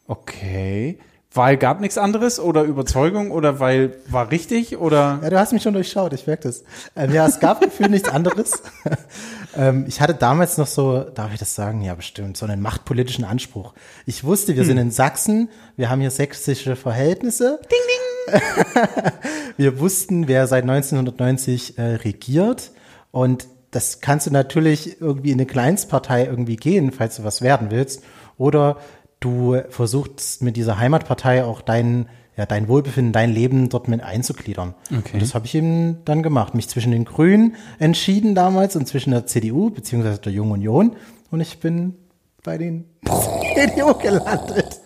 Okay. 0.08 0.99
Weil 1.36 1.58
gab 1.58 1.82
nichts 1.82 1.97
anderes 1.97 2.39
oder 2.39 2.62
Überzeugung 2.62 3.32
oder 3.32 3.60
weil 3.60 3.97
war 4.08 4.29
richtig 4.29 4.77
oder 4.77 5.19
Ja, 5.23 5.32
du 5.32 5.39
hast 5.39 5.51
mich 5.51 5.63
schon 5.63 5.73
durchschaut, 5.73 6.13
ich 6.13 6.27
merke 6.27 6.43
das. 6.43 6.63
Ähm, 6.95 7.12
ja, 7.12 7.25
es 7.25 7.39
gab 7.39 7.60
gefühlt 7.60 7.89
nichts 7.89 8.08
anderes. 8.08 8.62
ähm, 9.58 9.86
ich 9.88 9.99
hatte 9.99 10.13
damals 10.13 10.60
noch 10.60 10.67
so, 10.67 10.99
darf 10.99 11.34
ich 11.34 11.39
das 11.39 11.56
sagen? 11.56 11.82
Ja, 11.82 11.95
bestimmt, 11.95 12.38
so 12.38 12.45
einen 12.45 12.62
machtpolitischen 12.62 13.25
Anspruch. 13.25 13.73
Ich 14.06 14.23
wusste, 14.23 14.56
wir 14.56 14.63
sind 14.63 14.77
in 14.77 14.91
Sachsen, 14.91 15.49
wir 15.75 15.89
haben 15.89 16.01
hier 16.01 16.12
sächsische 16.12 16.75
Verhältnisse. 16.75 17.60
Ding, 17.63 17.79
ding! 17.89 18.34
wir 19.58 19.79
wussten, 19.79 20.27
wer 20.27 20.45
seit 20.45 20.63
1990 20.63 21.79
äh, 21.79 21.82
regiert 21.95 22.71
und 23.10 23.47
das 23.73 23.99
kannst 24.01 24.27
du 24.27 24.31
natürlich 24.31 25.01
irgendwie 25.01 25.31
in 25.31 25.36
eine 25.39 25.45
Kleinstpartei 25.45 26.25
irgendwie 26.25 26.55
gehen, 26.55 26.91
falls 26.91 27.17
du 27.17 27.23
was 27.23 27.41
werden 27.41 27.67
willst. 27.71 28.03
Oder 28.38 28.77
du 29.19 29.57
versuchst 29.69 30.41
mit 30.41 30.55
dieser 30.57 30.77
Heimatpartei 30.79 31.43
auch 31.43 31.62
dein, 31.62 32.07
ja, 32.38 32.45
dein 32.45 32.67
Wohlbefinden, 32.67 33.13
dein 33.13 33.31
Leben 33.31 33.69
dort 33.69 33.88
mit 33.88 34.01
einzugliedern. 34.01 34.73
Okay. 34.89 35.12
Und 35.13 35.21
das 35.21 35.33
habe 35.36 35.45
ich 35.45 35.55
eben 35.55 35.97
dann 36.05 36.23
gemacht. 36.23 36.55
Mich 36.55 36.67
zwischen 36.69 36.91
den 36.91 37.05
Grünen 37.05 37.55
entschieden 37.79 38.36
damals 38.36 38.75
und 38.75 38.88
zwischen 38.88 39.12
der 39.12 39.25
CDU 39.25 39.69
beziehungsweise 39.69 40.19
der 40.19 40.31
Jungen 40.33 40.51
Union. 40.53 40.95
Und 41.31 41.41
ich 41.41 41.59
bin 41.59 41.95
bei 42.43 42.57
den 42.57 42.86
CDU 43.05 43.93
gelandet. 43.95 44.79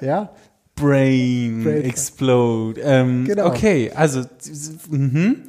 Ja, 0.00 0.30
Brain, 0.74 1.64
Brain- 1.64 1.82
explode. 1.84 2.80
Ähm, 2.82 3.24
Genau. 3.24 3.46
Okay, 3.48 3.90
also 3.94 4.22
mhm. 4.90 5.42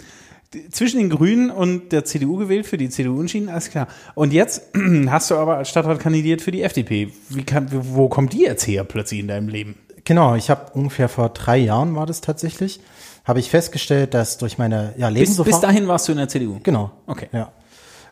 Zwischen 0.71 0.99
den 0.99 1.09
Grünen 1.09 1.49
und 1.51 1.91
der 1.91 2.05
CDU 2.05 2.37
gewählt, 2.37 2.65
für 2.65 2.77
die 2.77 2.89
CDU 2.89 3.19
entschieden, 3.19 3.49
alles 3.49 3.69
klar. 3.69 3.87
Und 4.15 4.33
jetzt 4.33 4.61
hast 5.07 5.31
du 5.31 5.35
aber 5.35 5.57
als 5.57 5.69
Stadtrat 5.69 5.99
kandidiert 5.99 6.41
für 6.41 6.51
die 6.51 6.61
FDP. 6.61 7.11
Wie 7.29 7.43
kann, 7.43 7.67
wo 7.71 8.07
kommt 8.07 8.33
die 8.33 8.41
jetzt 8.41 8.65
her 8.67 8.83
plötzlich 8.83 9.19
in 9.19 9.27
deinem 9.27 9.49
Leben? 9.49 9.75
Genau, 10.05 10.35
ich 10.35 10.49
habe 10.49 10.71
ungefähr 10.73 11.09
vor 11.09 11.29
drei 11.29 11.57
Jahren 11.57 11.95
war 11.95 12.05
das 12.05 12.21
tatsächlich, 12.21 12.79
habe 13.25 13.39
ich 13.39 13.49
festgestellt, 13.49 14.13
dass 14.13 14.37
durch 14.37 14.57
meine 14.57 14.93
ja, 14.97 15.09
Bis, 15.09 15.19
Lebenserfahrung, 15.19 15.51
bis 15.51 15.59
dahin 15.59 15.87
warst 15.89 16.07
du 16.07 16.13
in 16.13 16.17
der 16.17 16.29
CDU. 16.29 16.59
genau, 16.63 16.91
Okay. 17.07 17.27
ja, 17.33 17.51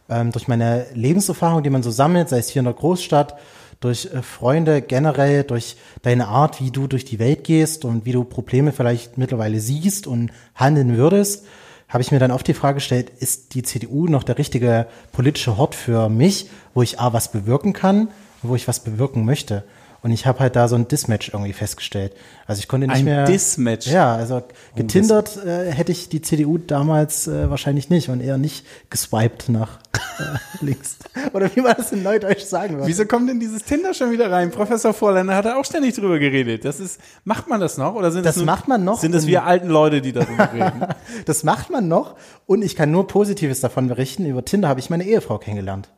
ähm, 0.10 0.32
durch 0.34 0.50
meine 0.50 0.88
Lebenserfahrung, 0.94 1.64
die 1.64 1.70
man 1.70 1.84
so 1.84 1.92
sammelt, 1.92 2.28
sei 2.28 2.40
es 2.40 2.50
hier 2.50 2.60
in 2.60 2.66
der 2.66 2.74
Großstadt, 2.74 3.38
durch 3.80 4.10
äh, 4.14 4.22
Freunde 4.22 4.82
generell, 4.82 5.44
durch 5.44 5.78
deine 6.02 6.28
Art, 6.28 6.60
wie 6.60 6.72
du 6.72 6.88
durch 6.88 7.06
die 7.06 7.20
Welt 7.20 7.46
gehst 7.46 7.86
und 7.86 8.06
wie 8.06 8.12
du 8.12 8.26
Probleme 8.26 8.74
vielleicht 8.74 9.18
mittlerweile 9.18 9.62
siehst 9.62 10.06
und 10.06 10.32
handeln 10.54 10.98
würdest, 10.98 11.46
habe 11.90 12.02
ich 12.02 12.12
mir 12.12 12.20
dann 12.20 12.32
oft 12.32 12.48
die 12.48 12.54
Frage 12.54 12.76
gestellt, 12.76 13.12
ist 13.20 13.54
die 13.54 13.64
CDU 13.64 14.08
noch 14.08 14.24
der 14.24 14.38
richtige 14.38 14.88
politische 15.12 15.58
Hort 15.58 15.76
für 15.76 16.10
mich, 16.10 16.50
wo 16.74 16.82
ich 16.82 17.00
A, 17.00 17.14
was 17.14 17.32
bewirken 17.32 17.74
kann, 17.74 18.10
wo 18.42 18.56
ich 18.56 18.68
was 18.68 18.84
bewirken 18.84 19.26
möchte. 19.26 19.64
Und 20.06 20.12
ich 20.12 20.28
habe 20.28 20.38
halt 20.38 20.56
da 20.56 20.68
so 20.68 20.76
ein 20.76 20.88
Dismatch 20.88 21.30
irgendwie 21.34 21.52
festgestellt. 21.52 22.14
Also 22.46 22.60
ich 22.60 22.68
konnte 22.68 22.86
nicht 22.86 22.98
Ein 22.98 23.06
mehr. 23.06 23.26
Dismatch? 23.26 23.88
Ja, 23.88 24.14
also 24.14 24.44
getindert 24.76 25.44
äh, 25.44 25.72
hätte 25.72 25.92
ich 25.92 26.10
die 26.10 26.22
CDU 26.22 26.60
damals 26.60 27.28
äh, 27.28 27.50
wahrscheinlich 27.50 27.90
nicht 27.90 28.10
und 28.10 28.22
eher 28.22 28.38
nicht 28.38 28.68
geswiped 28.92 29.50
nach 29.50 29.80
äh, 30.20 30.38
links. 30.64 31.00
Oder 31.34 31.50
wie 31.56 31.62
man 31.62 31.74
das 31.76 31.92
in 31.92 32.04
Neudeutsch 32.04 32.44
sagen 32.44 32.76
würde. 32.76 32.88
Wieso 32.88 33.08
kommt 33.08 33.28
denn 33.32 33.40
dieses 33.40 33.64
Tinder 33.64 33.96
schon 33.96 34.12
wieder 34.12 34.30
rein? 34.32 34.52
Professor 34.52 34.94
Vorländer 34.94 35.36
hat 35.36 35.46
da 35.46 35.56
auch 35.60 35.66
ständig 35.66 35.96
drüber 35.96 36.20
geredet. 36.20 36.66
Das 36.66 36.80
ist, 36.80 37.02
macht 37.24 37.48
man 37.48 37.60
das 37.60 37.80
noch? 37.80 37.96
Oder 37.96 38.12
sind 38.12 38.28
Das 38.28 38.36
nur, 38.36 38.46
macht 38.46 38.68
man 38.68 38.84
noch 38.84 39.00
Sind 39.00 39.16
das 39.16 39.26
wir 39.26 39.44
alten 39.44 39.70
Leute, 39.70 40.02
die 40.02 40.12
darüber 40.12 40.54
reden? 40.54 40.86
Das 41.26 41.44
macht 41.44 41.72
man 41.72 41.88
noch 41.88 42.16
und 42.46 42.62
ich 42.64 42.76
kann 42.76 42.92
nur 42.92 43.08
Positives 43.08 43.60
davon 43.60 43.88
berichten. 43.88 44.28
Über 44.28 44.46
Tinder 44.46 44.68
habe 44.68 44.80
ich 44.80 44.92
meine 44.92 45.04
Ehefrau 45.04 45.40
kennengelernt. 45.40 45.90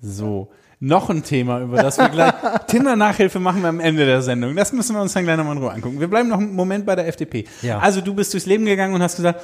So. 0.00 0.52
Noch 0.80 1.10
ein 1.10 1.24
Thema, 1.24 1.60
über 1.60 1.82
das 1.82 1.98
wir 1.98 2.08
gleich 2.08 2.32
Tinder-Nachhilfe 2.68 3.40
machen 3.40 3.62
wir 3.62 3.68
am 3.68 3.80
Ende 3.80 4.06
der 4.06 4.22
Sendung. 4.22 4.54
Das 4.54 4.72
müssen 4.72 4.94
wir 4.94 5.02
uns 5.02 5.12
dann 5.12 5.24
gleich 5.24 5.36
nochmal 5.36 5.56
in 5.56 5.62
Ruhe 5.62 5.72
angucken. 5.72 5.98
Wir 5.98 6.06
bleiben 6.08 6.28
noch 6.28 6.38
einen 6.38 6.54
Moment 6.54 6.86
bei 6.86 6.94
der 6.94 7.08
FDP. 7.08 7.46
Ja. 7.62 7.78
Also 7.80 8.00
du 8.00 8.14
bist 8.14 8.32
durchs 8.32 8.46
Leben 8.46 8.64
gegangen 8.64 8.94
und 8.94 9.02
hast 9.02 9.16
gesagt, 9.16 9.40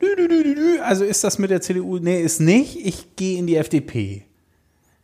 hm, 0.00 0.16
dü, 0.16 0.28
dü, 0.28 0.54
dü, 0.54 0.80
also 0.82 1.04
ist 1.04 1.24
das 1.24 1.38
mit 1.38 1.50
der 1.50 1.62
CDU? 1.62 1.98
Nee, 1.98 2.20
ist 2.20 2.40
nicht. 2.40 2.84
Ich 2.84 3.16
gehe 3.16 3.38
in 3.38 3.46
die 3.46 3.56
FDP. 3.56 4.24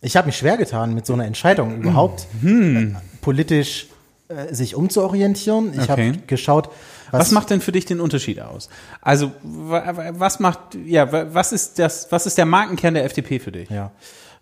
Ich 0.03 0.17
habe 0.17 0.27
mich 0.27 0.37
schwer 0.37 0.59
getan 0.59 0.95
mit 0.95 1.07
so 1.07 1.15
einer 1.15 1.25
Entscheidung 1.25 1.77
überhaupt 1.81 2.27
äh, 2.45 2.89
politisch 3.23 3.87
äh, 4.29 4.53
sich 4.53 4.75
umzuorientieren. 4.75 5.73
Ich 5.75 5.89
Okay. 5.89 6.09
habe 6.11 6.19
geschaut, 6.27 6.69
was, 7.13 7.21
Was 7.21 7.31
macht 7.31 7.51
denn 7.51 7.61
für 7.61 7.73
dich 7.73 7.85
den 7.87 8.01
Unterschied 8.01 8.41
aus? 8.41 8.69
Also 9.01 9.33
wa- 9.43 9.97
wa- 9.97 10.11
was 10.15 10.41
macht, 10.41 10.59
ja, 10.87 11.11
wa- 11.13 11.27
was 11.31 11.53
ist 11.53 11.79
das, 11.79 12.09
was 12.11 12.27
ist 12.27 12.37
der 12.39 12.47
Markenkern 12.47 12.95
der 12.95 13.05
FDP 13.05 13.39
für 13.39 13.53
dich? 13.53 13.69
Ja. 13.71 13.91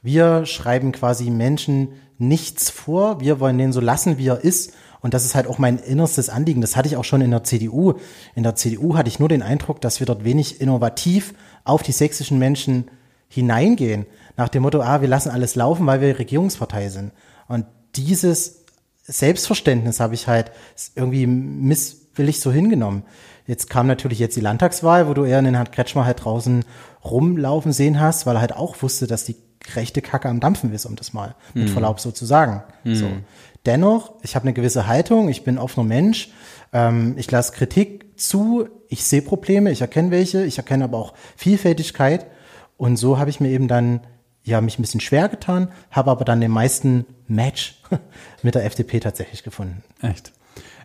Wir 0.02 0.46
schreiben 0.46 0.92
quasi 0.92 1.30
Menschen 1.30 1.88
nichts 2.18 2.70
vor. 2.70 3.20
Wir 3.20 3.40
wollen 3.40 3.58
den 3.58 3.72
so 3.72 3.80
lassen, 3.80 4.18
wie 4.18 4.28
er 4.28 4.42
ist. 4.42 4.72
Und 5.00 5.14
das 5.14 5.24
ist 5.24 5.34
halt 5.34 5.46
auch 5.46 5.58
mein 5.58 5.78
innerstes 5.78 6.28
Anliegen. 6.28 6.60
Das 6.60 6.76
hatte 6.76 6.88
ich 6.88 6.96
auch 6.96 7.04
schon 7.04 7.22
in 7.22 7.30
der 7.30 7.44
CDU. 7.44 7.94
In 8.34 8.42
der 8.42 8.54
CDU 8.54 8.96
hatte 8.96 9.08
ich 9.08 9.18
nur 9.18 9.28
den 9.28 9.42
Eindruck, 9.42 9.80
dass 9.80 10.00
wir 10.00 10.06
dort 10.06 10.24
wenig 10.24 10.60
innovativ 10.60 11.34
auf 11.64 11.82
die 11.82 11.92
sächsischen 11.92 12.38
Menschen 12.38 12.90
hineingehen. 13.28 14.06
Nach 14.36 14.48
dem 14.48 14.62
Motto, 14.62 14.82
ah, 14.82 15.00
wir 15.00 15.08
lassen 15.08 15.30
alles 15.30 15.54
laufen, 15.54 15.86
weil 15.86 16.00
wir 16.00 16.18
Regierungspartei 16.18 16.88
sind. 16.90 17.12
Und 17.48 17.66
dieses 17.96 18.64
Selbstverständnis 19.02 20.00
habe 20.00 20.14
ich 20.14 20.26
halt 20.28 20.52
irgendwie 20.94 21.26
misswillig 21.26 22.40
so 22.40 22.52
hingenommen. 22.52 23.04
Jetzt 23.46 23.70
kam 23.70 23.86
natürlich 23.86 24.18
jetzt 24.18 24.36
die 24.36 24.40
Landtagswahl, 24.40 25.08
wo 25.08 25.14
du 25.14 25.24
eher 25.24 25.42
den 25.42 25.54
Herrn 25.54 25.70
Kretschmer 25.70 26.04
halt 26.04 26.24
draußen 26.24 26.64
rumlaufen 27.04 27.72
sehen 27.72 27.98
hast, 27.98 28.26
weil 28.26 28.36
er 28.36 28.40
halt 28.40 28.54
auch 28.54 28.82
wusste, 28.82 29.06
dass 29.06 29.24
die 29.24 29.36
rechte 29.74 30.02
Kacke 30.02 30.28
am 30.28 30.40
Dampfen 30.40 30.72
ist, 30.72 30.86
um 30.86 30.96
das 30.96 31.12
mal 31.12 31.34
mit 31.54 31.70
Verlaub 31.70 32.00
so 32.00 32.10
zu 32.10 32.24
sagen. 32.24 32.62
So. 32.84 33.06
Dennoch, 33.66 34.14
ich 34.22 34.34
habe 34.36 34.44
eine 34.44 34.54
gewisse 34.54 34.86
Haltung, 34.86 35.28
ich 35.28 35.44
bin 35.44 35.58
offener 35.58 35.84
Mensch, 35.84 36.30
ähm, 36.72 37.14
ich 37.18 37.30
lasse 37.30 37.52
Kritik 37.52 38.18
zu, 38.18 38.68
ich 38.88 39.04
sehe 39.04 39.22
Probleme, 39.22 39.70
ich 39.70 39.82
erkenne 39.82 40.10
welche, 40.10 40.44
ich 40.44 40.56
erkenne 40.56 40.84
aber 40.84 40.98
auch 40.98 41.14
Vielfältigkeit 41.36 42.26
und 42.78 42.96
so 42.96 43.18
habe 43.18 43.28
ich 43.28 43.40
mir 43.40 43.50
eben 43.50 43.68
dann 43.68 44.00
ja 44.42 44.60
mich 44.62 44.78
ein 44.78 44.82
bisschen 44.82 45.00
schwer 45.00 45.28
getan, 45.28 45.68
habe 45.90 46.10
aber 46.10 46.24
dann 46.24 46.40
den 46.40 46.50
meisten 46.50 47.04
Match 47.28 47.80
mit 48.42 48.54
der 48.54 48.64
FDP 48.64 49.00
tatsächlich 49.00 49.42
gefunden. 49.42 49.82
Echt. 50.00 50.32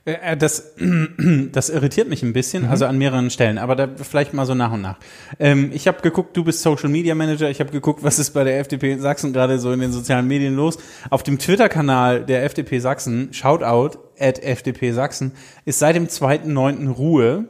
Äh, 0.06 0.14
äh, 0.34 0.38
Das, 0.38 0.76
das 1.52 1.70
irritiert 1.70 2.08
mich 2.10 2.24
ein 2.24 2.34
bisschen, 2.34 2.66
also 2.66 2.86
an 2.86 2.98
mehreren 2.98 3.30
Stellen, 3.30 3.58
aber 3.58 3.76
da 3.76 3.88
vielleicht 3.88 4.34
mal 4.34 4.46
so 4.46 4.54
nach 4.54 4.72
und 4.72 4.82
nach. 4.82 5.00
Ähm, 5.40 5.72
ich 5.74 5.88
habe 5.88 6.02
geguckt, 6.02 6.38
du 6.38 6.44
bist 6.44 6.62
Social 6.62 6.90
Media 6.90 7.16
Manager, 7.16 7.50
ich 7.50 7.60
habe 7.60 7.72
geguckt, 7.72 8.04
was 8.04 8.20
ist 8.20 8.32
bei 8.32 8.44
der 8.44 8.60
FDP 8.60 8.92
in 8.94 9.02
Sachsen 9.02 9.34
gerade 9.34 9.60
so 9.60 9.72
in 9.72 9.80
den 9.80 9.92
sozialen 9.92 10.28
Medien 10.28 10.56
los. 10.56 10.78
Auf 11.10 11.24
dem 11.24 11.40
Twitter-Kanal 11.40 12.26
der 12.26 12.44
FDP 12.46 12.80
Sachsen, 12.80 13.34
Shoutout 13.34 13.98
at 14.20 14.40
FDP 14.44 14.92
Sachsen, 14.92 15.32
ist 15.66 15.80
seit 15.80 15.96
dem 15.96 16.08
2.9. 16.08 16.90
Ruhe. 16.90 17.50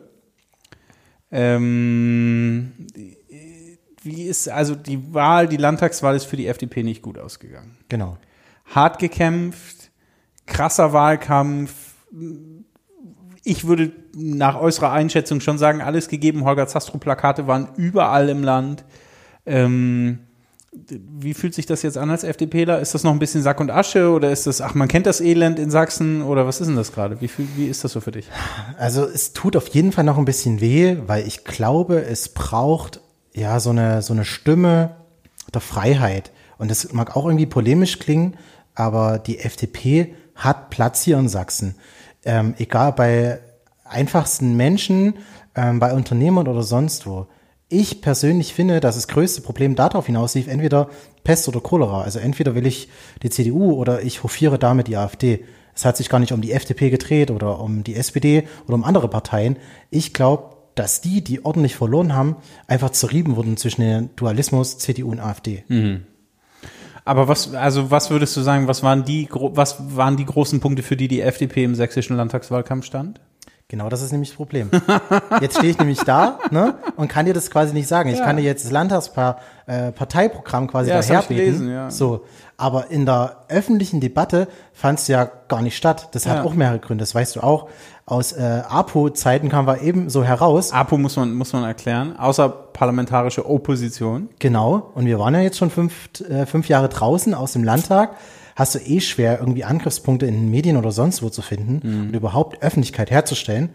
Ähm, 1.32 2.72
wie 4.04 4.24
ist, 4.24 4.48
also 4.48 4.76
die 4.76 5.14
Wahl, 5.14 5.48
die 5.48 5.58
Landtagswahl 5.58 6.16
ist 6.16 6.26
für 6.26 6.38
die 6.38 6.48
FDP 6.48 6.84
nicht 6.84 7.02
gut 7.02 7.18
ausgegangen 7.18 7.78
Genau. 7.90 8.18
hart 8.66 9.00
gekämpft, 9.00 9.92
krasser 10.46 10.94
Wahlkampf. 10.94 11.74
Ich 13.44 13.68
würde 13.68 13.92
nach 14.16 14.60
äußerer 14.60 14.92
Einschätzung 14.92 15.40
schon 15.42 15.58
sagen, 15.58 15.82
alles 15.82 16.08
gegeben. 16.08 16.46
Holger 16.46 16.68
Zastro-Plakate 16.68 17.48
waren 17.48 17.70
überall 17.76 18.30
im 18.30 18.44
Land. 18.44 18.86
Ähm, 19.46 20.20
wie 20.90 21.34
fühlt 21.34 21.54
sich 21.54 21.66
das 21.66 21.82
jetzt 21.84 21.98
an 21.98 22.10
als 22.10 22.24
FDPler? 22.24 22.80
Ist 22.80 22.94
das 22.94 23.04
noch 23.04 23.12
ein 23.12 23.20
bisschen 23.20 23.42
Sack 23.42 23.60
und 23.60 23.72
Asche 23.72 24.10
oder 24.10 24.32
ist 24.32 24.48
das, 24.48 24.62
ach, 24.62 24.74
man 24.74 24.88
kennt 24.88 25.06
das 25.06 25.22
Elend 25.22 25.60
in 25.60 25.72
Sachsen 25.72 26.22
oder 26.22 26.46
was 26.46 26.60
ist 26.60 26.68
denn 26.68 26.76
das 26.76 26.92
gerade? 26.92 27.22
Wie, 27.22 27.30
wie 27.56 27.68
ist 27.68 27.84
das 27.84 27.94
so 27.94 28.02
für 28.02 28.12
dich? 28.12 28.28
Also 28.78 29.06
es 29.06 29.34
tut 29.34 29.56
auf 29.56 29.68
jeden 29.68 29.92
Fall 29.92 30.04
noch 30.04 30.18
ein 30.18 30.26
bisschen 30.26 30.60
weh, 30.62 30.98
weil 31.06 31.26
ich 31.28 31.44
glaube, 31.46 32.04
es 32.04 32.30
braucht 32.30 33.00
ja 33.34 33.60
so 33.60 33.70
eine, 33.70 34.02
so 34.02 34.14
eine 34.14 34.26
Stimme 34.26 34.96
der 35.54 35.62
Freiheit. 35.62 36.32
Und 36.58 36.72
das 36.72 36.92
mag 36.94 37.16
auch 37.16 37.26
irgendwie 37.26 37.46
polemisch 37.46 38.00
klingen, 38.00 38.36
aber 38.74 39.20
die 39.20 39.40
FDP 39.40 40.14
hat 40.36 40.70
Platz 40.70 41.04
hier 41.04 41.18
in 41.18 41.30
Sachsen. 41.30 41.76
Ähm, 42.26 42.56
egal 42.58 42.94
bei 42.94 43.40
einfachsten 43.84 44.58
Menschen, 44.58 45.16
ähm, 45.56 45.80
bei 45.80 45.94
Unternehmern 45.94 46.48
oder 46.48 46.64
sonst 46.64 47.08
wo. 47.08 47.28
Ich 47.70 48.02
persönlich 48.02 48.54
finde, 48.54 48.80
dass 48.80 48.96
das 48.96 49.08
größte 49.08 49.42
Problem 49.42 49.76
darauf 49.76 50.06
hinauslief, 50.06 50.48
entweder 50.48 50.90
Pest 51.24 51.48
oder 51.48 51.62
Cholera. 51.62 52.02
Also 52.02 52.20
entweder 52.20 52.54
will 52.54 52.68
ich 52.68 52.90
die 53.24 53.30
CDU 53.30 53.74
oder 53.74 54.04
ich 54.04 54.24
hofiere 54.24 54.60
damit 54.60 54.88
die 54.88 54.98
AfD. 54.98 55.46
Es 55.74 55.84
hat 55.84 55.98
sich 55.98 56.10
gar 56.10 56.20
nicht 56.20 56.32
um 56.32 56.42
die 56.42 56.52
FDP 56.52 56.90
gedreht 56.90 57.32
oder 57.32 57.60
um 57.60 57.84
die 57.84 57.96
SPD 57.96 58.48
oder 58.66 58.76
um 58.76 58.84
andere 58.84 59.10
Parteien. 59.10 59.58
Ich 59.90 60.14
glaube, 60.14 60.56
dass 60.76 61.02
die, 61.02 61.24
die 61.24 61.44
ordentlich 61.44 61.76
verloren 61.76 62.14
haben, 62.14 62.36
einfach 62.68 62.92
zerrieben 62.92 63.36
wurden 63.36 63.58
zwischen 63.58 63.82
dem 63.82 64.10
Dualismus 64.16 64.78
CDU 64.78 65.12
und 65.12 65.20
AfD. 65.20 65.64
Aber 67.06 67.28
was, 67.28 67.54
also 67.54 67.92
was 67.92 68.10
würdest 68.10 68.36
du 68.36 68.42
sagen, 68.42 68.68
was 68.68 68.82
waren 68.82 69.06
die, 69.06 69.30
was 69.32 69.96
waren 69.96 70.18
die 70.18 70.26
großen 70.26 70.60
Punkte, 70.60 70.82
für 70.82 70.98
die 70.98 71.08
die 71.08 71.22
FDP 71.22 71.64
im 71.64 71.76
sächsischen 71.76 72.18
Landtagswahlkampf 72.18 72.86
stand? 72.86 73.22
Genau 73.68 73.90
das 73.90 74.04
ist 74.04 74.12
nämlich 74.12 74.30
das 74.30 74.36
Problem. 74.36 74.70
Jetzt 75.42 75.58
stehe 75.58 75.72
ich 75.72 75.80
nämlich 75.80 75.98
da 76.02 76.38
ne, 76.52 76.76
und 76.98 77.08
kann 77.08 77.26
dir 77.26 77.34
das 77.34 77.50
quasi 77.50 77.74
nicht 77.74 77.88
sagen. 77.88 78.10
Ich 78.12 78.20
Ja. 78.20 78.24
kann 78.26 78.38
dir 78.38 78.44
jetzt 78.44 78.64
das 78.64 78.72
Landtagsparteiprogramm 78.72 80.68
quasi 80.68 80.92
Ja, 80.92 81.00
ich 81.00 81.08
daherbeten. 81.08 81.70
ja. 81.72 81.90
So, 81.90 82.26
aber 82.58 82.92
in 82.92 83.08
der 83.08 83.38
öffentlichen 83.50 84.00
Debatte 84.02 84.48
fand 84.72 85.00
es 85.00 85.08
ja 85.08 85.28
gar 85.48 85.64
nicht 85.64 85.76
statt. 85.76 86.10
Das 86.12 86.28
hat 86.28 86.38
Ja. 86.38 86.44
auch 86.44 86.54
mehrere 86.54 86.78
Gründe, 86.78 87.02
das 87.02 87.16
weißt 87.16 87.38
du 87.38 87.40
auch. 87.42 87.68
Aus 88.06 88.34
äh, 88.34 88.62
APO-Zeiten 88.70 89.50
kam 89.50 89.66
wir 89.66 89.82
eben 89.82 90.12
so 90.12 90.24
heraus. 90.24 90.72
APO 90.72 91.00
muss 91.00 91.16
man, 91.16 91.34
muss 91.34 91.52
man 91.54 91.64
erklären, 91.64 92.16
außerparlamentarische 92.20 93.50
Opposition. 93.50 94.30
Genau. 94.38 94.92
Und 94.94 95.08
wir 95.08 95.18
waren 95.18 95.34
ja 95.34 95.42
jetzt 95.42 95.58
schon 95.58 95.72
fünf, 95.72 96.10
äh, 96.30 96.46
fünf 96.46 96.70
Jahre 96.70 96.88
draußen 96.88 97.34
aus 97.34 97.54
dem 97.54 97.64
Landtag. 97.64 98.12
Hast 98.56 98.76
du 98.76 98.80
eh 98.80 99.02
schwer, 99.02 99.40
irgendwie 99.40 99.66
Angriffspunkte 99.66 100.26
in 100.26 100.34
den 100.34 100.50
Medien 100.50 100.78
oder 100.78 100.92
sonst 100.92 101.22
wo 101.22 101.30
zu 101.30 101.42
finden 101.42 101.80
und 102.08 102.14
überhaupt 102.16 102.64
Öffentlichkeit 102.64 103.12
herzustellen. 103.12 103.70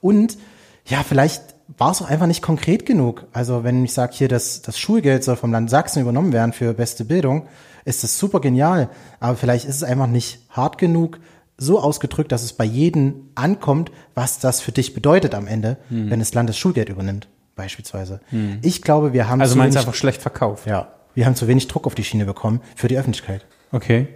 Und 0.00 0.38
ja, 0.86 1.02
vielleicht 1.06 1.54
war 1.78 1.90
es 1.90 2.02
auch 2.02 2.08
einfach 2.10 2.26
nicht 2.26 2.42
konkret 2.42 2.86
genug. 2.86 3.26
Also 3.32 3.64
wenn 3.64 3.84
ich 3.84 3.92
sage 3.92 4.12
hier, 4.14 4.28
dass 4.28 4.62
das 4.62 4.78
Schulgeld 4.78 5.24
soll 5.24 5.36
vom 5.36 5.52
Land 5.52 5.70
Sachsen 5.70 6.02
übernommen 6.02 6.32
werden 6.32 6.52
für 6.52 6.74
beste 6.74 7.04
Bildung, 7.04 7.46
ist 7.84 8.02
das 8.02 8.18
super 8.18 8.40
genial. 8.40 8.88
Aber 9.20 9.36
vielleicht 9.36 9.66
ist 9.66 9.76
es 9.76 9.82
einfach 9.82 10.06
nicht 10.06 10.40
hart 10.50 10.78
genug, 10.78 11.20
so 11.56 11.78
ausgedrückt, 11.78 12.32
dass 12.32 12.42
es 12.42 12.52
bei 12.52 12.64
jedem 12.64 13.28
ankommt, 13.34 13.92
was 14.14 14.38
das 14.40 14.60
für 14.60 14.72
dich 14.72 14.92
bedeutet 14.94 15.34
am 15.34 15.46
Ende, 15.46 15.76
wenn 15.88 16.18
das 16.18 16.34
Land 16.34 16.48
das 16.48 16.58
Schulgeld 16.58 16.88
übernimmt, 16.88 17.28
beispielsweise. 17.56 18.20
Ich 18.62 18.82
glaube, 18.82 19.12
wir 19.12 19.28
haben 19.28 19.40
Also 19.40 19.52
zu 19.52 19.58
meinst 19.58 19.74
du 19.74 19.78
wenig 19.78 19.86
einfach 19.86 19.98
schlecht 19.98 20.20
verkauft. 20.22 20.66
ja, 20.66 20.88
wir 21.14 21.26
haben 21.26 21.36
zu 21.36 21.46
wenig 21.46 21.68
Druck 21.68 21.86
auf 21.86 21.94
die 21.94 22.02
Schiene 22.04 22.24
bekommen 22.24 22.60
für 22.74 22.88
die 22.88 22.98
Öffentlichkeit. 22.98 23.46
Okay. 23.74 24.06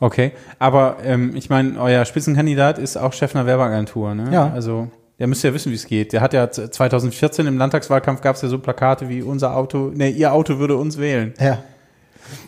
Okay, 0.00 0.32
aber 0.58 0.98
ähm, 1.04 1.34
ich 1.34 1.48
meine, 1.48 1.80
euer 1.80 2.04
Spitzenkandidat 2.04 2.78
ist 2.78 2.96
auch 2.96 3.12
Chef 3.12 3.34
einer 3.34 3.46
Werbeagentur, 3.46 4.14
ne? 4.14 4.28
Ja. 4.32 4.50
Also 4.52 4.88
der 5.18 5.28
müsste 5.28 5.48
ja 5.48 5.54
wissen, 5.54 5.70
wie 5.70 5.76
es 5.76 5.86
geht. 5.86 6.12
Der 6.12 6.20
hat 6.20 6.34
ja 6.34 6.50
z- 6.50 6.74
2014 6.74 7.46
im 7.46 7.56
Landtagswahlkampf 7.56 8.20
gab 8.20 8.36
es 8.36 8.42
ja 8.42 8.48
so 8.48 8.58
Plakate 8.58 9.08
wie 9.08 9.22
unser 9.22 9.56
Auto, 9.56 9.92
ne, 9.94 10.10
ihr 10.10 10.32
Auto 10.32 10.58
würde 10.58 10.76
uns 10.76 10.98
wählen. 10.98 11.32
Ja. 11.40 11.62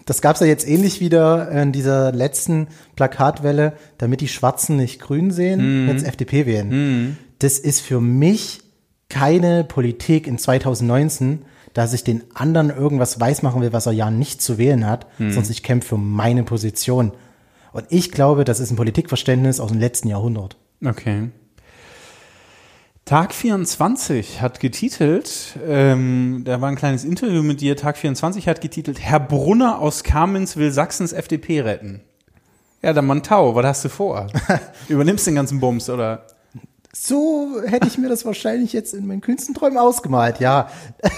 Das 0.06 0.20
gab's 0.20 0.40
ja 0.40 0.46
jetzt 0.46 0.66
ähnlich 0.68 1.00
wieder 1.00 1.50
in 1.50 1.70
dieser 1.72 2.10
letzten 2.12 2.66
Plakatwelle, 2.96 3.74
damit 3.98 4.20
die 4.20 4.28
Schwarzen 4.28 4.76
nicht 4.76 5.00
grün 5.00 5.30
sehen, 5.30 5.86
jetzt 5.88 6.04
FDP 6.04 6.46
wählen. 6.46 7.16
Das 7.38 7.58
ist 7.58 7.80
für 7.80 8.00
mich 8.00 8.60
keine 9.08 9.64
Politik 9.64 10.26
in 10.26 10.36
2019, 10.38 11.42
dass 11.76 11.92
ich 11.92 12.04
den 12.04 12.24
anderen 12.32 12.70
irgendwas 12.70 13.20
weismachen 13.20 13.60
will, 13.60 13.74
was 13.74 13.84
er 13.84 13.92
ja 13.92 14.10
nicht 14.10 14.40
zu 14.40 14.56
wählen 14.56 14.86
hat, 14.86 15.06
sondern 15.18 15.50
ich 15.50 15.62
kämpfe 15.62 15.90
für 15.90 15.98
meine 15.98 16.42
Position. 16.42 17.12
Und 17.72 17.84
ich 17.90 18.12
glaube, 18.12 18.44
das 18.44 18.60
ist 18.60 18.70
ein 18.70 18.76
Politikverständnis 18.76 19.60
aus 19.60 19.72
dem 19.72 19.78
letzten 19.78 20.08
Jahrhundert. 20.08 20.56
Okay. 20.82 21.28
Tag 23.04 23.34
24 23.34 24.40
hat 24.40 24.58
getitelt, 24.58 25.58
ähm, 25.68 26.44
da 26.46 26.62
war 26.62 26.70
ein 26.70 26.76
kleines 26.76 27.04
Interview 27.04 27.42
mit 27.42 27.60
dir, 27.60 27.76
Tag 27.76 27.98
24 27.98 28.48
hat 28.48 28.62
getitelt, 28.62 28.98
Herr 28.98 29.20
Brunner 29.20 29.78
aus 29.78 30.02
Kamenz 30.02 30.56
will 30.56 30.72
Sachsens 30.72 31.12
FDP 31.12 31.60
retten. 31.60 32.00
Ja, 32.80 32.94
dann 32.94 33.06
Mantau, 33.06 33.54
was 33.54 33.66
hast 33.66 33.84
du 33.84 33.88
vor? 33.90 34.28
Übernimmst 34.88 35.26
den 35.26 35.34
ganzen 35.34 35.60
Bums, 35.60 35.90
oder? 35.90 36.26
So 36.98 37.60
hätte 37.66 37.86
ich 37.86 37.98
mir 37.98 38.08
das 38.08 38.24
wahrscheinlich 38.24 38.72
jetzt 38.72 38.94
in 38.94 39.06
meinen 39.06 39.20
kühnsten 39.20 39.54
Träumen 39.54 39.76
ausgemalt, 39.78 40.40
ja. 40.40 40.70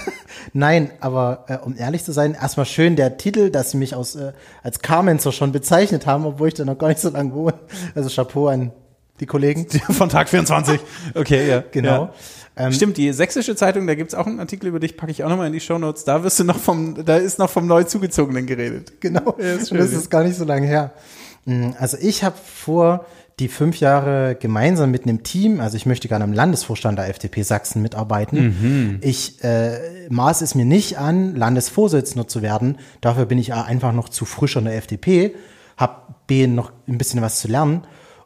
Nein, 0.53 0.91
aber 0.99 1.45
äh, 1.47 1.57
um 1.57 1.75
ehrlich 1.77 2.03
zu 2.03 2.11
sein, 2.11 2.33
erstmal 2.33 2.65
schön 2.65 2.95
der 2.95 3.17
Titel, 3.17 3.49
dass 3.49 3.71
sie 3.71 3.77
mich 3.77 3.95
aus, 3.95 4.15
äh, 4.15 4.33
als 4.61 4.79
Carmenzer 4.81 5.31
schon 5.31 5.51
bezeichnet 5.51 6.05
haben, 6.05 6.25
obwohl 6.25 6.49
ich 6.49 6.53
da 6.53 6.65
noch 6.65 6.77
gar 6.77 6.89
nicht 6.89 6.99
so 6.99 7.09
lange 7.09 7.33
wohne. 7.33 7.53
Also 7.95 8.09
Chapeau 8.09 8.47
an 8.47 8.71
die 9.19 9.25
Kollegen. 9.25 9.67
Von 9.89 10.09
Tag 10.09 10.29
24. 10.29 10.79
Okay, 11.15 11.47
ja. 11.49 11.63
Genau. 11.71 12.13
Ja. 12.57 12.71
Stimmt, 12.73 12.97
die 12.97 13.13
sächsische 13.13 13.55
Zeitung, 13.55 13.87
da 13.87 13.95
gibt's 13.95 14.13
auch 14.13 14.27
einen 14.27 14.41
Artikel 14.41 14.67
über 14.67 14.81
dich, 14.81 14.97
packe 14.97 15.13
ich 15.13 15.23
auch 15.23 15.29
nochmal 15.29 15.47
in 15.47 15.53
die 15.53 15.61
Shownotes. 15.61 16.03
Da 16.03 16.23
wirst 16.23 16.39
du 16.39 16.43
noch 16.43 16.57
vom, 16.59 17.05
da 17.05 17.15
ist 17.15 17.39
noch 17.39 17.49
vom 17.49 17.67
neu 17.67 17.85
zugezogenen 17.85 18.45
geredet. 18.45 18.99
Genau, 18.99 19.35
Ja, 19.39 19.53
ist 19.53 19.61
das, 19.61 19.69
schön, 19.69 19.77
das 19.77 19.93
ist 19.93 20.09
gar 20.09 20.23
nicht 20.25 20.35
so 20.35 20.43
lange 20.43 20.67
her. 20.67 20.91
Mm, 21.45 21.69
Also 21.79 21.95
ich 22.01 22.23
habe 22.25 22.35
vor, 22.37 23.05
die 23.39 23.47
fünf 23.47 23.79
Jahre 23.79 24.35
gemeinsam 24.39 24.91
mit 24.91 25.03
einem 25.03 25.23
Team, 25.23 25.59
also 25.59 25.77
ich 25.77 25.85
möchte 25.85 26.07
gerne 26.07 26.23
am 26.23 26.33
Landesvorstand 26.33 26.97
der 26.97 27.09
FDP 27.09 27.43
Sachsen 27.43 27.81
mitarbeiten. 27.81 28.99
Ich 29.01 29.43
äh, 29.43 30.07
maß 30.09 30.41
es 30.41 30.55
mir 30.55 30.65
nicht 30.65 30.97
an, 30.97 31.35
Landesvorsitzender 31.35 32.27
zu 32.27 32.41
werden. 32.41 32.77
Dafür 33.01 33.25
bin 33.25 33.37
ich 33.37 33.53
einfach 33.53 33.93
noch 33.93 34.09
zu 34.09 34.25
frisch 34.25 34.57
an 34.57 34.65
der 34.65 34.75
FDP, 34.75 35.35
habe 35.77 36.13
B 36.27 36.47
noch 36.47 36.71
ein 36.87 36.97
bisschen 36.97 37.21
was 37.21 37.39
zu 37.39 37.47
lernen. 37.47 37.83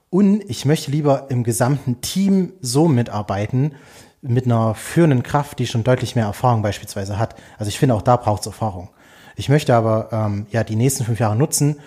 Und 0.09 0.43
ich 0.49 0.65
möchte 0.65 0.91
lieber 0.91 1.27
im 1.29 1.43
gesamten 1.43 2.01
Team 2.01 2.53
so 2.61 2.87
mitarbeiten, 2.87 3.73
mit 4.21 4.45
einer 4.45 4.73
führenden 4.73 5.21
Kraft, 5.21 5.59
die 5.59 5.67
schon 5.67 5.83
deutlich 5.83 6.15
mehr 6.15 6.25
Erfahrung 6.25 6.61
beispielsweise 6.61 7.19
hat. 7.19 7.35
Also 7.57 7.69
ich 7.69 7.77
finde, 7.77 7.95
auch 7.95 8.01
da 8.01 8.15
braucht 8.15 8.41
es 8.41 8.47
Erfahrung. 8.47 8.89
Ich 9.35 9.49
möchte 9.49 9.75
aber 9.75 10.09
ähm, 10.11 10.45
ja 10.51 10.63
die 10.63 10.75
nächsten 10.75 11.03
fünf 11.03 11.19
Jahre 11.19 11.35
nutzen, 11.35 11.77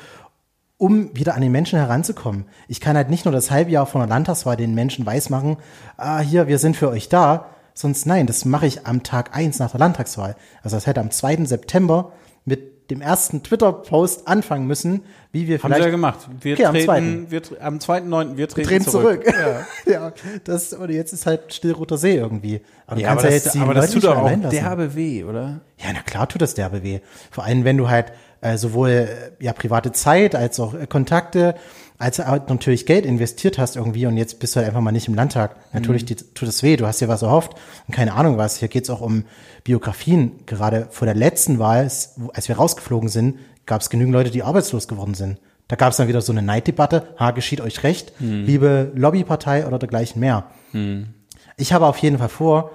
um 0.79 1.15
wieder 1.17 1.35
an 1.35 1.41
den 1.41 1.53
Menschen 1.53 1.79
heranzukommen. 1.79 2.45
Ich 2.69 2.81
kann 2.81 2.97
halt 2.97 3.09
nicht 3.11 3.25
nur 3.25 3.33
das 3.33 3.51
halbe 3.51 3.71
Jahr 3.71 3.87
vor 3.87 4.01
einer 4.03 4.11
Landtagswahl 4.11 4.57
den 4.57 4.75
Menschen 4.75 5.07
weismachen, 5.07 5.57
ah, 5.97 6.21
hier, 6.21 6.49
wir 6.49 6.59
sind 6.59 6.77
für 6.77 6.91
euch 6.91 7.09
da, 7.09 7.47
sonst 7.75 8.07
nein, 8.07 8.27
das 8.27 8.45
mache 8.45 8.67
ich 8.67 8.87
am 8.87 9.03
Tag 9.03 9.35
eins 9.35 9.59
nach 9.59 9.71
der 9.71 9.81
Landtagswahl. 9.81 10.37
Also 10.63 10.77
das 10.77 10.87
hätte 10.87 11.01
am 11.01 11.11
2. 11.11 11.45
September 11.47 12.13
mit 12.45 12.91
dem 12.91 13.01
ersten 13.01 13.43
Twitter-Post 13.43 14.29
anfangen 14.29 14.67
müssen, 14.69 15.03
wie 15.33 15.49
wir 15.49 15.57
Haben 15.59 15.63
sie 15.63 15.67
vielleicht 15.75 15.85
ja 15.87 15.91
gemacht. 15.91 16.29
Wir 16.41 16.53
Okay, 16.55 16.65
am 16.67 16.73
treten, 16.75 16.85
zweiten. 16.87 17.31
wir, 17.33 17.43
tr- 17.43 17.59
am 17.59 17.79
2.9. 17.79 18.37
wir 18.37 18.49
treten, 18.49 18.69
drehen 18.69 18.83
zurück. 18.85 19.25
zurück. 19.25 19.35
Ja. 19.91 20.13
das, 20.45 20.79
oder 20.79 20.93
jetzt 20.93 21.13
ist 21.13 21.27
halt 21.27 21.53
stillroter 21.53 21.99
See 21.99 22.15
irgendwie. 22.17 22.61
Aber 22.87 23.01
Ja, 23.01 23.11
aber 23.11 23.23
kannst 23.23 23.45
ja 23.45 23.51
das, 23.53 23.61
aber 23.61 23.75
das 23.75 23.91
tut 23.91 24.05
doch 24.05 24.17
auch 24.17 24.31
derbe 24.51 24.95
weh, 24.95 25.25
oder? 25.25 25.61
Ja, 25.79 25.87
na 25.95 26.01
klar 26.03 26.29
tut 26.29 26.41
das 26.43 26.55
derbe 26.55 26.85
weh. 26.85 27.01
Vor 27.33 27.43
allem, 27.45 27.65
wenn 27.65 27.77
du 27.77 27.89
halt 27.89 28.13
äh, 28.41 28.57
sowohl 28.57 28.91
äh, 28.91 29.45
ja 29.45 29.53
private 29.53 29.93
Zeit 29.93 30.35
als 30.35 30.61
auch 30.61 30.75
äh, 30.75 30.87
Kontakte, 30.87 31.55
als 31.99 32.21
auch 32.21 32.49
natürlich 32.49 32.85
Geld 32.85 33.07
investiert 33.07 33.59
hast 33.59 33.77
irgendwie 33.77 34.07
und 34.07 34.17
jetzt 34.19 34.39
bist 34.39 34.55
du 34.55 34.59
halt 34.59 34.69
einfach 34.69 34.83
mal 34.83 34.93
nicht 34.93 35.09
im 35.09 35.15
Landtag. 35.15 35.57
Natürlich 35.73 36.03
Mhm. 36.03 36.07
die, 36.07 36.15
tut 36.17 36.49
es 36.49 36.63
weh, 36.63 36.77
du 36.77 36.87
hast 36.87 37.01
dir 37.01 37.09
was 37.09 37.23
erhofft 37.23 37.53
und 37.89 37.95
keine 37.95 38.13
Ahnung 38.15 38.37
was. 38.37 38.59
Hier 38.59 38.69
geht's 38.69 38.91
auch 38.91 39.01
um 39.01 39.25
Biografien. 39.65 40.33
Gerade 40.47 40.89
vor 40.91 41.07
der 41.07 41.15
letzten 41.15 41.59
Wahl, 41.59 41.85
als 42.35 42.49
wir 42.49 42.57
rausgeflogen 42.57 43.09
sind, 43.09 43.39
gab 43.65 43.81
es 43.81 43.89
genügend 43.91 44.13
Leute, 44.13 44.31
die 44.31 44.43
arbeitslos 44.43 44.89
geworden 44.89 45.15
sind. 45.15 45.39
Da 45.69 45.75
gab 45.77 45.91
es 45.91 45.97
dann 45.97 46.07
wieder 46.07 46.21
so 46.21 46.31
eine 46.33 46.43
Neiddebatte, 46.43 47.09
ha, 47.19 47.31
geschieht 47.33 47.61
euch 47.61 47.83
recht, 47.83 48.13
Mhm. 48.21 48.45
liebe 48.45 48.93
Lobbypartei 48.95 49.67
oder 49.67 49.79
dergleichen 49.79 50.21
mehr. 50.21 50.45
Ich 51.57 51.73
habe 51.73 51.87
auf 51.87 51.97
jeden 51.99 52.19
Fall 52.19 52.29
vor, 52.29 52.71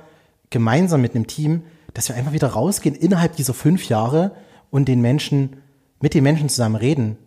gemeinsam 0.50 1.02
mit 1.02 1.16
einem 1.16 1.28
Team, 1.28 1.64
dass 1.94 2.10
wir 2.10 2.16
einfach 2.16 2.34
wieder 2.34 2.48
rausgehen 2.48 2.96
innerhalb 2.96 3.36
dieser 3.36 3.54
fünf 3.54 3.88
Jahre 3.88 4.32
und 4.72 4.88
den 4.88 5.02
Menschen, 5.02 5.58
mit 6.00 6.16
den 6.16 6.24
Menschen 6.24 6.50
zusammen 6.50 6.76
reden. 6.76 7.18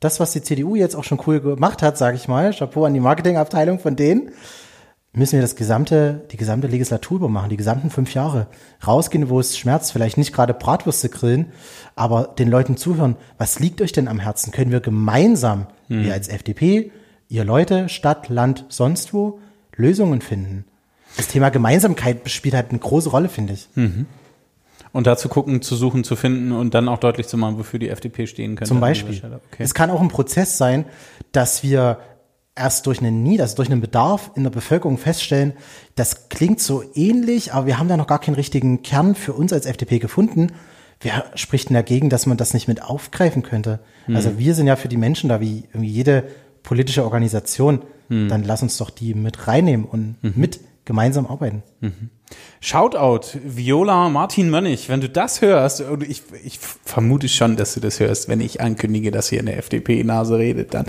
Das, 0.00 0.18
was 0.18 0.32
die 0.32 0.42
CDU 0.42 0.74
jetzt 0.74 0.96
auch 0.96 1.04
schon 1.04 1.20
cool 1.26 1.40
gemacht 1.40 1.82
hat, 1.82 1.96
sage 1.96 2.16
ich 2.16 2.26
mal, 2.26 2.52
Chapeau 2.52 2.84
an 2.84 2.94
die 2.94 3.00
Marketingabteilung 3.00 3.78
von 3.78 3.94
denen, 3.94 4.30
müssen 5.12 5.34
wir 5.34 5.42
das 5.42 5.54
gesamte, 5.54 6.24
die 6.32 6.36
gesamte 6.36 6.66
Legislatur 6.66 7.18
über 7.18 7.28
machen, 7.28 7.50
die 7.50 7.56
gesamten 7.56 7.90
fünf 7.90 8.12
Jahre. 8.14 8.48
Rausgehen, 8.84 9.28
wo 9.28 9.38
es 9.38 9.56
schmerzt, 9.56 9.92
vielleicht 9.92 10.18
nicht 10.18 10.34
gerade 10.34 10.52
Bratwürste 10.52 11.08
grillen, 11.08 11.52
aber 11.94 12.34
den 12.38 12.48
Leuten 12.48 12.76
zuhören. 12.76 13.16
Was 13.38 13.60
liegt 13.60 13.80
euch 13.80 13.92
denn 13.92 14.08
am 14.08 14.18
Herzen? 14.18 14.50
Können 14.50 14.72
wir 14.72 14.80
gemeinsam, 14.80 15.68
wir 15.88 16.12
als 16.12 16.28
FDP, 16.28 16.90
ihr 17.28 17.44
Leute, 17.44 17.88
Stadt, 17.88 18.28
Land, 18.28 18.64
sonst 18.68 19.14
wo, 19.14 19.38
Lösungen 19.76 20.20
finden? 20.20 20.64
Das 21.16 21.28
Thema 21.28 21.50
Gemeinsamkeit 21.50 22.28
spielt 22.28 22.54
halt 22.54 22.70
eine 22.70 22.80
große 22.80 23.08
Rolle, 23.08 23.28
finde 23.28 23.52
ich. 23.52 23.68
Und 24.94 25.06
dazu 25.06 25.28
gucken, 25.28 25.60
zu 25.60 25.76
suchen, 25.76 26.04
zu 26.04 26.16
finden 26.16 26.52
und 26.52 26.72
dann 26.72 26.88
auch 26.88 26.98
deutlich 26.98 27.26
zu 27.26 27.36
machen, 27.36 27.58
wofür 27.58 27.78
die 27.78 27.90
FDP 27.90 28.26
stehen 28.26 28.54
könnte. 28.54 28.68
Zum 28.68 28.80
Beispiel. 28.80 29.20
Okay. 29.52 29.62
Es 29.62 29.74
kann 29.74 29.90
auch 29.90 30.00
ein 30.00 30.08
Prozess 30.08 30.56
sein, 30.56 30.86
dass 31.32 31.62
wir 31.62 31.98
erst 32.54 32.86
durch 32.86 33.00
einen 33.00 33.22
Need, 33.24 33.40
also 33.40 33.56
durch 33.56 33.68
einen 33.68 33.80
Bedarf 33.80 34.30
in 34.36 34.44
der 34.44 34.50
Bevölkerung 34.50 34.96
feststellen, 34.96 35.54
das 35.96 36.28
klingt 36.28 36.60
so 36.60 36.84
ähnlich, 36.94 37.52
aber 37.52 37.66
wir 37.66 37.78
haben 37.78 37.88
da 37.88 37.96
noch 37.96 38.06
gar 38.06 38.20
keinen 38.20 38.36
richtigen 38.36 38.82
Kern 38.82 39.16
für 39.16 39.32
uns 39.32 39.52
als 39.52 39.66
FDP 39.66 39.98
gefunden. 39.98 40.52
Wer 41.00 41.24
spricht 41.34 41.68
denn 41.68 41.74
dagegen, 41.74 42.08
dass 42.08 42.26
man 42.26 42.36
das 42.36 42.54
nicht 42.54 42.68
mit 42.68 42.82
aufgreifen 42.82 43.42
könnte? 43.42 43.80
Also 44.06 44.38
wir 44.38 44.54
sind 44.54 44.68
ja 44.68 44.76
für 44.76 44.88
die 44.88 44.96
Menschen 44.96 45.28
da 45.28 45.40
wie 45.40 45.64
jede 45.76 46.24
politische 46.62 47.02
Organisation. 47.02 47.82
Dann 48.08 48.44
lass 48.44 48.62
uns 48.62 48.76
doch 48.76 48.90
die 48.90 49.14
mit 49.14 49.48
reinnehmen 49.48 49.84
und 49.84 50.16
mit 50.22 50.60
gemeinsam 50.84 51.26
arbeiten. 51.26 51.64
Shoutout, 52.60 53.38
Viola 53.44 54.08
Martin 54.08 54.48
Mönnig, 54.48 54.88
wenn 54.88 55.00
du 55.00 55.08
das 55.08 55.42
hörst, 55.42 55.82
und 55.82 56.02
ich, 56.02 56.22
ich 56.42 56.58
vermute 56.58 57.28
schon, 57.28 57.56
dass 57.56 57.74
du 57.74 57.80
das 57.80 58.00
hörst, 58.00 58.28
wenn 58.28 58.40
ich 58.40 58.60
ankündige, 58.60 59.10
dass 59.10 59.28
hier 59.28 59.40
eine 59.40 59.54
FDP-Nase 59.56 60.38
redet, 60.38 60.72
dann, 60.72 60.86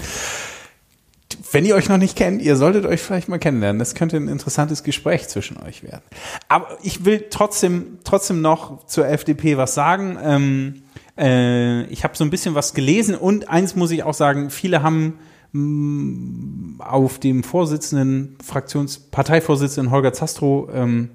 wenn 1.52 1.66
ihr 1.66 1.76
euch 1.76 1.90
noch 1.90 1.98
nicht 1.98 2.16
kennt, 2.16 2.42
ihr 2.42 2.56
solltet 2.56 2.86
euch 2.86 3.02
vielleicht 3.02 3.28
mal 3.28 3.40
kennenlernen. 3.40 3.80
Das 3.80 3.94
könnte 3.94 4.18
ein 4.18 4.28
interessantes 4.28 4.84
Gespräch 4.84 5.28
zwischen 5.28 5.58
euch 5.58 5.84
werden. 5.84 6.04
Aber 6.48 6.78
ich 6.82 7.04
will 7.04 7.26
trotzdem, 7.30 8.00
trotzdem 8.04 8.42
noch 8.42 8.86
zur 8.86 9.08
FDP 9.08 9.58
was 9.58 9.74
sagen. 9.74 10.18
Ähm, 10.24 10.84
äh, 11.18 11.84
ich 11.88 12.04
habe 12.04 12.16
so 12.16 12.24
ein 12.24 12.30
bisschen 12.30 12.56
was 12.56 12.74
gelesen 12.74 13.16
und 13.16 13.50
eins 13.50 13.76
muss 13.76 13.92
ich 13.92 14.04
auch 14.04 14.14
sagen, 14.14 14.50
viele 14.50 14.84
haben 14.84 15.20
mh, 15.52 16.86
auf 16.86 17.20
dem 17.20 17.44
Vorsitzenden, 17.44 18.38
Fraktions-, 18.44 19.10
Parteivorsitzenden 19.12 19.92
Holger 19.92 20.14
Zastrow 20.14 20.70
ähm, 20.74 21.10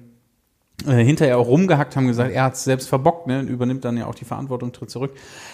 äh, 0.87 1.03
hinterher 1.03 1.37
auch 1.37 1.47
rumgehackt, 1.47 1.95
haben 1.95 2.07
gesagt, 2.07 2.31
er 2.31 2.43
hat 2.43 2.53
es 2.53 2.63
selbst 2.63 2.89
verbockt, 2.89 3.27
ne, 3.27 3.39
und 3.39 3.47
übernimmt 3.47 3.85
dann 3.85 3.97
ja 3.97 4.07
auch 4.07 4.15
die 4.15 4.25
Verantwortung, 4.25 4.71
tritt 4.71 4.89
zurück. 4.89 5.11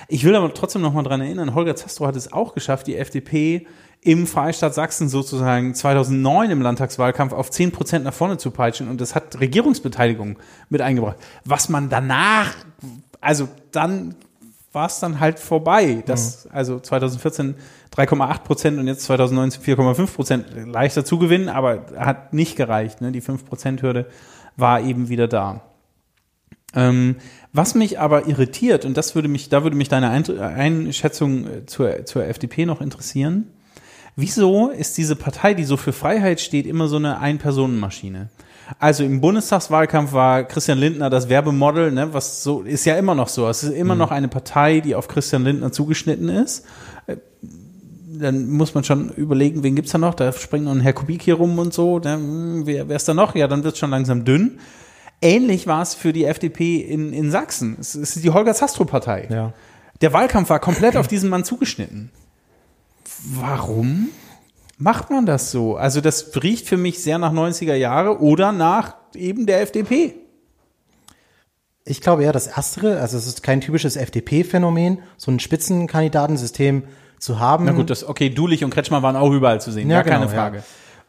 Ich 0.07 0.23
will 0.23 0.35
aber 0.35 0.53
trotzdem 0.53 0.81
noch 0.81 0.93
mal 0.93 1.03
dran 1.03 1.21
erinnern, 1.21 1.55
Holger 1.55 1.75
Zastrow 1.75 2.07
hat 2.07 2.15
es 2.15 2.31
auch 2.31 2.53
geschafft, 2.53 2.87
die 2.87 2.97
FDP 2.97 3.67
im 4.01 4.27
Freistaat 4.27 4.73
Sachsen 4.73 5.09
sozusagen 5.09 5.73
2009 5.73 6.51
im 6.51 6.61
Landtagswahlkampf 6.61 7.33
auf 7.33 7.49
10 7.49 7.71
Prozent 7.71 8.05
nach 8.05 8.13
vorne 8.13 8.37
zu 8.37 8.51
peitschen 8.51 8.89
und 8.89 9.01
das 9.01 9.15
hat 9.15 9.39
Regierungsbeteiligung 9.39 10.37
mit 10.69 10.81
eingebracht. 10.81 11.17
Was 11.45 11.67
man 11.67 11.89
danach, 11.89 12.53
also 13.19 13.49
dann 13.71 14.15
war 14.71 14.85
es 14.85 14.99
dann 14.99 15.19
halt 15.19 15.39
vorbei. 15.39 16.03
Das, 16.05 16.47
Also 16.51 16.79
2014 16.79 17.55
3,8 17.95 18.43
Prozent 18.43 18.79
und 18.79 18.87
jetzt 18.87 19.03
2019 19.05 19.63
4,5 19.63 20.13
Prozent 20.13 20.45
leichter 20.67 21.03
zugewinnen, 21.03 21.49
aber 21.49 21.85
hat 21.97 22.33
nicht 22.33 22.55
gereicht. 22.55 23.01
Ne? 23.01 23.11
Die 23.11 23.21
5 23.21 23.45
Prozent 23.45 23.81
Hürde 23.81 24.05
war 24.57 24.81
eben 24.81 25.09
wieder 25.09 25.27
da. 25.27 25.61
Ähm, 26.73 27.15
was 27.53 27.75
mich 27.75 27.99
aber 27.99 28.27
irritiert, 28.27 28.83
und 28.85 28.97
das 28.97 29.15
würde 29.15 29.27
mich, 29.27 29.49
da 29.49 29.63
würde 29.63 29.77
mich 29.77 29.89
deine 29.89 30.09
Einschätzung 30.09 31.47
äh, 31.47 31.65
zur, 31.65 32.05
zur 32.05 32.25
FDP 32.25 32.65
noch 32.65 32.81
interessieren. 32.81 33.47
Wieso 34.15 34.69
ist 34.69 34.97
diese 34.97 35.15
Partei, 35.15 35.53
die 35.53 35.63
so 35.63 35.77
für 35.77 35.93
Freiheit 35.93 36.41
steht, 36.41 36.65
immer 36.65 36.87
so 36.87 36.97
eine 36.97 37.19
Ein-Personen-Maschine? 37.19 38.29
Also 38.79 39.03
im 39.03 39.21
Bundestagswahlkampf 39.21 40.11
war 40.11 40.43
Christian 40.43 40.77
Lindner 40.77 41.09
das 41.09 41.29
Werbemodel, 41.29 41.91
ne, 41.91 42.13
was 42.13 42.43
so 42.43 42.63
ist 42.63 42.85
ja 42.85 42.97
immer 42.97 43.15
noch 43.15 43.29
so. 43.29 43.47
Es 43.47 43.63
ist 43.63 43.73
immer 43.73 43.95
noch 43.95 44.11
eine 44.11 44.27
Partei, 44.27 44.81
die 44.81 44.95
auf 44.95 45.07
Christian 45.07 45.43
Lindner 45.43 45.71
zugeschnitten 45.71 46.27
ist. 46.27 46.65
Dann 48.19 48.49
muss 48.49 48.73
man 48.73 48.83
schon 48.83 49.09
überlegen, 49.09 49.63
wen 49.63 49.75
gibt's 49.75 49.91
da 49.91 49.97
noch? 49.97 50.13
Da 50.13 50.31
springt 50.33 50.65
noch 50.65 50.71
ein 50.71 50.81
Herr 50.81 50.93
Kubik 50.93 51.21
hier 51.21 51.35
rum 51.35 51.57
und 51.59 51.73
so. 51.73 51.99
Da, 51.99 52.15
hm, 52.15 52.65
wer, 52.65 52.87
wer 52.89 52.95
ist 52.95 53.07
da 53.07 53.13
noch? 53.13 53.35
Ja, 53.35 53.47
dann 53.47 53.63
wird's 53.63 53.79
schon 53.79 53.89
langsam 53.89 54.25
dünn. 54.25 54.59
Ähnlich 55.21 55.65
war 55.67 55.81
es 55.81 55.95
für 55.95 56.13
die 56.13 56.25
FDP 56.25 56.77
in, 56.77 57.11
in 57.11 57.31
Sachsen. 57.31 57.77
Es 57.79 57.95
ist 57.95 58.23
die 58.23 58.29
Holger 58.29 58.53
Zastrow-Partei. 58.53 59.27
Ja. 59.31 59.53
Der 60.01 60.13
Wahlkampf 60.13 60.49
war 60.49 60.59
komplett 60.59 60.95
auf 60.95 61.07
diesen 61.07 61.29
Mann 61.29 61.43
zugeschnitten. 61.43 62.11
Warum 63.23 64.09
macht 64.77 65.09
man 65.09 65.25
das 65.25 65.49
so? 65.49 65.75
Also 65.75 66.01
das 66.01 66.31
riecht 66.43 66.67
für 66.67 66.77
mich 66.77 67.01
sehr 67.01 67.17
nach 67.17 67.33
90er 67.33 67.73
Jahre 67.73 68.21
oder 68.21 68.51
nach 68.51 68.95
eben 69.15 69.47
der 69.47 69.61
FDP. 69.61 70.13
Ich 71.83 72.01
glaube 72.01 72.23
eher 72.23 72.33
das 72.33 72.47
Erstere. 72.47 72.99
Also 72.99 73.17
es 73.17 73.25
ist 73.27 73.41
kein 73.41 73.61
typisches 73.61 73.95
FDP-Phänomen, 73.95 74.99
so 75.15 75.31
ein 75.31 75.39
Spitzenkandidatensystem 75.39 76.83
zu 77.19 77.39
haben. 77.39 77.65
Na 77.65 77.71
gut, 77.71 77.89
das, 77.89 78.07
okay, 78.07 78.29
Dulich 78.29 78.63
und 78.63 78.69
Kretschmer 78.69 79.01
waren 79.01 79.15
auch 79.15 79.31
überall 79.31 79.61
zu 79.61 79.71
sehen, 79.71 79.89
Ja, 79.89 80.03
keine 80.03 80.25
genau, 80.25 80.37
Frage. 80.37 80.57
Ja. 80.57 80.63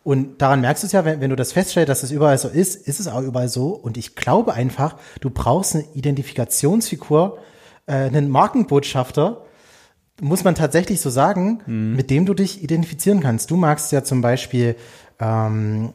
Und 0.04 0.40
daran 0.40 0.60
merkst 0.60 0.82
du 0.82 0.86
es 0.86 0.92
ja, 0.92 1.04
wenn, 1.04 1.20
wenn 1.20 1.30
du 1.30 1.36
das 1.36 1.52
feststellst, 1.52 1.90
dass 1.90 2.02
es 2.02 2.10
überall 2.10 2.38
so 2.38 2.48
ist, 2.48 2.76
ist 2.76 3.00
es 3.00 3.08
auch 3.08 3.20
überall 3.20 3.48
so. 3.48 3.68
Und 3.68 3.96
ich 3.98 4.16
glaube 4.16 4.54
einfach, 4.54 4.96
du 5.20 5.28
brauchst 5.28 5.74
eine 5.74 5.84
Identifikationsfigur, 5.94 7.38
äh, 7.86 7.92
einen 7.92 8.30
Markenbotschafter, 8.30 9.44
muss 10.20 10.44
man 10.44 10.54
tatsächlich 10.54 11.00
so 11.00 11.10
sagen, 11.10 11.62
mit 11.66 12.10
dem 12.10 12.26
du 12.26 12.34
dich 12.34 12.62
identifizieren 12.62 13.20
kannst. 13.20 13.50
Du 13.50 13.56
magst 13.56 13.92
ja 13.92 14.02
zum 14.02 14.20
Beispiel, 14.20 14.74
ähm, 15.20 15.92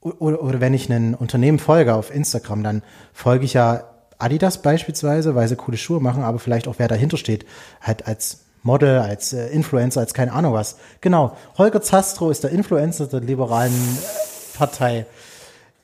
oder, 0.00 0.42
oder 0.42 0.60
wenn 0.60 0.74
ich 0.74 0.90
ein 0.90 1.14
Unternehmen 1.14 1.58
folge 1.58 1.94
auf 1.94 2.14
Instagram, 2.14 2.62
dann 2.62 2.82
folge 3.12 3.44
ich 3.44 3.54
ja 3.54 3.84
Adidas 4.18 4.60
beispielsweise, 4.60 5.34
weil 5.34 5.48
sie 5.48 5.56
coole 5.56 5.76
Schuhe 5.76 6.00
machen, 6.00 6.22
aber 6.22 6.38
vielleicht 6.38 6.68
auch 6.68 6.74
wer 6.78 6.88
dahinter 6.88 7.16
steht, 7.16 7.46
halt 7.80 8.06
als 8.06 8.41
Model, 8.62 8.98
als 8.98 9.32
äh, 9.32 9.48
Influencer, 9.48 10.00
als 10.00 10.14
keine 10.14 10.32
Ahnung 10.32 10.54
was. 10.54 10.76
Genau, 11.00 11.36
Holger 11.58 11.82
Zastrow 11.82 12.30
ist 12.30 12.44
der 12.44 12.50
Influencer 12.50 13.06
der 13.06 13.20
liberalen 13.20 13.72
äh, 13.72 14.56
Partei. 14.58 15.06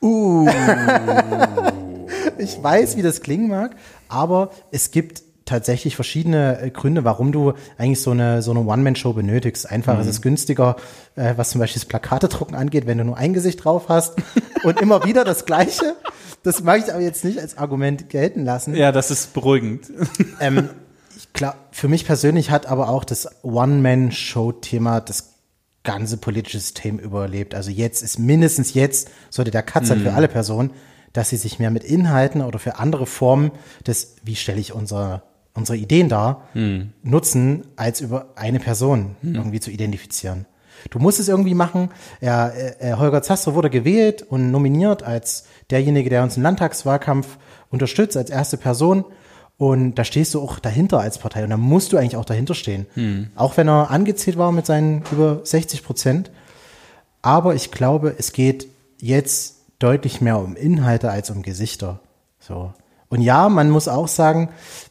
Uh. 0.01 0.49
ich 2.37 2.61
weiß, 2.61 2.95
wie 2.97 3.01
das 3.01 3.21
klingen 3.21 3.49
mag, 3.49 3.75
aber 4.07 4.51
es 4.71 4.91
gibt 4.91 5.23
tatsächlich 5.49 5.95
verschiedene 5.95 6.61
äh, 6.61 6.69
Gründe, 6.69 7.03
warum 7.03 7.31
du 7.31 7.53
eigentlich 7.77 8.01
so 8.01 8.11
eine, 8.11 8.41
so 8.41 8.51
eine 8.51 8.61
One-Man-Show 8.61 9.13
benötigst. 9.13 9.69
Einfach, 9.69 9.99
es 9.99 10.07
ist 10.07 10.21
günstiger, 10.21 10.75
äh, 11.15 11.33
was 11.35 11.49
zum 11.49 11.59
Beispiel 11.59 11.81
das 11.81 11.87
Plakatedrucken 11.87 12.55
angeht, 12.55 12.85
wenn 12.85 12.99
du 12.99 13.03
nur 13.03 13.17
ein 13.17 13.33
Gesicht 13.33 13.63
drauf 13.63 13.89
hast 13.89 14.13
und 14.63 14.79
immer 14.79 15.03
wieder 15.05 15.25
das 15.25 15.45
Gleiche. 15.45 15.95
Das 16.43 16.63
mag 16.63 16.79
ich 16.85 16.93
aber 16.93 17.01
jetzt 17.01 17.25
nicht 17.25 17.39
als 17.39 17.57
Argument 17.57 18.09
gelten 18.09 18.45
lassen. 18.45 18.75
Ja, 18.75 18.91
das 18.91 19.11
ist 19.11 19.33
beruhigend. 19.33 19.91
Ähm, 20.39 20.69
glaub, 21.33 21.55
für 21.71 21.87
mich 21.87 22.05
persönlich 22.05 22.51
hat 22.51 22.65
aber 22.65 22.89
auch 22.89 23.03
das 23.03 23.43
One-Man-Show-Thema 23.43 25.01
das 25.01 25.35
ganze 25.83 26.17
politische 26.17 26.59
System 26.59 26.99
überlebt. 26.99 27.55
Also 27.55 27.71
jetzt 27.71 28.03
ist 28.03 28.19
mindestens 28.19 28.73
jetzt, 28.73 29.09
sollte 29.29 29.51
der 29.51 29.63
Cut 29.63 29.85
sein 29.85 30.01
für 30.01 30.13
alle 30.13 30.27
Personen, 30.27 30.71
dass 31.13 31.29
sie 31.29 31.37
sich 31.37 31.57
mehr 31.57 31.71
mit 31.71 31.83
Inhalten 31.83 32.41
oder 32.41 32.59
für 32.59 32.77
andere 32.77 33.05
Formen 33.05 33.51
des, 33.87 34.17
wie 34.23 34.35
stelle 34.35 34.59
ich 34.59 34.73
unsere, 34.73 35.23
unsere 35.53 35.77
Ideen 35.77 36.09
dar, 36.09 36.47
nutzen, 37.01 37.65
als 37.75 38.01
über 38.01 38.33
eine 38.35 38.59
Person 38.59 39.15
irgendwie 39.21 39.59
zu 39.59 39.71
identifizieren. 39.71 40.45
Du 40.89 40.99
musst 40.99 41.19
es 41.19 41.27
irgendwie 41.27 41.53
machen. 41.53 41.89
Er, 42.21 42.53
äh, 42.81 42.93
Holger 42.93 43.21
Zastrow 43.21 43.55
wurde 43.55 43.69
gewählt 43.69 44.21
und 44.21 44.51
nominiert 44.51 45.03
als 45.03 45.45
derjenige, 45.69 46.09
der 46.09 46.23
uns 46.23 46.37
im 46.37 46.43
Landtagswahlkampf 46.43 47.37
unterstützt, 47.69 48.17
als 48.17 48.29
erste 48.29 48.57
Person. 48.57 49.05
Und 49.59 49.95
da 49.95 50.03
stehst 50.05 50.33
du 50.33 50.41
auch 50.41 50.57
dahinter 50.57 50.99
als 51.01 51.17
Partei. 51.19 51.43
Und 51.43 51.51
da 51.51 51.57
musst 51.57 51.91
du 51.93 51.97
eigentlich 51.97 52.15
auch 52.15 52.25
dahinter 52.25 52.55
stehen. 52.55 52.87
Auch 53.35 53.57
wenn 53.57 53.67
er 53.67 53.91
angezählt 53.91 54.37
war 54.37 54.51
mit 54.51 54.65
seinen 54.65 55.03
über 55.11 55.41
60 55.43 55.83
Prozent. 55.83 56.31
Aber 57.21 57.53
ich 57.53 57.69
glaube, 57.69 58.15
es 58.17 58.31
geht 58.31 58.67
jetzt 58.99 59.57
deutlich 59.79 60.21
mehr 60.21 60.39
um 60.39 60.55
Inhalte 60.55 61.11
als 61.11 61.29
um 61.29 61.41
Gesichter. 61.41 61.99
So. 62.39 62.73
Und 63.09 63.21
ja, 63.21 63.49
man 63.49 63.69
muss 63.69 63.87
auch 63.89 64.07
sagen, 64.07 64.47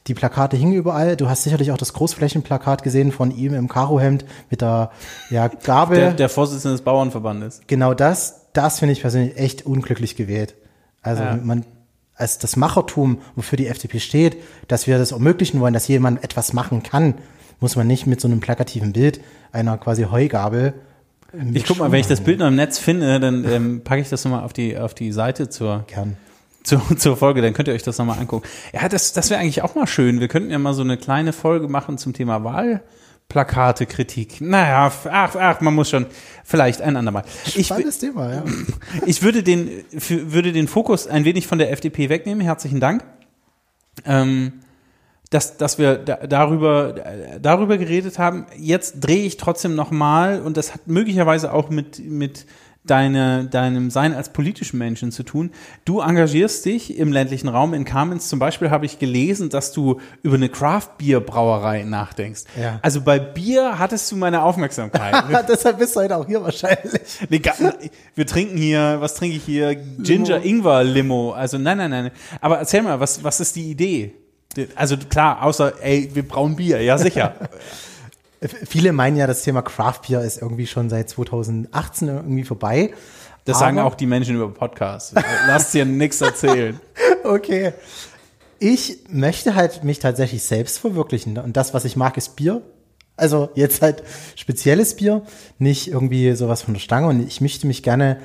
die 0.06 0.12
Plakate 0.14 0.56
hingen 0.58 0.74
überall. 0.74 1.16
Du 1.16 1.30
hast 1.30 1.44
sicherlich 1.44 1.72
auch 1.72 1.78
das 1.78 1.94
Großflächenplakat 1.94 2.82
gesehen 2.82 3.10
von 3.10 3.30
ihm 3.30 3.54
im 3.54 3.68
Karohemd 3.68 4.26
mit 4.50 4.60
der 4.60 4.90
ja, 5.30 5.48
Gabel. 5.64 5.96
Der, 5.98 6.12
der 6.12 6.28
Vorsitzende 6.28 6.74
des 6.76 6.82
Bauernverbandes. 6.84 7.62
genau 7.66 7.94
das, 7.94 8.46
das 8.52 8.80
finde 8.80 8.92
ich 8.92 9.00
persönlich 9.00 9.38
echt 9.38 9.64
unglücklich 9.64 10.14
gewählt. 10.16 10.56
Also 11.00 11.22
Ja. 11.22 11.38
man, 11.42 11.64
als 12.18 12.38
das 12.38 12.56
Machertum, 12.56 13.18
wofür 13.36 13.56
die 13.56 13.68
FDP 13.68 14.00
steht, 14.00 14.36
dass 14.66 14.86
wir 14.86 14.98
das 14.98 15.12
ermöglichen 15.12 15.60
wollen, 15.60 15.72
dass 15.72 15.88
jemand 15.88 16.22
etwas 16.24 16.52
machen 16.52 16.82
kann, 16.82 17.14
muss 17.60 17.76
man 17.76 17.86
nicht 17.86 18.06
mit 18.06 18.20
so 18.20 18.28
einem 18.28 18.40
plakativen 18.40 18.92
Bild 18.92 19.20
einer 19.52 19.78
quasi 19.78 20.04
Heugabel. 20.04 20.74
im 21.32 21.54
Ich 21.54 21.64
guck 21.64 21.78
mal, 21.78 21.90
wenn 21.90 22.00
ich 22.00 22.06
das. 22.06 22.20
Bild 22.20 22.40
noch 22.40 22.48
im 22.48 22.56
Netz 22.56 22.78
finde, 22.78 23.20
dann 23.20 23.44
ähm, 23.44 23.80
packe 23.82 24.02
ich 24.02 24.08
das 24.08 24.24
nochmal 24.24 24.44
auf 24.44 24.52
die, 24.52 24.76
auf 24.76 24.94
die 24.94 25.12
Seite 25.12 25.48
zur, 25.48 25.84
Gern. 25.86 26.16
zur, 26.64 26.82
zur 26.96 27.16
Folge, 27.16 27.40
dann 27.40 27.54
könnt 27.54 27.68
ihr 27.68 27.74
euch 27.74 27.82
das 27.82 27.98
nochmal 27.98 28.18
angucken. 28.18 28.46
Ja, 28.72 28.88
das, 28.88 29.12
das 29.12 29.30
wäre 29.30 29.40
eigentlich 29.40 29.62
auch 29.62 29.74
mal 29.74 29.86
schön. 29.86 30.20
Wir 30.20 30.28
könnten 30.28 30.50
ja 30.50 30.58
mal 30.58 30.74
so 30.74 30.82
eine 30.82 30.96
kleine 30.96 31.32
Folge 31.32 31.68
machen 31.68 31.98
zum 31.98 32.12
Thema 32.12 32.44
Wahlplakate-Kritik. 33.28 34.40
Naja, 34.40 34.90
ach, 35.10 35.36
ach, 35.36 35.60
man 35.60 35.74
muss 35.74 35.90
schon, 35.90 36.06
vielleicht 36.44 36.80
ein 36.80 36.96
andermal. 36.96 37.24
Ich, 37.54 37.66
Spannendes 37.66 37.98
Thema, 37.98 38.32
ja. 38.32 38.44
ich 39.06 39.22
würde 39.22 39.42
den, 39.42 39.84
würde 39.90 40.52
den 40.52 40.66
Fokus 40.66 41.06
ein 41.06 41.24
wenig 41.24 41.46
von 41.46 41.58
der 41.58 41.70
FDP 41.70 42.08
wegnehmen. 42.08 42.40
Herzlichen 42.40 42.80
Dank. 42.80 43.04
Ähm, 44.04 44.60
dass, 45.30 45.58
dass 45.58 45.78
wir 45.78 45.96
da, 45.96 46.26
darüber, 46.26 46.94
darüber 47.40 47.76
geredet 47.76 48.18
haben. 48.18 48.46
Jetzt 48.56 49.00
drehe 49.00 49.26
ich 49.26 49.36
trotzdem 49.36 49.74
nochmal 49.74 50.40
und 50.40 50.56
das 50.56 50.72
hat 50.72 50.86
möglicherweise 50.86 51.52
auch 51.52 51.68
mit, 51.68 51.98
mit 51.98 52.46
deine, 52.90 53.46
deinem 53.46 53.90
Sein 53.90 54.14
als 54.14 54.32
politischen 54.32 54.78
Menschen 54.78 55.12
zu 55.12 55.22
tun. 55.22 55.50
Du 55.84 56.00
engagierst 56.00 56.64
dich 56.64 56.96
im 56.98 57.12
ländlichen 57.12 57.48
Raum. 57.48 57.74
In 57.74 57.84
Kamenz 57.84 58.28
zum 58.28 58.38
Beispiel 58.38 58.70
habe 58.70 58.86
ich 58.86 58.98
gelesen, 58.98 59.50
dass 59.50 59.72
du 59.72 60.00
über 60.22 60.36
eine 60.36 60.48
Craft-Bier-Brauerei 60.48 61.84
nachdenkst. 61.84 62.44
Ja. 62.60 62.78
Also 62.82 63.00
bei 63.00 63.18
Bier 63.18 63.78
hattest 63.78 64.10
du 64.10 64.16
meine 64.16 64.42
Aufmerksamkeit. 64.42 65.24
Deshalb 65.48 65.78
bist 65.78 65.96
du 65.96 66.00
heute 66.00 66.16
auch 66.16 66.26
hier 66.26 66.42
wahrscheinlich. 66.42 67.02
Nee, 67.28 67.42
wir 68.14 68.26
trinken 68.26 68.56
hier, 68.56 68.96
was 69.00 69.14
trinke 69.14 69.36
ich 69.36 69.44
hier? 69.44 69.74
Ginger 69.74 70.42
Ingwer 70.44 70.84
Limo. 70.84 71.32
Also 71.32 71.58
nein, 71.58 71.78
nein, 71.78 71.90
nein. 71.90 72.10
Aber 72.40 72.58
erzähl 72.58 72.82
mal, 72.82 72.98
was, 73.00 73.22
was 73.22 73.40
ist 73.40 73.56
die 73.56 73.70
Idee? 73.70 74.14
Also 74.74 74.96
klar, 74.96 75.42
außer, 75.42 75.74
ey, 75.82 76.10
wir 76.12 76.26
brauen 76.26 76.56
Bier, 76.56 76.80
ja 76.82 76.98
sicher. 76.98 77.34
Viele 78.40 78.92
meinen 78.92 79.16
ja, 79.16 79.26
das 79.26 79.42
Thema 79.42 79.62
Craft 79.62 80.00
Beer 80.08 80.22
ist 80.22 80.40
irgendwie 80.40 80.66
schon 80.66 80.90
seit 80.90 81.08
2018 81.10 82.08
irgendwie 82.08 82.44
vorbei. 82.44 82.94
Das 83.44 83.58
sagen 83.58 83.78
auch 83.78 83.94
die 83.94 84.06
Menschen 84.06 84.36
über 84.36 84.48
Podcasts. 84.52 85.14
Lasst 85.46 85.72
dir 85.74 85.84
nichts 85.84 86.20
erzählen. 86.20 86.80
Okay. 87.24 87.74
Ich 88.58 89.00
möchte 89.10 89.54
halt 89.54 89.84
mich 89.84 89.98
tatsächlich 89.98 90.42
selbst 90.42 90.78
verwirklichen. 90.78 91.36
Und 91.36 91.56
das, 91.56 91.74
was 91.74 91.84
ich 91.84 91.96
mag, 91.96 92.16
ist 92.16 92.36
Bier. 92.36 92.62
Also 93.16 93.50
jetzt 93.54 93.82
halt 93.82 94.02
spezielles 94.36 94.96
Bier, 94.96 95.22
nicht 95.58 95.88
irgendwie 95.88 96.32
sowas 96.34 96.62
von 96.62 96.74
der 96.74 96.80
Stange. 96.80 97.08
Und 97.08 97.26
ich 97.26 97.40
möchte 97.40 97.66
mich 97.66 97.82
gerne 97.82 98.18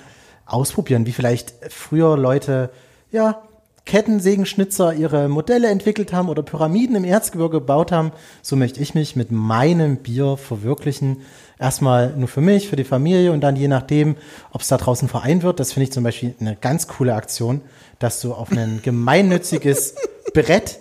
ausprobieren, 0.45 1.05
wie 1.05 1.11
vielleicht 1.11 1.53
früher 1.69 2.15
Leute, 2.15 2.69
ja, 3.11 3.43
Kettensägenschnitzer 3.85 4.93
ihre 4.93 5.27
Modelle 5.27 5.67
entwickelt 5.67 6.13
haben 6.13 6.29
oder 6.29 6.41
Pyramiden 6.41 6.95
im 6.95 7.03
Erzgebirge 7.03 7.59
gebaut 7.59 7.91
haben. 7.91 8.11
So 8.41 8.55
möchte 8.55 8.81
ich 8.81 8.95
mich 8.95 9.15
mit 9.15 9.31
meinem 9.31 9.97
Bier 9.97 10.37
verwirklichen. 10.37 11.17
Erstmal 11.59 12.13
nur 12.15 12.27
für 12.27 12.41
mich, 12.41 12.69
für 12.69 12.75
die 12.75 12.85
Familie 12.85 13.31
und 13.31 13.41
dann 13.41 13.55
je 13.55 13.67
nachdem, 13.67 14.15
ob 14.51 14.61
es 14.61 14.69
da 14.69 14.77
draußen 14.77 15.09
Verein 15.09 15.43
wird. 15.43 15.59
Das 15.59 15.73
finde 15.73 15.85
ich 15.85 15.91
zum 15.91 16.03
Beispiel 16.03 16.33
eine 16.39 16.55
ganz 16.55 16.87
coole 16.87 17.13
Aktion, 17.13 17.61
dass 17.99 18.21
du 18.21 18.33
auf 18.33 18.51
ein 18.51 18.79
gemeinnütziges 18.83 19.95
Brett 20.33 20.79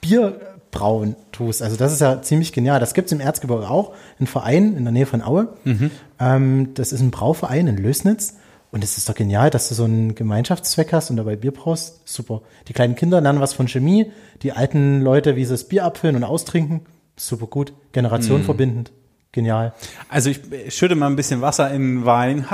Bier 0.00 0.38
brauen 0.72 1.14
tust. 1.30 1.62
Also 1.62 1.76
das 1.76 1.92
ist 1.92 2.00
ja 2.00 2.20
ziemlich 2.20 2.52
genial. 2.52 2.80
Das 2.80 2.94
gibt's 2.94 3.12
im 3.12 3.20
Erzgebirge 3.20 3.70
auch, 3.70 3.92
ein 4.18 4.26
Verein 4.26 4.76
in 4.76 4.82
der 4.82 4.92
Nähe 4.92 5.06
von 5.06 5.22
Aue. 5.22 5.48
Ähm, 6.18 6.74
das 6.74 6.92
ist 6.92 7.00
ein 7.00 7.12
Brauverein 7.12 7.68
in 7.68 7.76
Lösnitz. 7.76 8.34
Und 8.74 8.82
es 8.82 8.98
ist 8.98 9.08
doch 9.08 9.14
genial, 9.14 9.50
dass 9.50 9.68
du 9.68 9.74
so 9.76 9.84
einen 9.84 10.16
Gemeinschaftszweck 10.16 10.92
hast 10.92 11.08
und 11.08 11.16
dabei 11.16 11.36
Bier 11.36 11.52
brauchst. 11.52 12.08
Super. 12.08 12.42
Die 12.66 12.72
kleinen 12.72 12.96
Kinder 12.96 13.20
lernen 13.20 13.38
was 13.40 13.52
von 13.52 13.68
Chemie. 13.68 14.10
Die 14.42 14.50
alten 14.50 15.00
Leute, 15.00 15.36
wie 15.36 15.44
sie 15.44 15.52
das 15.52 15.68
Bier 15.68 15.84
abfüllen 15.84 16.16
und 16.16 16.24
austrinken. 16.24 16.80
Super 17.16 17.46
gut. 17.46 17.72
Generation 17.92 18.42
verbindend. 18.42 18.90
Genial. 19.30 19.74
Also 20.08 20.30
ich 20.30 20.40
schütte 20.74 20.96
mal 20.96 21.06
ein 21.06 21.14
bisschen 21.14 21.40
Wasser 21.40 21.70
in 21.70 21.98
den 21.98 22.04
Wein. 22.04 22.46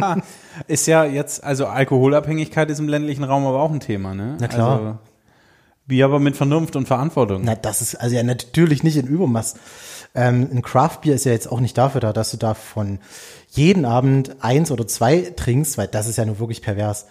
ist 0.66 0.86
ja 0.86 1.04
jetzt, 1.04 1.44
also 1.44 1.66
Alkoholabhängigkeit 1.66 2.70
ist 2.70 2.78
im 2.78 2.88
ländlichen 2.88 3.24
Raum 3.24 3.44
aber 3.44 3.60
auch 3.60 3.70
ein 3.70 3.80
Thema, 3.80 4.14
ne? 4.14 4.38
Na 4.40 4.48
klar. 4.48 4.78
Also, 4.78 4.98
Bier 5.86 6.06
aber 6.06 6.20
mit 6.20 6.38
Vernunft 6.38 6.74
und 6.74 6.86
Verantwortung. 6.86 7.42
Na, 7.44 7.54
das 7.54 7.82
ist 7.82 7.96
also 7.96 8.16
ja 8.16 8.22
natürlich 8.22 8.82
nicht 8.82 8.96
in 8.96 9.06
Übermaß. 9.06 9.56
Ähm, 10.14 10.48
ein 10.52 10.62
Craft-Bier 10.62 11.14
ist 11.14 11.24
ja 11.24 11.32
jetzt 11.32 11.52
auch 11.52 11.60
nicht 11.60 11.76
dafür 11.76 12.00
da, 12.00 12.12
dass 12.12 12.30
du 12.30 12.36
davon 12.36 12.98
jeden 13.50 13.84
Abend 13.84 14.36
eins 14.42 14.70
oder 14.70 14.86
zwei 14.86 15.32
trinkst, 15.36 15.76
weil 15.76 15.88
das 15.88 16.06
ist 16.06 16.16
ja 16.16 16.24
nur 16.24 16.38
wirklich 16.38 16.62
pervers. 16.62 17.06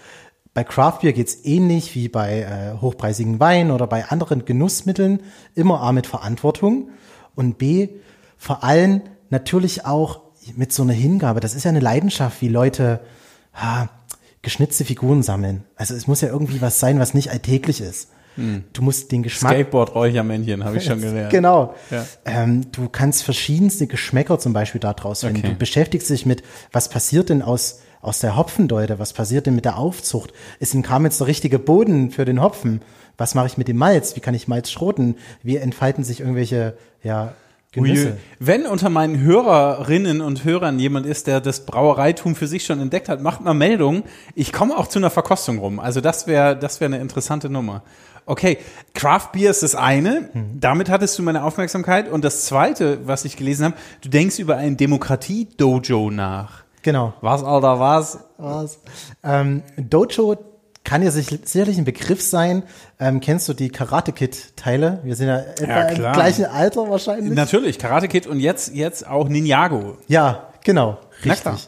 Bei 0.53 0.63
Craft-Bier 0.63 1.13
geht's 1.13 1.37
ähnlich 1.43 1.93
wie 1.95 2.09
bei 2.09 2.41
äh, 2.41 2.81
hochpreisigen 2.81 3.39
Wein 3.39 3.71
oder 3.71 3.87
bei 3.87 4.05
anderen 4.05 4.45
Genussmitteln 4.45 5.21
immer 5.53 5.81
A 5.81 5.91
mit 5.91 6.07
Verantwortung 6.07 6.89
und 7.35 7.57
B 7.57 7.89
vor 8.37 8.63
allem 8.63 9.01
natürlich 9.29 9.85
auch 9.85 10.21
mit 10.55 10.71
so 10.73 10.83
einer 10.83 10.93
Hingabe. 10.93 11.41
Das 11.41 11.53
ist 11.53 11.65
ja 11.65 11.69
eine 11.69 11.81
Leidenschaft, 11.81 12.41
wie 12.41 12.47
Leute 12.47 13.01
ha, 13.53 13.89
geschnitzte 14.41 14.85
Figuren 14.85 15.21
sammeln. 15.21 15.65
Also 15.75 15.93
es 15.93 16.07
muss 16.07 16.21
ja 16.21 16.29
irgendwie 16.29 16.61
was 16.61 16.79
sein, 16.79 16.99
was 16.99 17.13
nicht 17.13 17.31
alltäglich 17.31 17.81
ist. 17.81 18.09
Du 18.73 18.81
musst 18.81 19.11
den 19.11 19.23
Geschmack. 19.23 19.53
Skateboard-Räuchermännchen, 19.53 20.63
habe 20.63 20.77
ich 20.77 20.85
schon 20.85 21.01
gelernt. 21.01 21.31
Genau. 21.31 21.75
Ja. 21.91 22.05
Ähm, 22.25 22.71
du 22.71 22.89
kannst 22.89 23.23
verschiedenste 23.23 23.87
Geschmäcker 23.87 24.39
zum 24.39 24.53
Beispiel 24.53 24.81
daraus 24.81 25.21
finden. 25.21 25.39
Okay. 25.39 25.49
Du 25.49 25.55
beschäftigst 25.55 26.09
dich 26.09 26.25
mit, 26.25 26.43
was 26.71 26.89
passiert 26.89 27.29
denn 27.29 27.41
aus, 27.41 27.81
aus 28.01 28.19
der 28.19 28.35
Hopfendeute? 28.35 28.99
Was 28.99 29.13
passiert 29.13 29.45
denn 29.45 29.55
mit 29.55 29.65
der 29.65 29.77
Aufzucht? 29.77 30.33
Ist 30.59 30.73
in 30.73 30.83
Kamenz 30.83 31.17
der 31.17 31.27
richtige 31.27 31.59
Boden 31.59 32.11
für 32.11 32.25
den 32.25 32.41
Hopfen? 32.41 32.81
Was 33.17 33.35
mache 33.35 33.47
ich 33.47 33.57
mit 33.57 33.67
dem 33.67 33.77
Malz? 33.77 34.15
Wie 34.15 34.21
kann 34.21 34.33
ich 34.33 34.47
Malz 34.47 34.71
schroten? 34.71 35.15
Wie 35.43 35.57
entfalten 35.57 36.03
sich 36.03 36.21
irgendwelche, 36.21 36.77
ja, 37.03 37.33
Genüsse? 37.71 38.17
Wenn 38.39 38.65
unter 38.65 38.89
meinen 38.89 39.19
Hörerinnen 39.19 40.21
und 40.21 40.43
Hörern 40.43 40.79
jemand 40.79 41.05
ist, 41.05 41.27
der 41.27 41.39
das 41.39 41.67
Brauereitum 41.67 42.35
für 42.35 42.47
sich 42.47 42.65
schon 42.65 42.79
entdeckt 42.79 43.09
hat, 43.09 43.21
macht 43.21 43.41
mal 43.41 43.53
Meldung. 43.53 44.03
Ich 44.33 44.51
komme 44.51 44.75
auch 44.75 44.87
zu 44.87 44.97
einer 44.97 45.11
Verkostung 45.11 45.59
rum. 45.59 45.79
Also 45.79 46.01
das 46.01 46.25
wäre 46.25 46.57
das 46.57 46.81
wäre 46.81 46.91
eine 46.93 47.01
interessante 47.01 47.47
Nummer. 47.47 47.83
Okay, 48.29 48.59
Craft 48.93 49.31
Beer 49.33 49.49
ist 49.49 49.63
das 49.63 49.73
eine. 49.73 50.29
Damit 50.59 50.87
hattest 50.87 51.17
du 51.17 51.23
meine 51.23 51.43
Aufmerksamkeit. 51.43 52.07
Und 52.11 52.23
das 52.23 52.45
zweite, 52.45 53.07
was 53.07 53.25
ich 53.25 53.37
gelesen 53.37 53.65
habe, 53.65 53.75
du 54.01 54.09
denkst 54.09 54.37
über 54.37 54.55
ein 54.55 54.77
Demokratie-Dojo 54.77 56.11
nach. 56.11 56.63
Genau. 56.83 57.13
Was, 57.21 57.43
Alter, 57.43 57.79
was? 57.79 58.19
Was? 58.37 58.79
Ähm, 59.23 59.63
Dojo 59.77 60.37
kann 60.83 61.01
ja 61.01 61.09
sich, 61.09 61.27
sicherlich 61.43 61.79
ein 61.79 61.85
Begriff 61.85 62.21
sein. 62.21 62.61
Ähm, 62.99 63.19
kennst 63.19 63.49
du 63.49 63.53
die 63.53 63.69
Karate 63.69 64.11
Kid 64.11 64.55
Teile? 64.55 64.99
Wir 65.03 65.15
sind 65.15 65.27
ja 65.27 65.39
etwa 65.39 65.65
Ja, 65.65 65.87
im 65.87 66.13
gleichen 66.13 66.45
Alter 66.45 66.87
wahrscheinlich. 66.87 67.33
Natürlich, 67.33 67.79
Karate 67.79 68.07
Kid 68.07 68.27
und 68.27 68.39
jetzt, 68.39 68.75
jetzt 68.75 69.07
auch 69.07 69.27
Ninjago. 69.27 69.97
Ja, 70.07 70.49
genau, 70.63 70.99
richtig. 71.25 71.67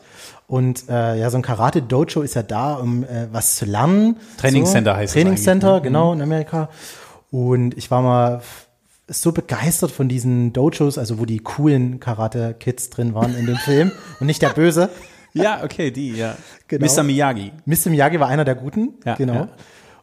Und 0.52 0.90
äh, 0.90 1.18
ja, 1.18 1.30
so 1.30 1.38
ein 1.38 1.44
Karate 1.44 1.82
Dojo 1.82 2.24
ist 2.24 2.34
ja 2.34 2.44
da, 2.44 2.74
um 2.74 3.06
äh, 3.06 3.30
was 3.32 3.56
zu 3.56 3.64
lernen. 3.64 4.18
Trainingscenter 4.36 4.92
so. 4.92 4.98
heißt 4.98 5.12
es 5.12 5.14
Trainingscenter, 5.14 5.76
ne? 5.76 5.82
genau 5.82 6.12
in 6.12 6.22
Amerika. 6.22 6.68
Und 7.30 7.78
ich 7.78 7.90
war 7.90 8.02
mal 8.02 8.42
so 9.08 9.32
begeistert 9.32 9.92
von 9.92 10.10
diesen 10.10 10.52
Dojos, 10.52 10.98
also 10.98 11.20
wo 11.20 11.26
die 11.26 11.40
coolen 11.40 12.02
Karate 12.02 12.54
Kids 12.60 12.90
drin 12.90 13.14
waren 13.14 13.34
in 13.34 13.46
dem 13.46 13.56
Film 13.64 13.94
und 14.20 14.28
nicht 14.28 14.42
der 14.42 14.50
Böse. 14.50 14.90
Ja, 15.32 15.64
okay, 15.64 15.90
die, 15.90 16.18
ja. 16.18 16.36
Genau. 16.68 16.86
Mr. 16.86 17.04
Miyagi. 17.04 17.54
Mr. 17.64 17.90
Miyagi 17.90 18.20
war 18.20 18.28
einer 18.28 18.44
der 18.44 18.56
Guten, 18.56 18.96
Ja, 19.06 19.16
genau. 19.16 19.34
ja. 19.34 19.50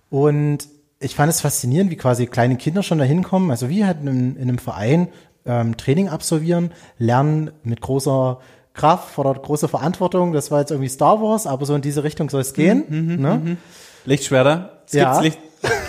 Und 0.09 0.67
ich 0.99 1.15
fand 1.15 1.29
es 1.29 1.43
faszinierend, 1.43 1.91
wie 1.91 1.97
quasi 1.97 2.25
kleine 2.25 2.57
Kinder 2.57 2.83
schon 2.83 2.97
da 2.97 3.05
hinkommen, 3.05 3.51
also 3.51 3.69
wie 3.69 3.85
halt 3.85 3.99
in, 4.01 4.37
in 4.37 4.49
einem 4.49 4.57
Verein 4.57 5.09
ähm, 5.45 5.77
Training 5.77 6.09
absolvieren, 6.09 6.71
lernen 6.97 7.51
mit 7.65 7.83
großer 7.83 8.41
Kraft 8.79 9.19
oder 9.19 9.35
großer 9.35 9.69
Verantwortung. 9.69 10.33
Das 10.33 10.51
war 10.51 10.61
jetzt 10.61 10.71
irgendwie 10.71 10.89
Star 10.89 11.21
Wars, 11.21 11.47
aber 11.47 11.67
so 11.67 11.75
in 11.75 11.83
diese 11.83 12.05
Richtung 12.05 12.31
soll 12.31 12.41
es 12.41 12.55
gehen. 12.55 12.85
Mhm, 12.89 13.21
ne? 13.21 13.57
Lichtschwerter? 14.05 14.83
Es 14.87 14.93
Ja. 14.95 15.21
Licht. 15.21 15.39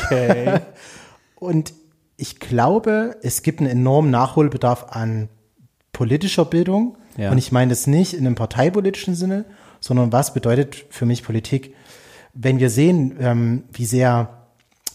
Okay. 0.05 0.59
Und 1.35 1.73
ich 2.17 2.39
glaube, 2.39 3.15
es 3.21 3.43
gibt 3.43 3.61
einen 3.61 3.69
enormen 3.69 4.11
Nachholbedarf 4.11 4.87
an 4.89 5.29
politischer 5.93 6.45
Bildung. 6.45 6.97
Ja. 7.15 7.31
Und 7.31 7.37
ich 7.37 7.51
meine 7.51 7.69
das 7.69 7.87
nicht 7.87 8.13
in 8.13 8.25
einem 8.25 8.35
parteipolitischen 8.35 9.15
Sinne, 9.15 9.45
sondern 9.79 10.11
was 10.11 10.33
bedeutet 10.33 10.85
für 10.89 11.05
mich 11.05 11.23
Politik? 11.23 11.75
Wenn 12.33 12.59
wir 12.59 12.69
sehen, 12.69 13.15
ähm, 13.21 13.63
wie 13.71 13.85
sehr 13.85 14.47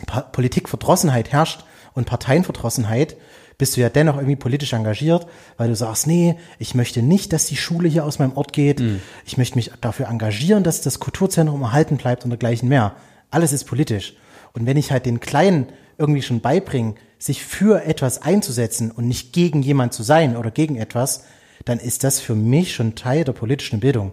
pa 0.06 0.20
Politikverdrossenheit 0.20 1.32
herrscht 1.32 1.64
und 1.94 2.06
Parteienverdrossenheit, 2.06 3.16
bist 3.58 3.76
du 3.76 3.80
ja 3.80 3.88
dennoch 3.88 4.16
irgendwie 4.16 4.36
politisch 4.36 4.72
engagiert, 4.72 5.26
weil 5.56 5.68
du 5.68 5.76
sagst, 5.76 6.06
nee, 6.06 6.36
ich 6.58 6.74
möchte 6.74 7.02
nicht, 7.02 7.32
dass 7.32 7.46
die 7.46 7.56
Schule 7.56 7.88
hier 7.88 8.04
aus 8.04 8.18
meinem 8.18 8.36
Ort 8.36 8.52
geht. 8.52 8.80
Ich 9.24 9.38
möchte 9.38 9.56
mich 9.56 9.70
dafür 9.80 10.08
engagieren, 10.08 10.64
dass 10.64 10.80
das 10.80 11.00
Kulturzentrum 11.00 11.62
erhalten 11.62 11.96
bleibt 11.96 12.24
und 12.24 12.30
dergleichen 12.30 12.68
mehr. 12.68 12.96
Alles 13.30 13.52
ist 13.52 13.64
politisch. 13.64 14.14
Und 14.52 14.66
wenn 14.66 14.76
ich 14.76 14.90
halt 14.90 15.06
den 15.06 15.20
Kleinen 15.20 15.66
irgendwie 15.98 16.22
schon 16.22 16.40
beibringe, 16.40 16.94
sich 17.18 17.44
für 17.44 17.84
etwas 17.84 18.22
einzusetzen 18.22 18.90
und 18.90 19.08
nicht 19.08 19.32
gegen 19.32 19.62
jemand 19.62 19.92
zu 19.92 20.02
sein 20.02 20.36
oder 20.36 20.50
gegen 20.50 20.76
etwas, 20.76 21.24
dann 21.64 21.78
ist 21.78 22.04
das 22.04 22.20
für 22.20 22.34
mich 22.34 22.74
schon 22.74 22.94
Teil 22.94 23.24
der 23.24 23.32
politischen 23.32 23.80
Bildung. 23.80 24.12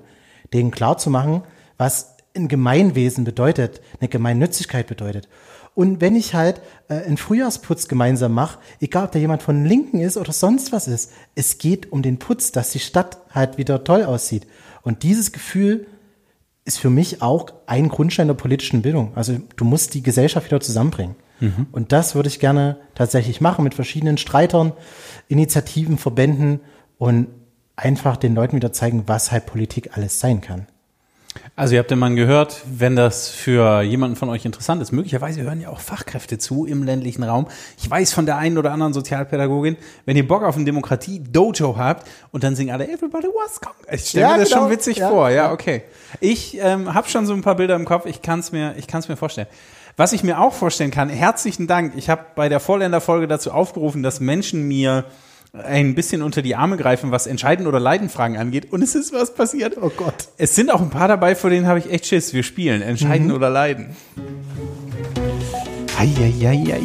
Denen 0.53 0.71
klar 0.71 0.97
zu 0.97 1.09
machen, 1.09 1.43
was 1.77 2.15
ein 2.35 2.47
Gemeinwesen 2.47 3.23
bedeutet, 3.23 3.81
eine 3.99 4.07
Gemeinnützigkeit 4.07 4.87
bedeutet. 4.87 5.27
Und 5.73 6.01
wenn 6.01 6.15
ich 6.15 6.33
halt 6.33 6.61
äh, 6.89 6.95
einen 6.95 7.17
Frühjahrsputz 7.17 7.87
gemeinsam 7.87 8.33
mache, 8.33 8.59
egal 8.79 9.05
ob 9.05 9.11
da 9.11 9.19
jemand 9.19 9.41
von 9.41 9.65
Linken 9.65 9.99
ist 9.99 10.17
oder 10.17 10.33
sonst 10.33 10.71
was 10.71 10.87
ist, 10.87 11.11
es 11.35 11.57
geht 11.57 11.91
um 11.91 12.01
den 12.01 12.19
Putz, 12.19 12.51
dass 12.51 12.71
die 12.71 12.79
Stadt 12.79 13.17
halt 13.31 13.57
wieder 13.57 13.83
toll 13.83 14.03
aussieht. 14.03 14.47
Und 14.81 15.03
dieses 15.03 15.31
Gefühl 15.31 15.87
ist 16.65 16.79
für 16.79 16.89
mich 16.89 17.21
auch 17.21 17.47
ein 17.65 17.89
Grundstein 17.89 18.27
der 18.27 18.35
politischen 18.35 18.81
Bildung. 18.81 19.13
Also 19.15 19.37
du 19.55 19.65
musst 19.65 19.93
die 19.93 20.03
Gesellschaft 20.03 20.45
wieder 20.45 20.59
zusammenbringen. 20.59 21.15
Und 21.71 21.91
das 21.91 22.13
würde 22.13 22.29
ich 22.29 22.39
gerne 22.39 22.77
tatsächlich 22.93 23.41
machen 23.41 23.63
mit 23.63 23.73
verschiedenen 23.73 24.19
Streitern, 24.19 24.73
Initiativen, 25.27 25.97
Verbänden 25.97 26.59
und 26.99 27.27
einfach 27.75 28.17
den 28.17 28.35
Leuten 28.35 28.55
wieder 28.55 28.71
zeigen, 28.71 29.03
was 29.07 29.31
halt 29.31 29.47
Politik 29.47 29.97
alles 29.97 30.19
sein 30.19 30.41
kann. 30.41 30.67
Also 31.57 31.73
ihr 31.75 31.79
habt 31.79 31.91
den 31.91 31.99
Mann 31.99 32.15
gehört, 32.15 32.61
wenn 32.65 32.95
das 32.95 33.29
für 33.29 33.81
jemanden 33.81 34.15
von 34.15 34.29
euch 34.29 34.45
interessant 34.45 34.81
ist, 34.81 34.91
möglicherweise 34.93 35.41
hören 35.41 35.59
ja 35.59 35.69
auch 35.69 35.79
Fachkräfte 35.81 36.37
zu 36.37 36.65
im 36.65 36.83
ländlichen 36.83 37.23
Raum. 37.23 37.47
Ich 37.77 37.87
weiß 37.89 38.13
von 38.13 38.25
der 38.25 38.37
einen 38.37 38.57
oder 38.57 38.71
anderen 38.71 38.93
Sozialpädagogin, 38.93 39.75
wenn 40.05 40.15
ihr 40.15 40.25
Bock 40.27 40.43
auf 40.43 40.55
ein 40.55 40.65
Demokratie-Dojo 40.65 41.77
habt 41.77 42.07
und 42.31 42.43
dann 42.45 42.55
singen 42.55 42.71
alle 42.73 42.87
Everybody 42.87 43.27
was 43.27 43.59
Congress. 43.59 44.01
Ich 44.03 44.09
stelle 44.09 44.25
Ja, 44.25 44.31
mir 44.31 44.39
das 44.39 44.49
genau. 44.49 44.61
schon 44.61 44.71
witzig 44.71 44.97
Ja. 44.97 45.09
vor. 45.09 45.29
Ja, 45.29 45.51
okay. 45.51 45.83
Ich 46.21 46.57
ähm, 46.59 46.93
habe 46.93 47.09
schon 47.09 47.25
so 47.25 47.33
ein 47.33 47.41
paar 47.41 47.55
Bilder 47.55 47.75
im 47.75 47.85
Kopf. 47.85 48.05
Ich 48.05 48.21
kann 48.21 48.39
es 48.39 48.51
mir, 48.53 48.73
ich 48.77 48.87
kann's 48.87 49.09
mir 49.09 49.17
vorstellen. 49.17 49.47
Was 49.97 50.13
ich 50.13 50.23
mir 50.23 50.39
auch 50.39 50.53
vorstellen 50.53 50.89
kann, 50.89 51.09
herzlichen 51.09 51.67
Dank. 51.67 51.93
Ich 51.97 52.09
habe 52.09 52.25
bei 52.33 52.47
der 52.47 52.61
Vorländerfolge 52.61 53.27
dazu 53.27 53.51
aufgerufen, 53.51 54.03
dass 54.03 54.21
Menschen 54.21 54.67
mir 54.69 55.03
ein 55.53 55.95
bisschen 55.95 56.21
unter 56.21 56.41
die 56.41 56.55
Arme 56.55 56.77
greifen, 56.77 57.11
was 57.11 57.27
Entscheiden 57.27 57.67
oder 57.67 57.79
Leidenfragen 57.79 58.37
angeht. 58.37 58.71
Und 58.71 58.81
es 58.81 58.95
ist 58.95 59.13
was 59.13 59.35
passiert. 59.35 59.77
Oh 59.81 59.91
Gott. 59.95 60.29
Es 60.37 60.55
sind 60.55 60.71
auch 60.71 60.81
ein 60.81 60.89
paar 60.89 61.07
dabei, 61.07 61.35
vor 61.35 61.49
denen 61.49 61.67
habe 61.67 61.79
ich 61.79 61.91
echt 61.91 62.05
Schiss. 62.05 62.33
Wir 62.33 62.43
spielen. 62.43 62.81
Entscheiden 62.81 63.31
oder 63.31 63.49
leiden. 63.49 63.95
Eieieiei. 65.97 66.81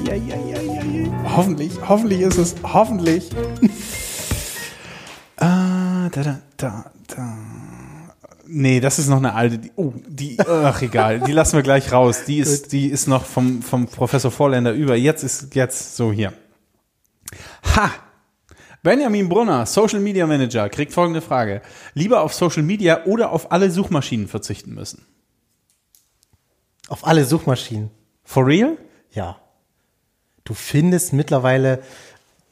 Hoffentlich, 1.34 1.72
hoffentlich 1.86 2.20
ist 2.20 2.38
es, 2.38 2.54
hoffentlich. 2.62 3.30
ah, 5.36 6.08
da, 6.10 6.22
da, 6.22 6.40
da, 6.56 6.90
da. 7.06 7.38
Nee, 8.48 8.80
das 8.80 8.98
ist 8.98 9.08
noch 9.08 9.18
eine 9.18 9.34
alte. 9.34 9.58
Die, 9.58 9.72
oh, 9.76 9.92
die, 10.06 10.38
ach 10.40 10.80
egal, 10.82 11.20
die 11.20 11.32
lassen 11.32 11.56
wir 11.56 11.62
gleich 11.62 11.92
raus. 11.92 12.24
Die 12.26 12.38
ist, 12.38 12.72
die 12.72 12.88
ist 12.88 13.06
noch 13.06 13.24
vom, 13.24 13.62
vom 13.62 13.86
Professor 13.86 14.30
Vorländer 14.30 14.72
über. 14.72 14.96
Jetzt 14.96 15.24
ist, 15.24 15.54
jetzt 15.54 15.96
so 15.96 16.12
hier. 16.12 16.32
Ha! 17.74 17.90
Benjamin 18.82 19.28
Brunner, 19.28 19.66
Social 19.66 20.00
Media 20.00 20.26
Manager, 20.26 20.68
kriegt 20.68 20.92
folgende 20.92 21.20
Frage. 21.20 21.62
Lieber 21.94 22.20
auf 22.22 22.34
Social 22.34 22.62
Media 22.62 23.04
oder 23.04 23.32
auf 23.32 23.50
alle 23.52 23.70
Suchmaschinen 23.70 24.28
verzichten 24.28 24.74
müssen? 24.74 25.04
Auf 26.88 27.06
alle 27.06 27.24
Suchmaschinen. 27.24 27.90
For 28.24 28.46
real? 28.46 28.76
Ja. 29.10 29.38
Du 30.44 30.54
findest 30.54 31.12
mittlerweile 31.12 31.82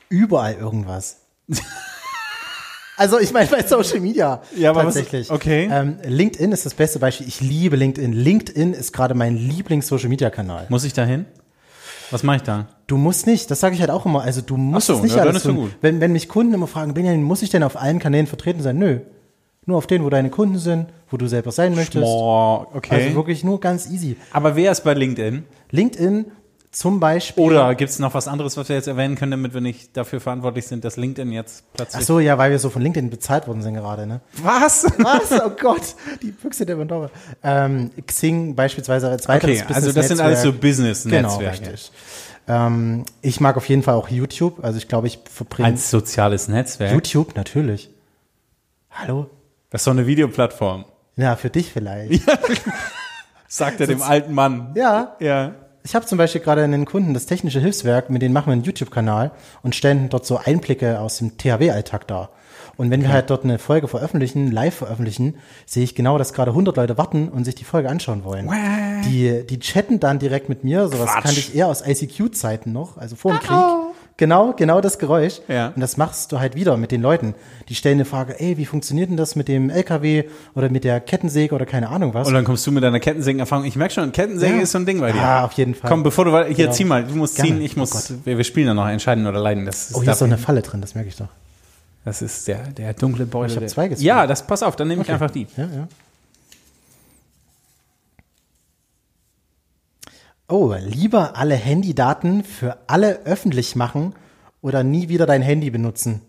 überall 0.08 0.54
irgendwas. 0.54 1.18
Also 2.96 3.18
ich 3.18 3.32
meine 3.32 3.48
bei 3.50 3.60
Social 3.66 3.98
Media 3.98 4.40
Ja, 4.56 4.70
aber 4.70 4.84
was- 4.86 4.94
tatsächlich. 4.94 5.28
okay. 5.28 5.68
Ähm, 5.68 5.98
LinkedIn 6.04 6.52
ist 6.52 6.64
das 6.64 6.74
beste 6.74 7.00
Beispiel. 7.00 7.26
Ich 7.26 7.40
liebe 7.40 7.74
LinkedIn. 7.74 8.12
LinkedIn 8.12 8.72
ist 8.72 8.92
gerade 8.92 9.14
mein 9.14 9.36
Lieblings-Social-Media-Kanal. 9.36 10.66
Muss 10.68 10.84
ich 10.84 10.92
da 10.92 11.04
hin? 11.04 11.26
Was 12.11 12.22
mache 12.22 12.36
ich 12.36 12.42
da? 12.42 12.66
Du 12.86 12.96
musst 12.96 13.26
nicht, 13.26 13.50
das 13.50 13.61
sage 13.61 13.74
ich 13.74 13.80
halt 13.80 13.90
auch 13.90 14.05
immer, 14.05 14.22
also 14.22 14.40
du 14.40 14.57
musst 14.57 14.86
so, 14.86 15.00
nicht 15.00 15.16
ja, 15.16 15.22
alles 15.22 15.42
tun. 15.42 15.57
gut. 15.57 15.76
Wenn, 15.80 16.00
wenn 16.00 16.12
mich 16.12 16.28
Kunden 16.28 16.52
immer 16.55 16.66
fragen, 16.66 16.94
Benjamin, 16.94 17.22
muss 17.22 17.42
ich 17.42 17.50
denn 17.50 17.62
auf 17.62 17.76
allen 17.76 17.98
Kanälen 17.98 18.26
vertreten 18.26 18.62
sein? 18.62 18.78
Nö. 18.78 19.00
Nur 19.66 19.78
auf 19.78 19.86
denen, 19.86 20.05
wo 20.05 20.11
deine 20.11 20.28
Kunden 20.28 20.59
sind, 20.59 20.88
wo 21.09 21.16
du 21.16 21.26
selber 21.26 21.50
sein 21.50 21.74
möchtest. 21.74 22.05
Boah, 22.05 22.68
okay. 22.74 22.94
Also 22.94 23.14
wirklich 23.14 23.44
nur 23.44 23.61
ganz 23.61 23.90
easy. 23.90 24.16
Aber 24.32 24.57
wer 24.57 24.70
ist 24.70 24.82
bei 24.84 24.92
LinkedIn? 24.92 25.44
LinkedIn 25.70 26.26
zum 26.74 27.00
Beispiel. 27.00 27.42
Oder 27.44 27.74
gibt 27.74 27.90
es 27.90 27.98
noch 27.98 28.14
was 28.14 28.28
anderes, 28.28 28.56
was 28.56 28.68
wir 28.68 28.76
jetzt 28.76 28.88
erwähnen 28.88 29.14
können, 29.16 29.30
damit 29.30 29.54
wir 29.54 29.60
nicht 29.60 29.96
dafür 29.96 30.20
verantwortlich 30.20 30.66
sind, 30.66 30.84
dass 30.84 30.96
LinkedIn 30.96 31.32
jetzt 31.32 31.62
Ach 31.66 31.76
plötzlich. 31.76 32.04
so, 32.06 32.20
ja, 32.20 32.36
weil 32.36 32.50
wir 32.50 32.58
so 32.58 32.68
von 32.70 32.82
LinkedIn 32.82 33.10
bezahlt 33.10 33.46
worden 33.46 33.62
sind 33.62 33.74
gerade, 33.74 34.06
ne? 34.06 34.20
Was? 34.42 34.84
Was? 34.98 35.32
Oh 35.44 35.50
Gott, 35.50 35.94
die 36.22 36.32
Büchse 36.32 36.66
der 36.66 36.76
Pandora. 36.76 37.10
Ähm, 37.42 37.90
Xing 38.06 38.54
beispielsweise 38.54 39.08
als 39.08 39.28
weiteres 39.28 39.62
Okay, 39.62 39.72
also 39.74 39.92
das 39.92 40.08
sind 40.08 40.20
alles 40.20 40.42
so 40.42 40.50
Genau, 40.50 40.60
Business-Netzwerke. 40.60 41.50
richtig. 41.70 41.92
Ähm, 42.46 43.04
ich 43.22 43.40
mag 43.40 43.56
auf 43.56 43.68
jeden 43.68 43.82
Fall 43.82 43.94
auch 43.94 44.08
YouTube. 44.08 44.62
Also 44.62 44.76
ich 44.78 44.88
glaube, 44.88 45.06
ich 45.06 45.18
verbringe 45.30 45.68
Als 45.68 45.90
soziales 45.90 46.48
Netzwerk. 46.48 46.92
YouTube 46.92 47.36
natürlich. 47.36 47.88
Hallo? 48.90 49.30
Das 49.70 49.80
ist 49.80 49.86
doch 49.86 49.92
eine 49.92 50.06
Videoplattform. 50.06 50.84
Ja, 51.16 51.36
für 51.36 51.50
dich 51.50 51.72
vielleicht. 51.72 52.22
Sagt 53.48 53.80
er 53.80 53.86
dem 53.86 54.02
alten 54.02 54.34
Mann. 54.34 54.72
Ja, 54.74 55.16
Ja. 55.20 55.54
Ich 55.87 55.95
habe 55.95 56.07
zum 56.07 56.16
Beispiel 56.16 56.41
gerade 56.41 56.64
einen 56.64 56.87
Kunden, 56.87 57.12
das 57.12 57.26
Technische 57.26 57.61
Hilfswerk, 57.61 58.09
mit 58.09 58.22
denen 58.22 58.32
machen 58.32 58.47
wir 58.47 58.53
einen 58.55 58.64
YouTube-Kanal 58.64 59.32
und 59.62 59.74
stellen 59.74 60.09
dort 60.09 60.24
so 60.24 60.39
Einblicke 60.39 60.99
aus 60.99 61.18
dem 61.18 61.37
THW-Alltag 61.37 62.09
dar. 62.09 62.30
Und 62.76 62.91
wenn 62.91 63.03
wir 63.03 63.11
halt 63.11 63.28
dort 63.30 63.45
eine 63.45 63.59
Folge 63.59 63.87
veröffentlichen, 63.87 64.51
live 64.51 64.74
veröffentlichen, 64.74 65.37
sehe 65.66 65.85
ich 65.85 65.95
genau, 65.95 66.16
dass 66.16 66.32
gerade 66.32 66.53
100 66.53 66.76
Leute 66.76 66.99
warten 66.99 67.28
und 67.28 67.45
sich 67.45 67.55
die 67.55 67.64
Folge 67.64 67.91
anschauen 67.91 68.24
wollen. 68.24 68.47
What? 68.47 69.05
Die, 69.05 69.47
die 69.47 69.61
chatten 69.61 70.01
dann 70.01 70.18
direkt 70.18 70.49
mit 70.49 70.64
mir, 70.64 70.89
sowas 70.89 71.11
Quatsch. 71.11 71.22
kannte 71.22 71.39
ich 71.39 71.55
eher 71.55 71.68
aus 71.68 71.87
ICQ-Zeiten 71.87 72.72
noch, 72.72 72.97
also 72.97 73.14
vor 73.14 73.32
dem 73.32 73.41
Krieg. 73.41 73.93
Genau, 74.16 74.52
genau 74.52 74.80
das 74.80 74.98
Geräusch. 75.00 75.40
Ja. 75.48 75.72
Und 75.74 75.80
das 75.80 75.96
machst 75.96 76.30
du 76.30 76.38
halt 76.38 76.54
wieder 76.54 76.76
mit 76.76 76.92
den 76.92 77.02
Leuten. 77.02 77.34
Die 77.68 77.74
stellen 77.74 77.96
eine 77.96 78.04
Frage, 78.04 78.38
ey, 78.38 78.56
wie 78.58 78.64
funktioniert 78.64 79.10
denn 79.10 79.16
das 79.16 79.34
mit 79.34 79.48
dem 79.48 79.70
LKW 79.70 80.24
oder 80.54 80.68
mit 80.68 80.84
der 80.84 81.00
Kettensäge 81.00 81.52
oder 81.52 81.66
keine 81.66 81.88
Ahnung 81.88 82.14
was? 82.14 82.28
Und 82.28 82.34
dann 82.34 82.44
kommst 82.44 82.64
du 82.64 82.70
mit 82.70 82.84
deiner 82.84 83.00
Kettensägen-Erfahrung. 83.00 83.64
Ich 83.64 83.74
merke 83.74 83.92
schon, 83.94 84.12
Kettensäge 84.12 84.54
Ja. 84.56 84.62
ist 84.62 84.70
so 84.70 84.78
ein 84.78 84.86
Ding 84.86 85.00
bei 85.00 85.10
dir. 85.10 85.18
Ja, 85.18 85.44
auf 85.44 85.52
jeden 85.54 85.74
Fall. 85.74 85.90
Komm, 85.90 86.04
bevor 86.04 86.24
du 86.26 86.32
wei- 86.32 86.46
hier 86.46 86.54
Genau. 86.66 86.70
zieh 86.72 86.84
mal, 86.84 87.04
du 87.04 87.14
musst 87.16 87.34
Gerne. 87.36 87.50
ziehen, 87.50 87.60
ich 87.62 87.76
Oh 87.76 87.80
muss. 87.80 87.90
Gott. 87.90 88.12
wir, 88.24 88.36
wir 88.36 88.44
spielen 88.44 88.68
dann 88.68 88.76
noch 88.76 88.86
entscheiden 88.88 89.26
oder 89.26 89.40
leiden. 89.40 89.64
Das 89.66 89.90
ist, 89.90 89.96
oh, 89.96 90.02
hier 90.02 90.12
ist 90.12 90.18
so 90.20 90.24
eine 90.26 90.38
Falle 90.38 90.62
drin, 90.62 90.80
das 90.80 90.94
merke 90.94 91.08
ich 91.08 91.16
doch. 91.16 91.28
das 92.04 92.22
ist 92.22 92.46
der, 92.46 92.58
der 92.68 92.92
dunkle 92.94 93.26
Beutel. 93.26 93.50
Ich 93.50 93.56
hab 93.56 93.60
der- 93.62 93.68
zwei 93.68 93.88
gezogen. 93.88 94.06
Ja, 94.06 94.26
das 94.28 94.46
pass 94.46 94.62
auf, 94.62 94.76
dann 94.76 94.86
nehme 94.86 95.02
ich 95.02 95.10
einfach 95.10 95.30
die. 95.30 95.48
Ja, 95.56 95.64
ja. 95.64 95.88
Oh, 100.49 100.74
lieber 100.78 101.36
alle 101.36 101.55
Handydaten 101.55 102.45
für 102.45 102.78
alle 102.86 103.24
öffentlich 103.24 103.76
machen 103.76 104.14
oder 104.61 104.82
nie 104.84 105.09
wieder 105.09 105.26
dein 105.26 105.42
Handy 105.42 105.70
benutzen. 105.70 106.20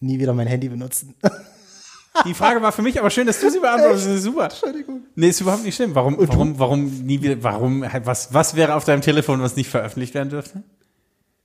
Nie 0.00 0.18
wieder 0.18 0.32
mein 0.32 0.46
Handy 0.46 0.68
benutzen. 0.68 1.14
Die 2.26 2.34
Frage 2.34 2.62
war 2.62 2.72
für 2.72 2.82
mich 2.82 2.98
aber 2.98 3.10
schön, 3.10 3.26
dass 3.26 3.40
du 3.40 3.50
sie 3.50 3.60
beantwortest. 3.60 4.22
Super. 4.22 4.44
Entschuldigung. 4.44 5.02
Nee, 5.14 5.28
ist 5.28 5.40
überhaupt 5.40 5.64
nicht 5.64 5.76
schlimm. 5.76 5.94
Warum, 5.94 6.16
warum, 6.18 6.58
warum 6.58 6.84
nie 7.04 7.22
wieder, 7.22 7.42
warum, 7.42 7.84
was, 8.04 8.32
was 8.32 8.56
wäre 8.56 8.74
auf 8.74 8.84
deinem 8.84 9.02
Telefon, 9.02 9.40
was 9.40 9.54
nicht 9.54 9.68
veröffentlicht 9.68 10.14
werden 10.14 10.30
dürfte? 10.30 10.62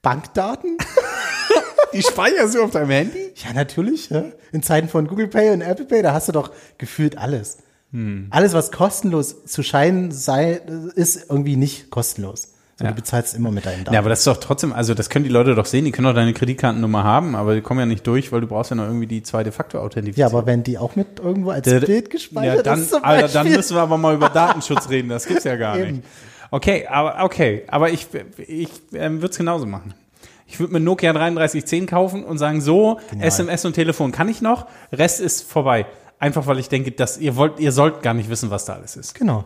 Bankdaten? 0.01 0.78
Die 1.93 2.01
speicherst 2.01 2.55
du 2.55 2.63
auf 2.63 2.71
deinem 2.71 2.89
Handy? 2.89 3.34
Ja, 3.36 3.53
natürlich. 3.53 4.09
Ja. 4.09 4.24
In 4.51 4.63
Zeiten 4.63 4.88
von 4.89 5.07
Google 5.07 5.28
Pay 5.28 5.51
und 5.51 5.61
Apple 5.61 5.86
Pay, 5.86 6.01
da 6.01 6.13
hast 6.13 6.28
du 6.28 6.32
doch 6.32 6.51
gefühlt 6.78 7.17
alles. 7.17 7.57
Hm. 7.93 8.27
Alles, 8.31 8.53
was 8.53 8.71
kostenlos 8.71 9.45
zu 9.45 9.63
scheinen 9.63 10.11
sei, 10.11 10.59
ist 10.95 11.29
irgendwie 11.29 11.55
nicht 11.55 11.89
kostenlos. 11.91 12.49
So, 12.79 12.85
Ja. 12.85 12.89
Du 12.91 12.95
bezahlst 12.95 13.35
immer 13.35 13.51
mit 13.51 13.65
deinen 13.67 13.83
Daten. 13.83 13.93
Ja, 13.93 13.99
aber 13.99 14.09
das 14.09 14.19
ist 14.19 14.27
doch 14.27 14.37
trotzdem, 14.37 14.73
also 14.73 14.95
das 14.95 15.09
können 15.11 15.23
die 15.25 15.29
Leute 15.31 15.53
doch 15.53 15.67
sehen, 15.67 15.85
die 15.85 15.91
können 15.91 16.07
doch 16.07 16.15
deine 16.15 16.33
Kreditkartennummer 16.33 17.03
haben, 17.03 17.35
aber 17.35 17.53
die 17.53 17.61
kommen 17.61 17.79
ja 17.79 17.85
nicht 17.85 18.05
durch, 18.07 18.31
weil 18.31 18.41
du 18.41 18.47
brauchst 18.47 18.71
ja 18.71 18.75
noch 18.75 18.85
irgendwie 18.85 19.05
die 19.05 19.21
zweite 19.21 19.51
Ja, 19.51 19.55
Faktor-Authentifizierung. 19.55 20.33
aber 20.33 20.45
wenn 20.47 20.63
die 20.63 20.79
auch 20.79 20.95
mit 20.95 21.19
irgendwo 21.19 21.51
als 21.51 21.65
Der- 21.69 21.81
Bild 21.81 22.09
gespeichert 22.09 22.57
ja, 22.57 22.63
dann, 22.63 22.81
ist 22.81 22.89
zum 22.89 23.03
Alter, 23.03 23.27
dann 23.27 23.47
müssen 23.49 23.75
wir 23.77 23.81
aber 23.81 23.97
mal 23.99 24.15
über 24.15 24.29
Datenschutz 24.29 24.89
reden. 24.89 25.09
Das 25.09 25.27
gibt's 25.27 25.43
ja 25.43 25.55
gar 25.55 25.77
Eben. 25.77 25.91
nicht. 25.97 26.03
Okay, 26.49 26.87
aber 26.87 27.23
okay, 27.23 27.63
aber 27.67 27.91
ich, 27.91 28.07
ich 28.47 28.69
ähm, 28.93 29.21
würde 29.21 29.31
es 29.31 29.37
genauso 29.37 29.65
machen. 29.67 29.93
Ich 30.47 30.59
würde 30.59 30.73
mir 30.73 30.79
Nokia 30.79 31.13
3310 31.13 31.85
kaufen 31.87 32.23
und 32.23 32.37
sagen, 32.39 32.59
so, 32.61 32.99
Genial. 33.11 33.27
SMS 33.27 33.65
und 33.65 33.73
Telefon 33.73 34.11
kann 34.11 34.29
ich 34.29 34.41
noch, 34.41 34.67
Rest 34.91 35.19
ist 35.21 35.43
vorbei. 35.43 35.85
Einfach 36.24 36.47
weil 36.47 36.57
ich 36.57 36.69
denke, 36.69 36.91
dass 36.91 37.17
ihr 37.17 37.36
wollt, 37.36 37.59
ihr 37.59 37.74
sollt 37.74 38.01
gar 38.01 38.13
nicht 38.13 38.30
wissen, 38.30 38.49
was 38.49 38.63
da 38.63 38.76
alles 38.76 38.95
ist. 38.95 39.13
Genau. 39.13 39.43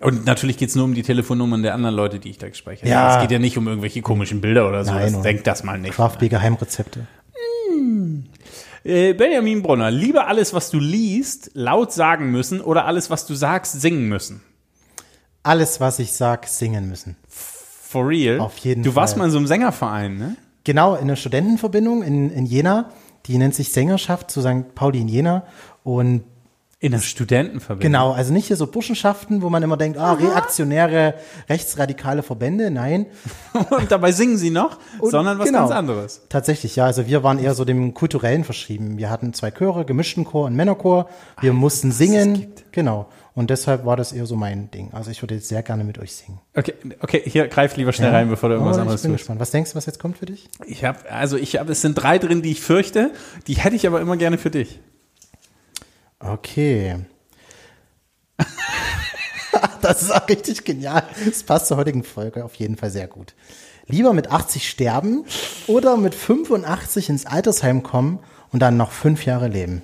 Und 0.00 0.24
natürlich 0.24 0.56
geht's 0.56 0.74
nur 0.74 0.86
um 0.86 0.94
die 0.94 1.02
Telefonnummern 1.02 1.62
der 1.62 1.74
anderen 1.74 1.94
Leute, 1.94 2.18
die 2.18 2.30
ich 2.30 2.38
da 2.38 2.48
gespeichert 2.48 2.84
habe. 2.84 2.90
Ja. 2.90 3.16
Es 3.16 3.20
geht 3.20 3.30
ja 3.30 3.38
nicht 3.38 3.58
um 3.58 3.68
irgendwelche 3.68 4.00
komischen 4.00 4.40
Bilder 4.40 4.66
oder 4.66 4.86
so. 4.86 4.92
Nein, 4.92 5.22
denkt 5.22 5.46
das 5.46 5.64
mal 5.64 5.78
nicht. 5.78 5.96
Craft 5.96 6.16
Beer 6.18 6.30
Geheimrezepte. 6.30 7.06
Äh, 8.84 9.12
Benjamin 9.12 9.62
Brunner, 9.62 9.90
lieber 9.90 10.28
alles, 10.28 10.54
was 10.54 10.70
du 10.70 10.78
liest, 10.78 11.50
laut 11.52 11.92
sagen 11.92 12.30
müssen 12.30 12.62
oder 12.62 12.86
alles, 12.86 13.10
was 13.10 13.26
du 13.26 13.34
sagst, 13.34 13.78
singen 13.78 14.08
müssen. 14.08 14.40
Alles, 15.42 15.78
was 15.78 15.98
ich 15.98 16.12
sag, 16.12 16.46
singen 16.46 16.88
müssen. 16.88 17.16
For 17.28 18.08
real? 18.08 18.40
Auf 18.40 18.56
jeden 18.58 18.82
Du 18.82 18.94
warst 18.94 19.12
Fall. 19.12 19.18
mal 19.18 19.24
in 19.26 19.30
so 19.32 19.36
einem 19.36 19.46
Sängerverein, 19.46 20.16
ne? 20.16 20.36
Genau, 20.64 20.94
in 20.94 21.02
einer 21.02 21.16
Studentenverbindung 21.16 22.02
in, 22.02 22.30
in 22.30 22.46
Jena. 22.46 22.92
Die 23.26 23.36
nennt 23.36 23.54
sich 23.54 23.72
Sängerschaft 23.72 24.30
zu 24.30 24.40
St. 24.40 24.74
Pauli 24.74 25.00
in 25.00 25.08
Jena. 25.08 25.44
Und 25.96 26.24
In 26.80 26.92
der 26.92 26.98
Studentenverbindung. 27.00 27.80
genau, 27.80 28.12
also 28.12 28.32
nicht 28.32 28.46
hier 28.46 28.56
so 28.56 28.66
Burschenschaften, 28.66 29.40
wo 29.42 29.48
man 29.50 29.62
immer 29.62 29.76
denkt, 29.78 29.98
ah, 29.98 30.12
reaktionäre, 30.12 31.14
rechtsradikale 31.48 32.22
Verbände. 32.22 32.70
Nein, 32.70 33.06
Und 33.70 33.90
dabei 33.90 34.12
singen 34.12 34.36
sie 34.36 34.50
noch, 34.50 34.78
Und 35.00 35.10
sondern 35.10 35.38
was 35.38 35.46
genau. 35.46 35.60
ganz 35.60 35.70
anderes. 35.72 36.20
Tatsächlich, 36.28 36.76
ja. 36.76 36.84
Also 36.84 37.06
wir 37.06 37.22
waren 37.22 37.38
eher 37.38 37.54
so 37.54 37.64
dem 37.64 37.94
Kulturellen 37.94 38.44
verschrieben. 38.44 38.98
Wir 38.98 39.08
hatten 39.10 39.32
zwei 39.32 39.50
Chöre, 39.50 39.84
gemischten 39.86 40.24
Chor 40.24 40.44
und 40.46 40.54
Männerchor. 40.54 41.08
Wir 41.40 41.52
mussten 41.54 41.90
singen. 41.90 42.48
Genau. 42.70 43.08
Und 43.34 43.50
deshalb 43.50 43.84
war 43.86 43.96
das 43.96 44.12
eher 44.12 44.26
so 44.26 44.36
mein 44.36 44.70
Ding. 44.70 44.90
Also 44.92 45.10
ich 45.10 45.22
würde 45.22 45.36
jetzt 45.36 45.48
sehr 45.48 45.62
gerne 45.62 45.84
mit 45.84 45.98
euch 45.98 46.12
singen. 46.14 46.40
Okay, 46.54 46.74
okay, 47.00 47.22
hier 47.24 47.46
greif 47.48 47.76
lieber 47.76 47.92
schnell 47.92 48.10
rein, 48.10 48.28
bevor 48.28 48.48
du 48.50 48.56
irgendwas 48.56 48.76
Oh, 48.76 48.80
anderes 48.80 49.00
ich 49.00 49.04
bin 49.04 49.12
tust. 49.12 49.22
gespannt. 49.22 49.40
Was 49.40 49.50
denkst 49.52 49.70
du, 49.72 49.76
was 49.76 49.86
jetzt 49.86 49.98
kommt 50.00 50.18
für 50.18 50.26
dich? 50.26 50.48
Ich 50.66 50.84
habe, 50.84 50.98
also 51.10 51.36
ich 51.36 51.56
habe, 51.58 51.72
es 51.72 51.80
sind 51.80 51.94
drei 51.94 52.18
drin, 52.18 52.42
die 52.42 52.50
ich 52.50 52.60
fürchte. 52.60 53.10
Die 53.46 53.54
hätte 53.54 53.74
ich 53.76 53.86
aber 53.86 54.00
immer 54.00 54.16
gerne 54.16 54.38
für 54.38 54.50
dich. 54.50 54.80
Okay. 56.20 56.96
das 59.82 60.02
ist 60.02 60.10
auch 60.10 60.28
richtig 60.28 60.64
genial. 60.64 61.04
Das 61.24 61.42
passt 61.42 61.66
zur 61.66 61.76
heutigen 61.76 62.04
Folge 62.04 62.44
auf 62.44 62.54
jeden 62.56 62.76
Fall 62.76 62.90
sehr 62.90 63.06
gut. 63.06 63.34
Lieber 63.86 64.12
mit 64.12 64.30
80 64.30 64.68
sterben 64.68 65.24
oder 65.66 65.96
mit 65.96 66.14
85 66.14 67.08
ins 67.08 67.26
Altersheim 67.26 67.82
kommen 67.82 68.18
und 68.52 68.60
dann 68.60 68.76
noch 68.76 68.92
fünf 68.92 69.24
Jahre 69.24 69.48
leben. 69.48 69.82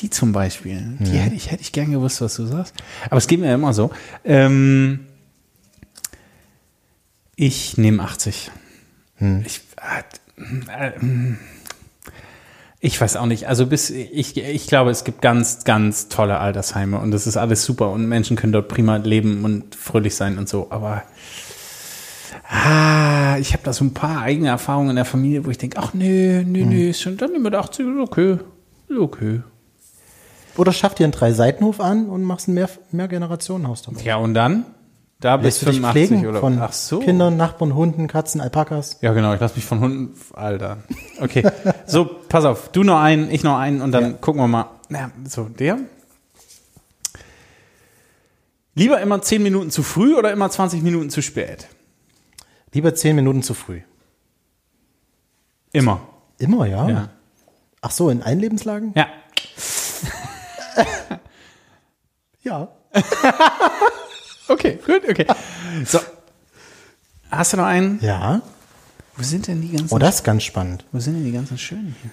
Die 0.00 0.10
zum 0.10 0.32
Beispiel, 0.32 0.96
die 1.00 1.18
hätte 1.18 1.34
ich, 1.34 1.50
hätte 1.50 1.62
ich 1.62 1.72
gern 1.72 1.90
gewusst, 1.90 2.20
was 2.20 2.36
du 2.36 2.46
sagst. 2.46 2.72
Aber 3.06 3.16
es 3.16 3.26
geht 3.26 3.40
mir 3.40 3.48
ja 3.48 3.54
immer 3.54 3.72
so. 3.72 3.90
Ähm, 4.24 5.06
ich 7.34 7.76
nehme 7.78 8.02
80. 8.02 8.50
Ich, 9.44 9.60
äh, 9.76 10.86
äh, 10.86 10.92
ich 12.80 13.00
weiß 13.00 13.16
auch 13.16 13.26
nicht. 13.26 13.48
Also 13.48 13.66
bis 13.66 13.90
ich, 13.90 14.36
ich 14.36 14.66
glaube, 14.68 14.90
es 14.90 15.04
gibt 15.04 15.20
ganz, 15.20 15.64
ganz 15.64 16.08
tolle 16.08 16.38
Altersheime 16.38 16.98
und 16.98 17.10
das 17.10 17.26
ist 17.26 17.36
alles 17.36 17.64
super 17.64 17.90
und 17.90 18.06
Menschen 18.06 18.36
können 18.36 18.52
dort 18.52 18.68
prima 18.68 18.96
leben 18.96 19.44
und 19.44 19.74
fröhlich 19.74 20.14
sein 20.14 20.38
und 20.38 20.48
so. 20.48 20.68
Aber 20.70 21.02
ah, 22.48 23.36
ich 23.38 23.52
habe 23.52 23.64
da 23.64 23.72
so 23.72 23.84
ein 23.84 23.94
paar 23.94 24.22
eigene 24.22 24.48
Erfahrungen 24.48 24.90
in 24.90 24.96
der 24.96 25.04
Familie, 25.04 25.44
wo 25.44 25.50
ich 25.50 25.58
denke, 25.58 25.78
ach 25.78 25.92
nee, 25.92 26.44
nee, 26.46 26.64
nee, 26.64 26.90
ist 26.90 27.02
schon 27.02 27.16
dann 27.16 27.40
mit 27.42 27.54
80, 27.54 27.86
ist 27.86 28.00
okay, 28.00 28.38
ist 28.88 28.98
okay. 28.98 29.42
Oder 30.56 30.72
schaff 30.72 30.94
dir 30.94 31.04
einen 31.04 31.12
Drei-Seitenhof 31.12 31.80
an 31.80 32.06
und 32.06 32.22
machst 32.22 32.48
ein 32.48 32.54
mehr, 32.54 32.68
Mehrgenerationenhaus 32.90 33.82
damit. 33.82 34.02
Ja, 34.02 34.16
und 34.16 34.34
dann? 34.34 34.64
Da 35.20 35.36
bis 35.36 35.44
Lässt 35.46 35.62
du 35.62 35.66
dich 35.66 35.76
85 35.80 36.08
pflegen 36.08 36.26
oder 36.28 36.40
von 36.40 36.58
Ach 36.60 36.72
so. 36.72 37.00
Kindern, 37.00 37.36
Nachbarn, 37.36 37.74
Hunden, 37.74 38.06
Katzen, 38.06 38.40
Alpakas? 38.40 38.98
Ja, 39.00 39.12
genau, 39.12 39.34
ich 39.34 39.40
lasse 39.40 39.56
mich 39.56 39.64
von 39.64 39.80
Hunden. 39.80 40.14
Alter. 40.32 40.78
Okay. 41.20 41.44
So, 41.86 42.04
pass 42.04 42.44
auf, 42.44 42.70
du 42.70 42.84
noch 42.84 43.00
einen, 43.00 43.28
ich 43.30 43.42
noch 43.42 43.58
einen 43.58 43.82
und 43.82 43.90
dann 43.90 44.04
Ja. 44.04 44.12
gucken 44.12 44.40
wir 44.40 44.46
mal. 44.46 44.70
Ja, 44.90 45.10
so, 45.26 45.44
der. 45.44 45.78
Lieber 48.74 49.00
immer 49.00 49.20
10 49.20 49.42
Minuten 49.42 49.70
zu 49.72 49.82
früh 49.82 50.14
oder 50.14 50.32
immer 50.32 50.48
20 50.50 50.82
Minuten 50.82 51.10
zu 51.10 51.20
spät? 51.20 51.66
Lieber 52.72 52.94
zehn 52.94 53.16
Minuten 53.16 53.42
zu 53.42 53.54
früh. 53.54 53.80
Immer. 55.72 56.00
Immer, 56.38 56.66
ja? 56.66 56.88
Ja. 56.88 57.08
Ach 57.80 57.90
so, 57.90 58.08
in 58.10 58.22
allen 58.22 58.38
Lebenslagen? 58.38 58.92
Ja. 58.94 59.08
Ja. 62.42 62.68
Okay, 64.48 64.78
gut, 64.84 65.02
okay. 65.08 65.26
So. 65.84 65.98
Hast 67.30 67.52
du 67.52 67.58
noch 67.58 67.64
einen? 67.66 67.98
Ja. 68.00 68.40
Wo 69.16 69.22
sind 69.22 69.46
denn 69.46 69.60
die 69.60 69.68
ganzen, 69.76 69.92
Oh, 69.94 69.98
das 69.98 70.16
ist 70.16 70.24
ganz 70.24 70.42
spannend. 70.44 70.84
wo 70.92 70.98
sind 71.00 71.14
denn 71.14 71.24
die 71.24 71.32
ganzen 71.32 71.58
schönen 71.58 71.94
hier? 72.02 72.10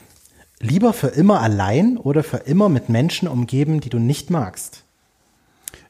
Lieber 0.60 0.94
für 0.94 1.08
immer 1.08 1.42
allein 1.42 1.98
oder 1.98 2.24
für 2.24 2.38
immer 2.38 2.70
mit 2.70 2.90
Menschen 2.90 3.28
umgeben, 3.28 3.80
die 3.82 3.90
du 3.90 4.00
nicht 4.00 4.30
magst? 4.30 4.84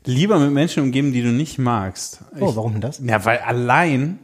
Lieber 0.03 0.37
mit 0.39 0.51
Menschen 0.51 0.83
umgeben, 0.83 1.13
die 1.13 1.21
du 1.21 1.29
nicht 1.29 1.57
magst. 1.57 2.19
Oh, 2.39 2.49
Ich- 2.49 2.55
warum 2.55 2.73
denn 2.73 2.81
das? 2.81 2.99
Ja, 3.03 3.23
weil 3.25 3.39
allein, 3.39 4.19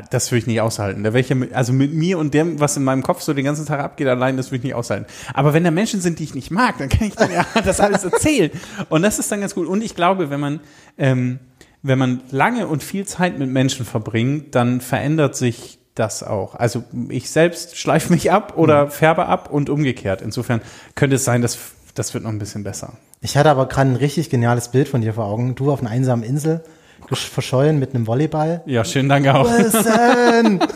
das 0.00 0.30
würde 0.30 0.38
ich 0.38 0.46
nicht 0.46 0.60
aushalten. 0.60 1.02
Da 1.04 1.12
wäre 1.12 1.20
ich 1.20 1.28
ja 1.28 1.34
mit, 1.34 1.52
also 1.52 1.72
mit 1.72 1.92
mir 1.92 2.18
und 2.18 2.34
dem, 2.34 2.60
was 2.60 2.76
in 2.76 2.84
meinem 2.84 3.02
Kopf 3.02 3.20
so 3.20 3.34
den 3.34 3.44
ganzen 3.44 3.66
Tag 3.66 3.80
abgeht, 3.80 4.06
allein, 4.06 4.36
das 4.36 4.48
würde 4.48 4.58
ich 4.58 4.64
nicht 4.64 4.74
aushalten. 4.74 5.06
Aber 5.34 5.52
wenn 5.52 5.64
da 5.64 5.70
Menschen 5.70 6.00
sind, 6.00 6.18
die 6.18 6.24
ich 6.24 6.34
nicht 6.34 6.50
mag, 6.50 6.78
dann 6.78 6.88
kann 6.88 7.06
ich 7.06 7.14
dann 7.14 7.30
ja 7.30 7.44
das 7.64 7.80
alles 7.80 8.04
erzählen. 8.04 8.50
Und 8.88 9.02
das 9.02 9.18
ist 9.18 9.30
dann 9.30 9.40
ganz 9.40 9.54
gut. 9.54 9.66
Und 9.66 9.82
ich 9.82 9.94
glaube, 9.94 10.30
wenn 10.30 10.40
man, 10.40 10.60
ähm, 10.98 11.38
wenn 11.82 11.98
man 11.98 12.22
lange 12.30 12.66
und 12.68 12.82
viel 12.82 13.06
Zeit 13.06 13.38
mit 13.38 13.50
Menschen 13.50 13.84
verbringt, 13.84 14.54
dann 14.54 14.80
verändert 14.80 15.36
sich 15.36 15.78
das 15.94 16.22
auch. 16.22 16.54
Also 16.54 16.84
ich 17.08 17.30
selbst 17.30 17.76
schleife 17.76 18.12
mich 18.12 18.32
ab 18.32 18.54
oder 18.56 18.88
färbe 18.88 19.26
ab 19.26 19.50
und 19.50 19.68
umgekehrt. 19.68 20.22
Insofern 20.22 20.62
könnte 20.94 21.16
es 21.16 21.24
sein, 21.24 21.42
dass 21.42 21.58
das 21.94 22.14
wird 22.14 22.24
noch 22.24 22.30
ein 22.30 22.38
bisschen 22.38 22.64
besser. 22.64 22.94
Ich 23.20 23.36
hatte 23.36 23.50
aber 23.50 23.68
gerade 23.68 23.90
ein 23.90 23.96
richtig 23.96 24.30
geniales 24.30 24.68
Bild 24.68 24.88
von 24.88 25.02
dir 25.02 25.14
vor 25.14 25.26
Augen. 25.26 25.54
Du 25.54 25.70
auf 25.70 25.80
einer 25.80 25.90
einsamen 25.90 26.24
Insel, 26.24 26.64
verschollen 27.10 27.78
mit 27.78 27.94
einem 27.94 28.06
Volleyball. 28.06 28.62
Ja, 28.66 28.84
schönen 28.84 29.08
Dank 29.08 29.26
auch. 29.28 29.50
Listen! 29.58 30.60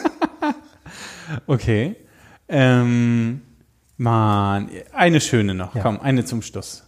Okay. 1.46 1.96
Ähm, 2.48 3.42
Mann, 3.96 4.70
eine 4.92 5.20
schöne 5.20 5.54
noch. 5.54 5.74
Ja. 5.74 5.82
Komm, 5.82 6.00
eine 6.00 6.24
zum 6.24 6.42
Schluss. 6.42 6.84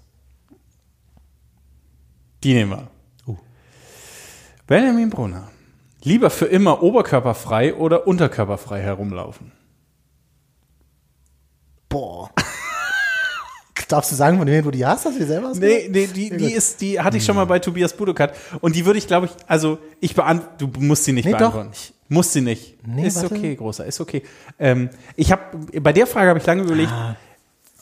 Die 2.45 2.55
nehmen 2.55 2.71
wir. 2.71 2.89
Uh. 3.27 3.37
Benjamin 4.67 5.11
Brunner. 5.11 5.51
Lieber 6.05 6.31
für 6.31 6.47
immer 6.47 6.83
oberkörperfrei 6.83 7.75
oder 7.75 8.07
unterkörperfrei 8.07 8.81
herumlaufen? 8.81 9.53
Boah. 11.89 12.31
Darfst 13.89 14.13
du 14.13 14.17
sagen, 14.17 14.39
von 14.39 14.47
wem 14.47 14.63
du 14.65 14.71
die 14.71 14.85
hast? 14.85 15.07
Hast 15.07 15.15
du 15.17 15.21
die 15.21 15.27
selber 15.27 15.53
Nee, 15.55 15.89
nee, 15.91 16.07
die, 16.07 16.31
die 16.37 16.53
ist, 16.53 16.81
die 16.81 17.01
hatte 17.01 17.17
ich 17.17 17.25
schon 17.25 17.37
mal 17.37 17.47
bei 17.47 17.59
Tobias 17.59 17.95
Budokat. 17.95 18.35
Und 18.61 18.77
die 18.77 18.85
würde 18.85 18.99
ich, 18.99 19.07
glaube 19.07 19.27
ich, 19.27 19.33
also 19.47 19.79
ich 20.01 20.15
beant, 20.15 20.43
du 20.59 20.69
musst 20.79 21.05
sie 21.05 21.13
nicht 21.13 21.25
Nee, 21.25 21.33
doch. 21.33 21.39
beantworten. 21.53 21.71
Musst 22.11 22.33
sie 22.33 22.41
nicht. 22.43 22.77
Nee, 22.87 23.07
ist 23.07 23.17
warte. 23.23 23.35
okay, 23.35 23.55
großer, 23.57 23.85
ist 23.87 24.01
okay. 24.01 24.23
Ähm, 24.59 24.91
ich 25.17 25.33
habe 25.33 25.43
bei 25.81 25.93
der 25.93 26.07
Frage 26.07 26.29
habe 26.31 26.39
ich 26.39 26.47
lange 26.47 26.63
überlegt, 26.63 26.91
Ah. 26.93 27.17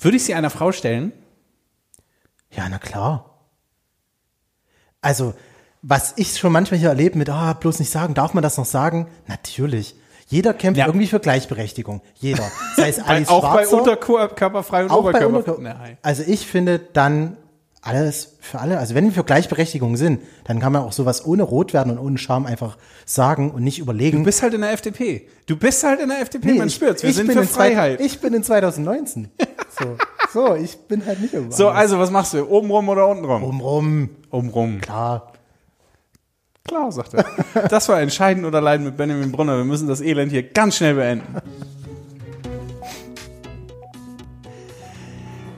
würde 0.01 0.17
ich 0.17 0.25
sie 0.25 0.35
einer 0.35 0.51
Frau 0.51 0.73
stellen? 0.73 1.13
Ja, 2.51 2.69
na 2.69 2.79
klar. 2.79 3.39
Also, 5.01 5.35
was 5.83 6.15
ich 6.17 6.37
schon 6.39 6.53
manchmal 6.53 6.81
hier 6.81 6.89
erlebe 6.89 7.19
mit, 7.19 7.29
ah, 7.31 7.53
bloß 7.53 7.79
nicht 7.79 7.91
sagen, 7.91 8.15
darf 8.15 8.35
man 8.35 8.43
das 8.43 8.57
noch 8.57 8.65
sagen? 8.65 9.09
Natürlich. 9.29 9.95
Jeder 10.27 10.55
kämpft 10.55 10.79
Ja. 10.79 10.87
irgendwie 10.87 11.07
für 11.07 11.20
Gleichberechtigung. 11.20 12.01
Jeder. 12.16 12.45
Sei 12.77 12.89
es 12.89 12.99
Alice 13.07 13.29
auch 13.29 13.43
bei 13.55 13.62
Schwarzer, 13.64 13.79
unterkörperfrei 13.79 14.85
und 14.85 14.91
auch 14.91 15.03
bei 15.05 15.11
Oberkörper. 15.11 15.37
Unterkörper. 15.37 15.62
Nein. 15.62 15.99
Also 16.03 16.22
ich 16.27 16.47
finde 16.47 16.79
dann 16.93 17.37
alles 17.83 18.37
für 18.41 18.59
alle, 18.59 18.79
also 18.79 18.97
wenn 18.97 19.05
wir 19.05 19.12
für 19.12 19.22
Gleichberechtigung 19.22 19.97
sind, 19.97 20.20
dann 20.45 20.59
kann 20.59 20.72
man 20.72 20.83
auch 20.83 20.91
sowas 20.91 21.24
ohne 21.24 21.45
Rot 21.45 21.72
werden 21.72 21.93
und 21.97 22.05
ohne 22.05 22.18
Scham 22.18 22.45
einfach 22.45 22.77
sagen 23.05 23.53
und 23.53 23.62
nicht 23.62 23.79
überlegen. 23.79 24.18
Du 24.18 24.24
bist 24.24 24.43
halt 24.43 24.55
in 24.55 24.62
der 24.62 24.72
FDP. 24.72 25.29
Du 25.47 25.57
bist 25.57 25.85
halt 25.85 26.01
in 26.01 26.09
der 26.09 26.20
FDP, 26.20 26.55
man 26.55 26.66
ich- 26.66 26.74
spürt's. 26.74 27.05
Wir 27.05 27.11
ich 27.11 27.16
sind 27.16 27.29
bin 27.29 27.39
für 27.39 27.45
Freiheit. 27.47 28.01
Ich 28.01 28.20
bin 28.20 28.35
in 28.35 28.43
2019. 28.43 29.29
So, 29.79 29.97
so 30.33 30.55
ich 30.55 30.74
bin 30.89 31.05
halt 31.05 31.20
nicht 31.20 31.35
irgendwo 31.35 31.55
so, 31.55 31.68
also 31.68 31.99
was 31.99 32.11
machst 32.11 32.33
du? 32.33 32.49
Oben 32.49 32.70
rum 32.70 32.89
oder 32.89 33.07
unten 33.09 33.27
rum? 33.27 33.43
Umrum, 33.45 34.09
Oben 34.31 34.49
rum. 34.49 34.81
klar. 34.81 35.35
Klar, 36.67 36.91
sagt 36.93 37.14
er. 37.14 37.25
Das 37.69 37.89
war 37.89 38.01
Entscheiden 38.01 38.45
oder 38.45 38.61
Leiden 38.61 38.85
mit 38.85 38.97
Benjamin 38.97 39.33
Brunner. 39.33 39.57
Wir 39.57 39.64
müssen 39.64 39.89
das 39.89 40.01
Elend 40.01 40.33
hier 40.33 40.43
ganz 40.43 40.77
schnell 40.77 40.95
beenden. 40.95 41.37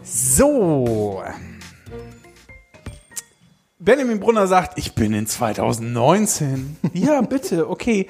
So. 0.02 1.22
Benjamin 3.80 4.20
Brunner 4.20 4.46
sagt, 4.46 4.76
ich 4.76 4.92
bin 4.94 5.14
in 5.14 5.26
2019. 5.26 6.76
Ja, 6.92 7.22
bitte, 7.22 7.70
okay. 7.70 8.06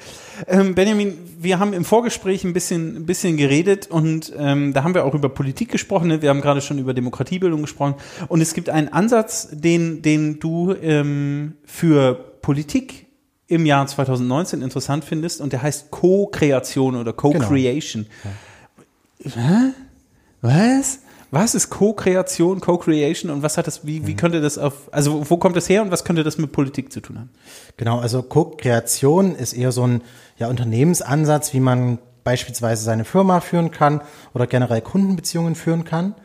Ähm, 0.47 0.75
Benjamin, 0.75 1.17
wir 1.39 1.57
haben 1.57 1.71
im 1.71 1.85
Vorgespräch 1.85 2.43
ein 2.43 2.51
bisschen, 2.51 2.97
ein 2.97 3.05
bisschen 3.05 3.37
geredet 3.37 3.87
und 3.87 4.33
ähm, 4.37 4.73
da 4.73 4.83
haben 4.83 4.93
wir 4.93 5.05
auch 5.05 5.13
über 5.13 5.29
Politik 5.29 5.71
gesprochen. 5.71 6.09
Ne? 6.09 6.21
Wir 6.21 6.31
haben 6.31 6.41
gerade 6.41 6.59
schon 6.59 6.79
über 6.79 6.93
Demokratiebildung 6.93 7.61
gesprochen. 7.61 7.95
Und 8.27 8.41
es 8.41 8.53
gibt 8.53 8.69
einen 8.69 8.89
Ansatz, 8.89 9.47
den, 9.51 10.01
den 10.01 10.39
du 10.39 10.73
ähm, 10.73 11.53
für 11.65 12.28
Politik 12.41 13.07
im 13.47 13.65
Jahr 13.65 13.85
2019 13.87 14.61
interessant 14.61 15.03
findest 15.03 15.41
und 15.41 15.53
der 15.53 15.61
heißt 15.61 15.91
Co-Kreation 15.91 16.95
oder 16.95 17.13
Co-Creation. 17.13 18.05
Hä? 19.23 19.73
Was? 20.41 20.99
Was 21.31 21.53
ist 21.53 21.69
Co-Kreation, 21.69 22.59
Co-Creation 22.59 23.31
und 23.31 23.43
was 23.43 23.57
hat 23.57 23.67
das, 23.67 23.85
wie, 23.85 24.07
wie 24.07 24.15
könnte 24.15 24.41
das 24.41 24.57
auf, 24.57 24.91
also 24.91 25.29
wo 25.29 25.37
kommt 25.37 25.55
das 25.55 25.69
her 25.69 25.83
und 25.83 25.91
was 25.91 26.03
könnte 26.03 26.23
das 26.23 26.37
mit 26.37 26.51
Politik 26.51 26.91
zu 26.91 27.01
tun 27.01 27.19
haben? 27.19 27.29
Genau, 27.77 27.99
also 27.99 28.23
Co-Kreation 28.23 29.35
ist 29.35 29.53
eher 29.53 29.71
so 29.71 29.85
ein 29.85 30.01
ja, 30.37 30.47
Unternehmensansatz, 30.47 31.53
wie 31.53 31.59
man 31.59 31.99
beispielsweise 32.23 32.83
seine 32.83 33.05
Firma 33.05 33.41
führen 33.41 33.71
kann 33.71 34.01
oder 34.33 34.47
generell 34.47 34.81
Kundenbeziehungen 34.81 35.55
führen 35.55 35.85
kann. 35.85 36.15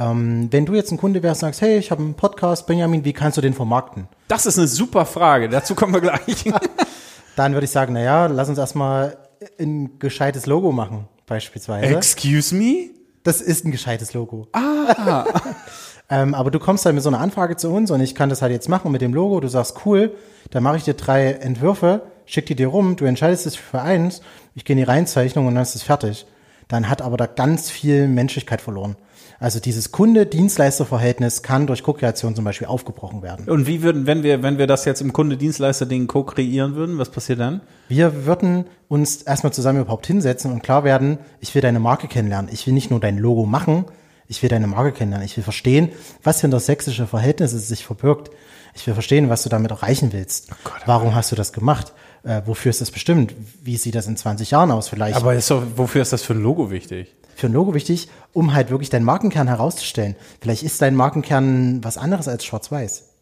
Ähm, 0.00 0.48
wenn 0.50 0.64
du 0.64 0.74
jetzt 0.74 0.90
ein 0.90 0.96
Kunde 0.96 1.22
wärst 1.22 1.42
und 1.42 1.48
sagst, 1.48 1.60
hey, 1.60 1.76
ich 1.76 1.90
habe 1.90 2.02
einen 2.02 2.14
Podcast, 2.14 2.66
Benjamin, 2.66 3.04
wie 3.04 3.12
kannst 3.12 3.36
du 3.36 3.42
den 3.42 3.52
vermarkten? 3.52 4.08
Das 4.28 4.46
ist 4.46 4.58
eine 4.58 4.66
super 4.66 5.04
Frage, 5.04 5.50
dazu 5.50 5.74
kommen 5.74 5.92
wir 5.92 6.00
gleich. 6.00 6.44
Dann 7.36 7.52
würde 7.52 7.66
ich 7.66 7.70
sagen, 7.70 7.92
na 7.92 8.00
ja, 8.00 8.26
lass 8.26 8.48
uns 8.48 8.58
erstmal 8.58 9.18
ein 9.58 9.98
gescheites 9.98 10.46
Logo 10.46 10.72
machen, 10.72 11.06
beispielsweise. 11.26 11.94
Excuse 11.94 12.54
me? 12.54 12.90
Das 13.22 13.42
ist 13.42 13.66
ein 13.66 13.70
gescheites 13.70 14.14
Logo. 14.14 14.48
Ah. 14.52 15.24
ähm, 16.10 16.34
aber 16.34 16.50
du 16.50 16.58
kommst 16.58 16.86
halt 16.86 16.94
mit 16.94 17.04
so 17.04 17.10
einer 17.10 17.20
Anfrage 17.20 17.56
zu 17.56 17.68
uns 17.70 17.90
und 17.90 18.00
ich 18.00 18.14
kann 18.14 18.30
das 18.30 18.40
halt 18.40 18.52
jetzt 18.52 18.70
machen 18.70 18.90
mit 18.90 19.02
dem 19.02 19.12
Logo. 19.12 19.40
Du 19.40 19.48
sagst, 19.48 19.84
cool, 19.84 20.14
dann 20.50 20.62
mache 20.62 20.78
ich 20.78 20.84
dir 20.84 20.94
drei 20.94 21.32
Entwürfe, 21.32 22.02
schick 22.24 22.46
die 22.46 22.54
dir 22.54 22.68
rum, 22.68 22.96
du 22.96 23.04
entscheidest 23.04 23.44
dich 23.44 23.60
für 23.60 23.82
eins, 23.82 24.22
ich 24.54 24.64
gehe 24.64 24.74
in 24.74 24.78
die 24.78 24.84
Reinzeichnung 24.84 25.46
und 25.46 25.54
dann 25.54 25.62
ist 25.62 25.74
es 25.74 25.82
fertig. 25.82 26.26
Dann 26.68 26.88
hat 26.88 27.02
aber 27.02 27.18
da 27.18 27.26
ganz 27.26 27.68
viel 27.68 28.08
Menschlichkeit 28.08 28.62
verloren. 28.62 28.96
Also 29.40 29.58
dieses 29.58 29.90
Kunde-Dienstleister-Verhältnis 29.90 31.42
kann 31.42 31.66
durch 31.66 31.82
Co-Kreation 31.82 32.36
zum 32.36 32.44
Beispiel 32.44 32.66
aufgebrochen 32.66 33.22
werden. 33.22 33.48
Und 33.48 33.66
wie 33.66 33.82
würden, 33.82 34.06
wenn 34.06 34.22
wir, 34.22 34.42
wenn 34.42 34.58
wir 34.58 34.66
das 34.66 34.84
jetzt 34.84 35.00
im 35.00 35.14
Kunde-Dienstleister-Ding 35.14 36.08
co-kreieren 36.08 36.74
würden, 36.74 36.98
was 36.98 37.08
passiert 37.08 37.40
dann? 37.40 37.62
Wir 37.88 38.26
würden 38.26 38.66
uns 38.88 39.22
erstmal 39.22 39.54
zusammen 39.54 39.80
überhaupt 39.80 40.06
hinsetzen 40.06 40.52
und 40.52 40.62
klar 40.62 40.84
werden, 40.84 41.18
ich 41.40 41.54
will 41.54 41.62
deine 41.62 41.80
Marke 41.80 42.06
kennenlernen. 42.06 42.50
Ich 42.52 42.66
will 42.66 42.74
nicht 42.74 42.90
nur 42.90 43.00
dein 43.00 43.16
Logo 43.16 43.46
machen, 43.46 43.86
ich 44.28 44.42
will 44.42 44.50
deine 44.50 44.66
Marke 44.66 44.92
kennenlernen. 44.92 45.24
Ich 45.24 45.38
will 45.38 45.44
verstehen, 45.44 45.88
was 46.22 46.42
hinter 46.42 46.60
sächsische 46.60 47.06
Verhältnisse 47.06 47.58
sich 47.58 47.86
verbirgt. 47.86 48.30
Ich 48.74 48.86
will 48.86 48.92
verstehen, 48.92 49.30
was 49.30 49.42
du 49.42 49.48
damit 49.48 49.70
erreichen 49.70 50.12
willst. 50.12 50.50
Gott, 50.64 50.74
oh 50.80 50.82
Warum 50.84 51.14
hast 51.14 51.32
du 51.32 51.36
das 51.36 51.54
gemacht? 51.54 51.94
Äh, 52.24 52.42
wofür 52.44 52.68
ist 52.68 52.82
das 52.82 52.90
bestimmt? 52.90 53.34
Wie 53.64 53.78
sieht 53.78 53.94
das 53.94 54.06
in 54.06 54.18
20 54.18 54.50
Jahren 54.50 54.70
aus 54.70 54.90
vielleicht? 54.90 55.16
Aber 55.16 55.34
ist 55.34 55.50
doch, 55.50 55.62
wofür 55.76 56.02
ist 56.02 56.12
das 56.12 56.22
für 56.22 56.34
ein 56.34 56.42
Logo 56.42 56.70
wichtig? 56.70 57.16
Für 57.40 57.46
ein 57.46 57.52
Logo 57.52 57.74
wichtig, 57.74 58.08
um 58.32 58.54
halt 58.54 58.70
wirklich 58.70 58.90
deinen 58.90 59.04
Markenkern 59.04 59.48
herauszustellen. 59.48 60.14
Vielleicht 60.40 60.62
ist 60.62 60.80
dein 60.80 60.94
Markenkern 60.94 61.82
was 61.82 61.98
anderes 61.98 62.28
als 62.28 62.44
schwarz-weiß. 62.44 63.04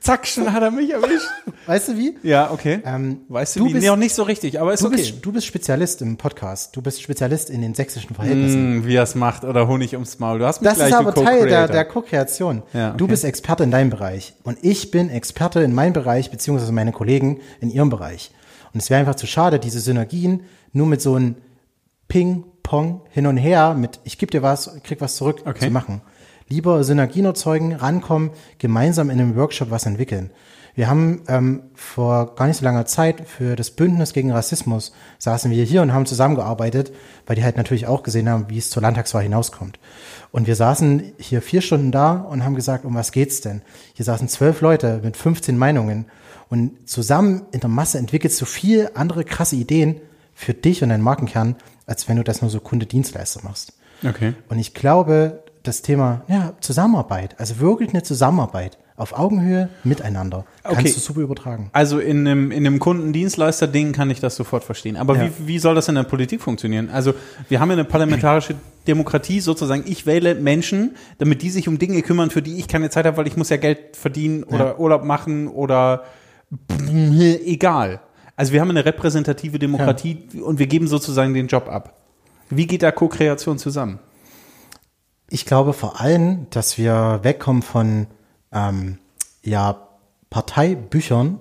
Zack, 0.00 0.26
schon 0.26 0.52
hat 0.52 0.62
er 0.62 0.70
mich 0.70 0.90
erwischt. 0.90 1.26
Weißt 1.66 1.88
du 1.88 1.96
wie? 1.96 2.18
Ja, 2.22 2.50
okay. 2.50 2.80
Ähm, 2.84 3.20
weißt 3.28 3.56
du, 3.56 3.60
du 3.60 3.66
wie? 3.66 3.72
bist- 3.72 3.82
nee, 3.84 3.88
auch 3.88 3.96
nicht 3.96 4.14
so 4.14 4.24
richtig, 4.24 4.60
aber 4.60 4.74
ist 4.74 4.82
Du, 4.82 4.88
okay. 4.88 4.96
bist, 4.96 5.24
du 5.24 5.32
bist 5.32 5.46
Spezialist 5.46 6.02
im 6.02 6.18
Podcast. 6.18 6.76
Du 6.76 6.82
bist 6.82 7.00
Spezialist 7.00 7.48
in 7.48 7.62
den 7.62 7.72
sächsischen 7.74 8.14
Verhältnissen. 8.14 8.82
Hm, 8.82 8.86
wie 8.86 8.96
er 8.96 9.04
es 9.04 9.14
macht 9.14 9.44
oder 9.44 9.66
Honig 9.66 9.94
ums 9.94 10.18
Maul. 10.18 10.40
Du 10.40 10.44
hast 10.46 10.60
mich 10.60 10.68
Das 10.68 10.76
gleich, 10.76 10.90
ist 10.90 10.94
aber 10.96 11.14
Teil 11.14 11.46
der, 11.48 11.68
der 11.68 11.86
Co-Kreation. 11.86 12.62
Ja, 12.74 12.88
okay. 12.90 12.98
Du 12.98 13.06
bist 13.08 13.24
Experte 13.24 13.64
in 13.64 13.70
deinem 13.70 13.88
Bereich 13.88 14.34
und 14.42 14.58
ich 14.60 14.90
bin 14.90 15.08
Experte 15.08 15.62
in 15.62 15.72
meinem 15.72 15.94
Bereich, 15.94 16.30
beziehungsweise 16.30 16.72
meine 16.72 16.92
Kollegen 16.92 17.40
in 17.62 17.70
ihrem 17.70 17.88
Bereich. 17.88 18.30
Und 18.74 18.80
es 18.80 18.90
wäre 18.90 19.00
einfach 19.00 19.14
zu 19.14 19.26
schade, 19.26 19.58
diese 19.58 19.80
Synergien 19.80 20.42
nur 20.74 20.86
mit 20.86 21.00
so 21.00 21.14
einem 21.14 21.36
Ping, 22.14 22.44
Pong, 22.62 23.00
hin 23.10 23.26
und 23.26 23.38
her, 23.38 23.74
mit 23.74 23.98
ich 24.04 24.18
gebe 24.18 24.30
dir 24.30 24.40
was, 24.40 24.70
krieg 24.84 25.00
was 25.00 25.16
zurück 25.16 25.42
Okay. 25.46 25.64
zu 25.66 25.70
machen. 25.72 26.00
Lieber 26.48 26.84
Synergien 26.84 27.24
erzeugen, 27.24 27.74
rankommen, 27.74 28.30
gemeinsam 28.58 29.10
in 29.10 29.20
einem 29.20 29.34
Workshop 29.34 29.72
was 29.72 29.84
entwickeln. 29.84 30.30
Wir 30.76 30.88
haben 30.88 31.22
ähm, 31.26 31.64
vor 31.74 32.36
gar 32.36 32.46
nicht 32.46 32.58
so 32.58 32.64
langer 32.64 32.86
Zeit 32.86 33.28
für 33.28 33.56
das 33.56 33.72
Bündnis 33.72 34.12
gegen 34.12 34.30
Rassismus 34.30 34.92
saßen 35.18 35.50
wir 35.50 35.64
hier 35.64 35.82
und 35.82 35.92
haben 35.92 36.06
zusammengearbeitet, 36.06 36.92
weil 37.26 37.34
die 37.34 37.42
halt 37.42 37.56
natürlich 37.56 37.88
auch 37.88 38.04
gesehen 38.04 38.28
haben, 38.28 38.48
wie 38.48 38.58
es 38.58 38.70
zur 38.70 38.82
Landtagswahl 38.82 39.24
hinauskommt. 39.24 39.80
Und 40.30 40.46
wir 40.46 40.54
saßen 40.54 41.14
hier 41.18 41.42
vier 41.42 41.62
Stunden 41.62 41.90
da 41.90 42.12
und 42.12 42.44
haben 42.44 42.54
gesagt, 42.54 42.84
um 42.84 42.94
was 42.94 43.10
geht's 43.10 43.40
denn? 43.40 43.62
Hier 43.94 44.04
saßen 44.04 44.28
zwölf 44.28 44.60
Leute 44.60 45.00
mit 45.02 45.16
15 45.16 45.58
Meinungen 45.58 46.04
und 46.48 46.88
zusammen 46.88 47.42
in 47.50 47.58
der 47.58 47.70
Masse 47.70 47.98
entwickelst 47.98 48.40
du 48.40 48.44
viel 48.44 48.88
andere 48.94 49.24
krasse 49.24 49.56
Ideen 49.56 50.00
für 50.32 50.52
dich 50.54 50.82
und 50.82 50.90
deinen 50.90 51.02
Markenkern, 51.02 51.56
als 51.86 52.08
wenn 52.08 52.16
du 52.16 52.24
das 52.24 52.40
nur 52.42 52.50
so 52.50 52.60
Kunde-Dienstleister 52.60 53.40
machst. 53.44 53.72
Okay. 54.06 54.34
Und 54.48 54.58
ich 54.58 54.74
glaube, 54.74 55.42
das 55.62 55.82
Thema 55.82 56.22
ja, 56.28 56.52
Zusammenarbeit, 56.60 57.38
also 57.38 57.58
wirklich 57.60 57.90
eine 57.90 58.02
Zusammenarbeit 58.02 58.78
auf 58.96 59.12
Augenhöhe 59.18 59.70
miteinander, 59.82 60.44
kannst 60.62 60.78
Okay. 60.80 60.92
du 60.92 61.00
super 61.00 61.20
übertragen. 61.20 61.68
Also 61.72 61.98
in 61.98 62.20
einem, 62.28 62.52
in 62.52 62.64
einem 62.64 62.78
Kundendienstleister-Ding 62.78 63.92
kann 63.92 64.08
ich 64.10 64.20
das 64.20 64.36
sofort 64.36 64.62
verstehen. 64.62 64.96
Aber 64.96 65.16
Ja. 65.16 65.24
wie, 65.24 65.48
wie 65.48 65.58
soll 65.58 65.74
das 65.74 65.88
in 65.88 65.96
der 65.96 66.04
Politik 66.04 66.40
funktionieren? 66.42 66.90
Also 66.90 67.12
wir 67.48 67.58
haben 67.58 67.70
ja 67.70 67.74
eine 67.74 67.84
parlamentarische 67.84 68.54
Demokratie 68.86 69.40
sozusagen. 69.40 69.82
Ich 69.86 70.06
wähle 70.06 70.34
Menschen, 70.36 70.94
damit 71.18 71.42
die 71.42 71.50
sich 71.50 71.66
um 71.66 71.78
Dinge 71.78 72.02
kümmern, 72.02 72.30
für 72.30 72.42
die 72.42 72.56
ich 72.58 72.68
keine 72.68 72.88
Zeit 72.90 73.06
habe, 73.06 73.16
weil 73.16 73.26
ich 73.26 73.36
muss 73.36 73.48
ja 73.48 73.56
Geld 73.56 73.96
verdienen 73.96 74.44
oder 74.44 74.78
Urlaub 74.78 75.02
machen 75.02 75.48
oder 75.48 76.04
egal. 76.88 78.00
Also 78.36 78.52
wir 78.52 78.60
haben 78.60 78.70
eine 78.70 78.84
repräsentative 78.84 79.58
Demokratie 79.58 80.26
und 80.42 80.58
wir 80.58 80.66
geben 80.66 80.88
sozusagen 80.88 81.34
den 81.34 81.46
Job 81.46 81.68
ab. 81.68 82.00
Wie 82.50 82.66
geht 82.66 82.82
da 82.82 82.90
Co-Kreation 82.90 83.58
zusammen? 83.58 84.00
Ich 85.30 85.46
glaube 85.46 85.72
vor 85.72 86.00
allem, 86.00 86.46
dass 86.50 86.76
wir 86.78 87.20
wegkommen 87.22 87.62
von 87.62 88.06
ähm, 88.52 88.98
ja, 89.42 89.88
Parteibüchern 90.30 91.38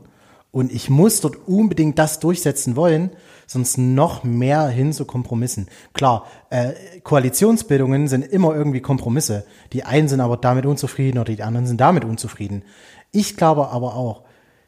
und 0.52 0.72
ich 0.72 0.90
muss 0.90 1.20
dort 1.20 1.48
unbedingt 1.48 1.98
das 1.98 2.20
durchsetzen 2.20 2.76
wollen, 2.76 3.12
sonst 3.48 3.78
noch 3.78 4.24
mehr 4.24 4.68
hin 4.68 4.94
zu 4.94 5.06
Kompromissen. 5.06 5.68
Klar, 5.94 6.26
äh, 6.50 6.74
Koalitionsbildungen 7.04 8.08
sind 8.08 8.24
immer 8.24 8.56
irgendwie 8.56 8.82
Kompromisse. 8.82 9.46
Die 9.74 9.84
einen 9.84 10.08
sind 10.08 10.22
aber 10.22 10.38
damit 10.38 10.66
unzufrieden 10.66 11.18
oder 11.18 11.34
die 11.34 11.44
anderen 11.44 11.66
sind 11.66 11.82
damit 11.82 12.06
unzufrieden. 12.06 12.64
Ich 13.12 13.36
glaube 13.36 13.70
aber 13.70 13.96
auch, 13.96 14.24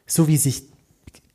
so 0.06 0.28
wie 0.28 0.36
sich 0.36 0.64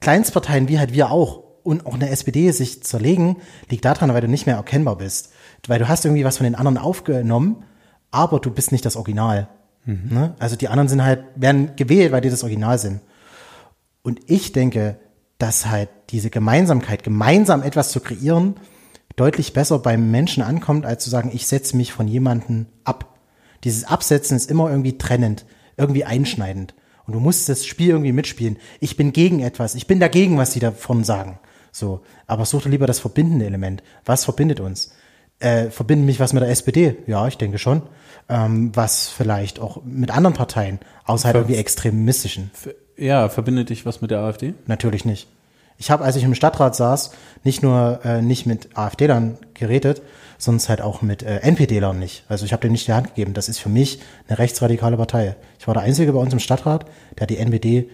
Kleinstparteien 0.01 0.67
wie 0.67 0.79
halt 0.79 0.93
wir 0.93 1.11
auch 1.11 1.43
und 1.63 1.85
auch 1.85 1.93
eine 1.93 2.09
SPD 2.09 2.51
sich 2.51 2.83
zerlegen, 2.83 3.37
liegt 3.69 3.85
daran, 3.85 4.13
weil 4.13 4.21
du 4.21 4.27
nicht 4.27 4.47
mehr 4.47 4.55
erkennbar 4.55 4.97
bist. 4.97 5.31
Weil 5.67 5.79
du 5.79 5.87
hast 5.87 6.05
irgendwie 6.05 6.25
was 6.25 6.37
von 6.37 6.43
den 6.43 6.55
anderen 6.55 6.77
aufgenommen, 6.77 7.63
aber 8.09 8.39
du 8.39 8.51
bist 8.51 8.71
nicht 8.71 8.85
das 8.85 8.95
Original. 8.95 9.47
Ne? 9.85 10.35
Also 10.39 10.55
die 10.55 10.67
anderen 10.67 10.89
sind 10.89 11.03
halt, 11.03 11.23
werden 11.35 11.75
gewählt, 11.75 12.11
weil 12.11 12.21
die 12.21 12.29
das 12.29 12.43
Original 12.43 12.77
sind. 12.77 13.01
Und 14.03 14.19
ich 14.27 14.51
denke, 14.51 14.97
dass 15.37 15.67
halt 15.67 15.89
diese 16.09 16.29
Gemeinsamkeit, 16.29 17.03
gemeinsam 17.03 17.63
etwas 17.63 17.91
zu 17.91 17.99
kreieren, 17.99 18.55
deutlich 19.15 19.53
besser 19.53 19.79
beim 19.79 20.11
Menschen 20.11 20.43
ankommt, 20.43 20.85
als 20.85 21.03
zu 21.03 21.09
sagen, 21.09 21.31
ich 21.33 21.47
setze 21.47 21.75
mich 21.77 21.93
von 21.93 22.07
jemandem 22.07 22.67
ab. 22.83 23.17
Dieses 23.63 23.83
Absetzen 23.83 24.37
ist 24.37 24.49
immer 24.49 24.69
irgendwie 24.69 24.97
trennend, 24.97 25.45
irgendwie 25.77 26.05
einschneidend. 26.05 26.73
Und 27.11 27.17
du 27.17 27.19
musst 27.19 27.49
das 27.49 27.65
Spiel 27.65 27.89
irgendwie 27.89 28.13
mitspielen. 28.13 28.55
Ich 28.79 28.95
bin 28.95 29.11
gegen 29.11 29.41
etwas, 29.41 29.75
ich 29.75 29.85
bin 29.85 29.99
dagegen, 29.99 30.37
was 30.37 30.51
die 30.51 30.61
davon 30.61 31.03
sagen. 31.03 31.39
So, 31.73 31.99
aber 32.25 32.45
such 32.45 32.63
doch 32.63 32.69
lieber 32.69 32.87
das 32.87 32.99
verbindende 32.99 33.45
Element. 33.45 33.83
Was 34.05 34.23
verbindet 34.23 34.61
uns? 34.61 34.93
Äh, 35.39 35.71
verbindet 35.71 36.05
mich 36.05 36.21
was 36.21 36.31
mit 36.31 36.41
der 36.41 36.49
SPD? 36.49 36.95
Ja, 37.07 37.27
ich 37.27 37.37
denke 37.37 37.57
schon. 37.57 37.81
Ähm, 38.29 38.71
was 38.73 39.09
vielleicht 39.09 39.59
auch 39.59 39.81
mit 39.83 40.09
anderen 40.09 40.35
Parteien, 40.35 40.79
außer 41.03 41.25
halt 41.25 41.35
irgendwie 41.35 41.57
extremistischen. 41.57 42.49
Ja, 42.95 43.27
verbindet 43.27 43.71
dich 43.71 43.85
was 43.85 43.99
mit 43.99 44.11
der 44.11 44.19
AfD? 44.19 44.53
Natürlich 44.67 45.03
nicht. 45.03 45.27
Ich 45.77 45.91
habe, 45.91 46.05
als 46.05 46.15
ich 46.15 46.23
im 46.23 46.35
Stadtrat 46.35 46.77
saß, 46.77 47.11
nicht 47.43 47.61
nur 47.61 47.99
äh, 48.05 48.21
nicht 48.21 48.45
mit 48.45 48.77
AfD-Lern 48.77 49.37
geredet, 49.53 50.01
sondern 50.41 50.67
halt 50.69 50.81
auch 50.81 51.03
mit 51.03 51.21
äh, 51.21 51.37
NPD-Lern 51.37 51.99
nicht. 51.99 52.23
Also 52.27 52.45
ich 52.45 52.51
habe 52.51 52.61
denen 52.61 52.71
nicht 52.71 52.87
die 52.87 52.93
Hand 52.93 53.09
gegeben. 53.09 53.33
Das 53.33 53.47
ist 53.47 53.59
für 53.59 53.69
mich 53.69 53.99
eine 54.27 54.39
rechtsradikale 54.39 54.97
Partei. 54.97 55.35
Ich 55.59 55.67
war 55.67 55.75
der 55.75 55.83
Einzige 55.83 56.11
bei 56.11 56.19
uns 56.19 56.33
im 56.33 56.39
Stadtrat, 56.39 56.85
der 57.19 57.27
die 57.27 57.37
NPD 57.37 57.89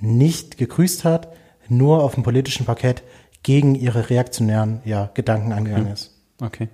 nicht 0.00 0.58
gegrüßt 0.58 1.04
hat, 1.04 1.32
nur 1.68 2.04
auf 2.04 2.14
dem 2.14 2.22
politischen 2.22 2.66
Parkett 2.66 3.02
gegen 3.42 3.74
ihre 3.74 4.10
reaktionären 4.10 4.82
ja, 4.84 5.10
Gedanken 5.14 5.52
angegangen 5.52 5.90
ist. 5.90 6.14
Okay. 6.42 6.68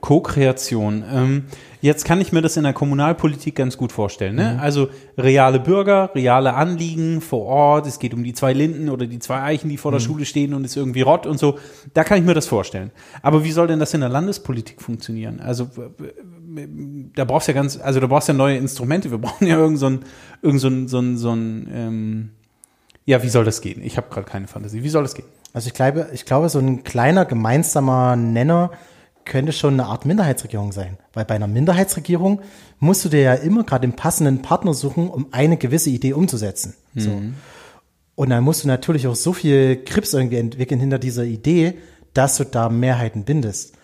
Co-Kreation. 0.00 1.04
Ähm, 1.12 1.44
jetzt 1.80 2.04
kann 2.04 2.20
ich 2.20 2.32
mir 2.32 2.42
das 2.42 2.56
in 2.56 2.64
der 2.64 2.72
Kommunalpolitik 2.72 3.54
ganz 3.54 3.76
gut 3.76 3.92
vorstellen. 3.92 4.36
Ne? 4.36 4.54
Mhm. 4.54 4.60
Also 4.60 4.88
reale 5.18 5.60
Bürger, 5.60 6.10
reale 6.14 6.54
Anliegen 6.54 7.20
vor 7.20 7.44
Ort. 7.44 7.86
Es 7.86 7.98
geht 7.98 8.14
um 8.14 8.22
die 8.22 8.32
zwei 8.32 8.52
Linden 8.52 8.88
oder 8.88 9.06
die 9.06 9.18
zwei 9.18 9.42
Eichen, 9.42 9.68
die 9.68 9.76
vor 9.76 9.90
der 9.90 10.00
mhm. 10.00 10.04
Schule 10.04 10.24
stehen 10.24 10.54
und 10.54 10.64
ist 10.64 10.76
irgendwie 10.76 11.02
Rott 11.02 11.26
und 11.26 11.38
so. 11.38 11.58
Da 11.94 12.04
kann 12.04 12.18
ich 12.18 12.24
mir 12.24 12.34
das 12.34 12.46
vorstellen. 12.46 12.90
Aber 13.22 13.44
wie 13.44 13.52
soll 13.52 13.66
denn 13.66 13.78
das 13.78 13.94
in 13.94 14.00
der 14.00 14.10
Landespolitik 14.10 14.80
funktionieren? 14.80 15.40
Also 15.40 15.68
da 17.14 17.24
brauchst 17.24 17.48
du 17.48 17.52
ja 17.52 17.56
ganz, 17.56 17.78
also 17.78 18.00
da 18.00 18.06
brauchst 18.06 18.28
ja 18.28 18.34
neue 18.34 18.56
Instrumente. 18.56 19.10
Wir 19.10 19.18
brauchen 19.18 19.46
ja 19.46 19.56
irgend 19.56 19.78
so 19.78 19.86
ein, 19.86 20.00
irgend 20.42 20.60
so 20.60 20.68
ein, 20.68 20.88
so 20.88 20.98
ein, 20.98 21.16
so 21.16 21.32
ein 21.32 21.68
ähm, 21.72 22.30
ja, 23.06 23.22
wie 23.22 23.28
soll 23.28 23.44
das 23.44 23.60
gehen? 23.60 23.82
Ich 23.82 23.96
habe 23.96 24.08
gerade 24.10 24.26
keine 24.26 24.48
Fantasie. 24.48 24.82
Wie 24.82 24.88
soll 24.88 25.04
das 25.04 25.14
gehen? 25.14 25.26
Also 25.52 25.68
ich 25.68 25.74
glaube, 25.74 26.08
ich 26.12 26.26
glaube, 26.26 26.48
so 26.48 26.58
ein 26.58 26.82
kleiner 26.82 27.24
gemeinsamer 27.24 28.16
Nenner 28.16 28.72
könnte 29.26 29.52
schon 29.52 29.74
eine 29.74 29.86
Art 29.86 30.06
Minderheitsregierung 30.06 30.72
sein. 30.72 30.96
Weil 31.12 31.26
bei 31.26 31.34
einer 31.34 31.46
Minderheitsregierung 31.46 32.40
musst 32.78 33.04
du 33.04 33.10
dir 33.10 33.20
ja 33.20 33.34
immer 33.34 33.64
gerade 33.64 33.86
den 33.86 33.96
passenden 33.96 34.40
Partner 34.40 34.72
suchen, 34.72 35.10
um 35.10 35.26
eine 35.32 35.58
gewisse 35.58 35.90
Idee 35.90 36.14
umzusetzen. 36.14 36.74
Mhm. 36.94 37.00
So. 37.00 37.20
Und 38.14 38.30
dann 38.30 38.42
musst 38.42 38.64
du 38.64 38.68
natürlich 38.68 39.06
auch 39.06 39.14
so 39.14 39.34
viel 39.34 39.84
Krips 39.84 40.14
irgendwie 40.14 40.38
entwickeln 40.38 40.80
hinter 40.80 40.98
dieser 40.98 41.24
Idee, 41.24 41.74
dass 42.14 42.38
du 42.38 42.44
da 42.44 42.70
Mehrheiten 42.70 43.24
bindest. 43.24 43.74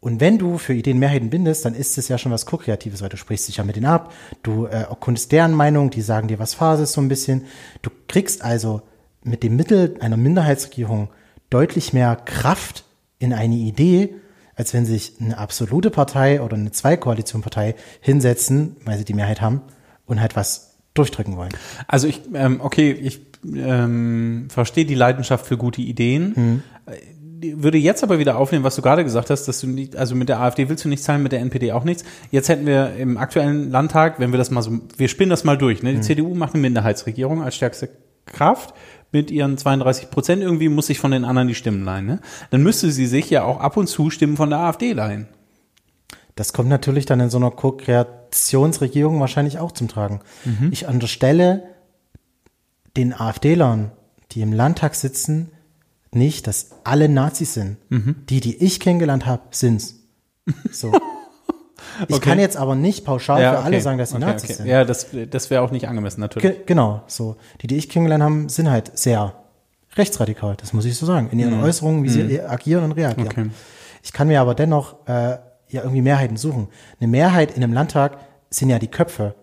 Und 0.00 0.20
wenn 0.20 0.38
du 0.38 0.58
für 0.58 0.74
Ideen 0.74 0.98
Mehrheiten 0.98 1.28
bindest, 1.28 1.64
dann 1.64 1.74
ist 1.74 1.98
es 1.98 2.08
ja 2.08 2.16
schon 2.18 2.32
was 2.32 2.46
Co-Kreatives, 2.46 3.02
weil 3.02 3.08
du 3.08 3.16
sprichst 3.16 3.48
dich 3.48 3.56
ja 3.56 3.64
mit 3.64 3.76
denen 3.76 3.86
ab, 3.86 4.12
du 4.42 4.66
äh, 4.66 4.82
erkundest 4.82 5.32
deren 5.32 5.52
Meinung, 5.52 5.90
die 5.90 6.02
sagen 6.02 6.28
dir, 6.28 6.38
was 6.38 6.54
Phase 6.54 6.84
ist 6.84 6.92
so 6.92 7.00
ein 7.00 7.08
bisschen. 7.08 7.46
Du 7.82 7.90
kriegst 8.06 8.42
also 8.42 8.82
mit 9.24 9.42
dem 9.42 9.56
Mittel 9.56 9.96
einer 10.00 10.16
Minderheitsregierung 10.16 11.08
deutlich 11.50 11.92
mehr 11.92 12.16
Kraft 12.16 12.84
in 13.18 13.32
eine 13.32 13.56
Idee, 13.56 14.14
als 14.58 14.74
wenn 14.74 14.84
sich 14.84 15.12
eine 15.20 15.38
absolute 15.38 15.88
Partei 15.88 16.42
oder 16.42 16.56
eine 16.56 16.72
Zweikoalitionpartei 16.72 17.76
hinsetzen, 18.00 18.76
weil 18.84 18.98
sie 18.98 19.04
die 19.04 19.14
Mehrheit 19.14 19.40
haben 19.40 19.62
und 20.04 20.20
halt 20.20 20.34
was 20.34 20.74
durchdrücken 20.94 21.36
wollen. 21.36 21.52
Also 21.86 22.08
ich, 22.08 22.22
ähm, 22.34 22.60
okay, 22.60 22.90
ich 22.90 23.20
ähm, 23.44 24.48
verstehe 24.50 24.84
die 24.84 24.96
Leidenschaft 24.96 25.46
für 25.46 25.56
gute 25.56 25.80
Ideen. 25.80 26.32
Mhm. 26.34 27.62
Würde 27.62 27.78
jetzt 27.78 28.02
aber 28.02 28.18
wieder 28.18 28.36
aufnehmen, 28.36 28.64
was 28.64 28.74
du 28.74 28.82
gerade 28.82 29.04
gesagt 29.04 29.30
hast, 29.30 29.44
dass 29.44 29.60
du 29.60 29.68
nicht, 29.68 29.94
also 29.94 30.16
mit 30.16 30.28
der 30.28 30.40
AfD 30.40 30.68
willst 30.68 30.84
du 30.84 30.88
nicht 30.88 31.04
zahlen, 31.04 31.22
mit 31.22 31.30
der 31.30 31.38
NPD 31.38 31.70
auch 31.70 31.84
nichts. 31.84 32.02
Jetzt 32.32 32.48
hätten 32.48 32.66
wir 32.66 32.96
im 32.96 33.16
aktuellen 33.16 33.70
Landtag, 33.70 34.18
wenn 34.18 34.32
wir 34.32 34.38
das 34.38 34.50
mal 34.50 34.62
so, 34.62 34.72
wir 34.96 35.06
spinnen 35.06 35.30
das 35.30 35.44
mal 35.44 35.56
durch, 35.56 35.84
ne? 35.84 35.92
Die 35.92 35.98
mhm. 35.98 36.02
CDU 36.02 36.34
macht 36.34 36.54
eine 36.54 36.62
Minderheitsregierung 36.62 37.44
als 37.44 37.54
stärkste 37.54 37.90
Kraft 38.26 38.74
mit 39.10 39.30
ihren 39.30 39.56
32 39.56 40.10
Prozent 40.10 40.42
irgendwie 40.42 40.68
muss 40.68 40.88
sich 40.88 40.98
von 40.98 41.10
den 41.10 41.24
anderen 41.24 41.48
die 41.48 41.54
Stimmen 41.54 41.84
leihen. 41.84 42.06
Ne? 42.06 42.20
Dann 42.50 42.62
müsste 42.62 42.90
sie 42.92 43.06
sich 43.06 43.30
ja 43.30 43.44
auch 43.44 43.60
ab 43.60 43.76
und 43.76 43.86
zu 43.86 44.10
Stimmen 44.10 44.36
von 44.36 44.50
der 44.50 44.60
AfD 44.60 44.92
leihen. 44.92 45.28
Das 46.36 46.52
kommt 46.52 46.68
natürlich 46.68 47.06
dann 47.06 47.18
in 47.18 47.30
so 47.30 47.38
einer 47.38 47.50
Co-Kreationsregierung 47.50 49.18
wahrscheinlich 49.18 49.58
auch 49.58 49.72
zum 49.72 49.88
Tragen. 49.88 50.20
Mhm. 50.44 50.68
Ich 50.70 50.86
unterstelle 50.86 51.64
den 52.96 53.12
AfD-Lern, 53.12 53.90
die 54.32 54.42
im 54.42 54.52
Landtag 54.52 54.94
sitzen, 54.94 55.50
nicht, 56.12 56.46
dass 56.46 56.70
alle 56.84 57.08
Nazis 57.08 57.54
sind. 57.54 57.76
Mhm. 57.90 58.16
Die, 58.28 58.40
die 58.40 58.62
ich 58.62 58.80
kennengelernt 58.80 59.26
habe, 59.26 59.42
sind's. 59.50 59.96
So. 60.70 60.92
Ich 62.06 62.14
okay. 62.14 62.30
kann 62.30 62.38
jetzt 62.38 62.56
aber 62.56 62.74
nicht 62.74 63.04
pauschal 63.04 63.42
ja, 63.42 63.52
für 63.52 63.58
alle 63.64 63.80
sagen, 63.80 63.98
dass 63.98 64.10
sie 64.10 64.16
okay, 64.16 64.24
Nazis 64.26 64.50
okay. 64.50 64.56
sind. 64.58 64.66
Ja, 64.66 64.84
das, 64.84 65.08
das 65.30 65.50
wäre 65.50 65.62
auch 65.62 65.70
nicht 65.70 65.88
angemessen, 65.88 66.20
natürlich. 66.20 66.56
Ge 66.56 66.64
genau, 66.66 67.02
so. 67.06 67.36
Die, 67.60 67.66
die 67.66 67.76
ich 67.76 67.88
kennengelernt 67.88 68.22
habe, 68.22 68.48
sind 68.48 68.70
halt 68.70 68.96
sehr 68.96 69.34
rechtsradikal, 69.96 70.56
das 70.56 70.72
muss 70.72 70.84
ich 70.84 70.96
so 70.96 71.06
sagen, 71.06 71.28
in 71.32 71.38
ihren 71.38 71.56
mhm. 71.56 71.64
Äußerungen, 71.64 72.04
wie 72.04 72.08
mhm. 72.08 72.28
sie 72.28 72.40
agieren 72.40 72.84
und 72.84 72.92
reagieren. 72.92 73.52
Ich 74.02 74.12
kann 74.12 74.28
mir 74.28 74.40
aber 74.40 74.54
dennoch 74.54 75.06
äh, 75.06 75.38
ja 75.68 75.82
irgendwie 75.82 76.02
Mehrheiten 76.02 76.36
suchen. 76.36 76.68
Eine 77.00 77.08
Mehrheit 77.08 77.56
in 77.56 77.62
einem 77.62 77.72
Landtag 77.72 78.18
sind 78.50 78.70
ja 78.70 78.78
die 78.78 78.88
Köpfe 78.88 79.34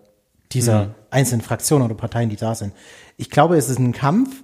dieser 0.51 0.85
mhm. 0.85 0.91
einzelnen 1.11 1.41
Fraktionen 1.41 1.85
oder 1.85 1.95
Parteien, 1.95 2.29
die 2.29 2.35
da 2.35 2.55
sind. 2.55 2.73
Ich 3.17 3.29
glaube, 3.29 3.57
es 3.57 3.69
ist 3.69 3.79
ein 3.79 3.91
Kampf, 3.91 4.43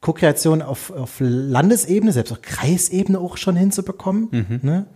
Co-Kreation 0.00 0.60
auf, 0.60 0.90
auf 0.90 1.16
Landesebene, 1.18 2.12
selbst 2.12 2.32
auf 2.32 2.42
Kreisebene 2.42 3.18
auch 3.18 3.36
schon 3.36 3.56
hinzubekommen. 3.56 4.28
Mhm. 4.30 4.60
Ne? 4.62 4.86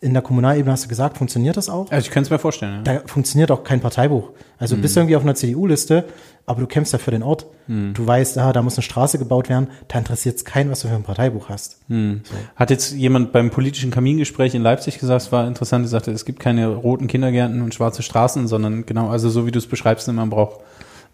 In 0.00 0.12
der 0.12 0.22
Kommunalebene 0.22 0.72
hast 0.72 0.84
du 0.84 0.88
gesagt, 0.88 1.18
funktioniert 1.18 1.56
das 1.56 1.68
auch? 1.68 1.90
Also 1.90 2.06
ich 2.06 2.10
könnte 2.10 2.28
es 2.28 2.30
mir 2.30 2.38
vorstellen. 2.38 2.82
Ja. 2.86 2.98
Da 2.98 3.02
funktioniert 3.06 3.50
auch 3.50 3.64
kein 3.64 3.80
Parteibuch. 3.80 4.30
Also 4.58 4.74
du 4.74 4.78
hm. 4.78 4.82
bist 4.82 4.96
irgendwie 4.96 5.16
auf 5.16 5.22
einer 5.22 5.34
CDU-Liste, 5.34 6.04
aber 6.46 6.60
du 6.60 6.66
kämpfst 6.66 6.92
ja 6.92 6.98
für 6.98 7.10
den 7.10 7.22
Ort. 7.22 7.46
Hm. 7.66 7.94
Du 7.94 8.06
weißt, 8.06 8.38
ah, 8.38 8.52
da 8.52 8.62
muss 8.62 8.76
eine 8.76 8.82
Straße 8.82 9.18
gebaut 9.18 9.48
werden. 9.48 9.68
Da 9.88 9.98
interessiert 9.98 10.36
es 10.36 10.44
keinen, 10.44 10.70
was 10.70 10.80
du 10.80 10.88
für 10.88 10.94
ein 10.94 11.02
Parteibuch 11.02 11.48
hast. 11.48 11.80
Hm. 11.88 12.20
So. 12.24 12.34
Hat 12.54 12.70
jetzt 12.70 12.92
jemand 12.92 13.32
beim 13.32 13.50
politischen 13.50 13.90
Kamingespräch 13.90 14.54
in 14.54 14.62
Leipzig 14.62 14.98
gesagt, 14.98 15.22
es 15.22 15.32
war 15.32 15.46
interessant, 15.46 15.84
er 15.84 15.88
sagte, 15.88 16.10
es 16.12 16.24
gibt 16.24 16.40
keine 16.40 16.68
roten 16.68 17.06
Kindergärten 17.06 17.62
und 17.62 17.74
schwarze 17.74 18.02
Straßen, 18.02 18.46
sondern 18.48 18.86
genau, 18.86 19.08
also 19.08 19.28
so 19.28 19.46
wie 19.46 19.50
du 19.50 19.58
es 19.58 19.66
beschreibst, 19.66 20.10
man 20.12 20.30
braucht 20.30 20.60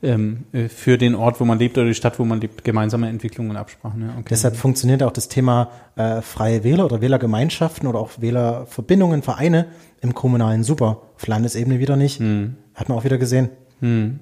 ähm, 0.02 0.44
äh, 0.52 0.68
für 0.68 0.98
den 0.98 1.14
Ort, 1.14 1.40
wo 1.40 1.44
man 1.44 1.58
lebt 1.58 1.78
oder 1.78 1.86
die 1.86 1.94
Stadt, 1.94 2.18
wo 2.18 2.24
man 2.24 2.40
lebt, 2.40 2.64
gemeinsame 2.64 3.08
Entwicklungen 3.08 3.52
und 3.52 3.56
Absprachen. 3.56 4.02
Ja, 4.02 4.08
okay. 4.14 4.26
Deshalb 4.30 4.56
funktioniert 4.56 5.02
auch 5.02 5.12
das 5.12 5.28
Thema 5.28 5.70
äh, 5.96 6.20
freie 6.20 6.64
Wähler 6.64 6.84
oder 6.84 7.00
Wählergemeinschaften 7.00 7.88
oder 7.88 7.98
auch 7.98 8.10
Wählerverbindungen, 8.18 9.22
Vereine 9.22 9.66
im 10.00 10.14
Kommunalen 10.14 10.64
super. 10.64 11.02
Auf 11.16 11.26
Landesebene 11.26 11.78
wieder 11.78 11.96
nicht. 11.96 12.18
Hm. 12.18 12.56
Hat 12.74 12.88
man 12.88 12.98
auch 12.98 13.04
wieder 13.04 13.18
gesehen. 13.18 13.50
Hm. 13.80 14.20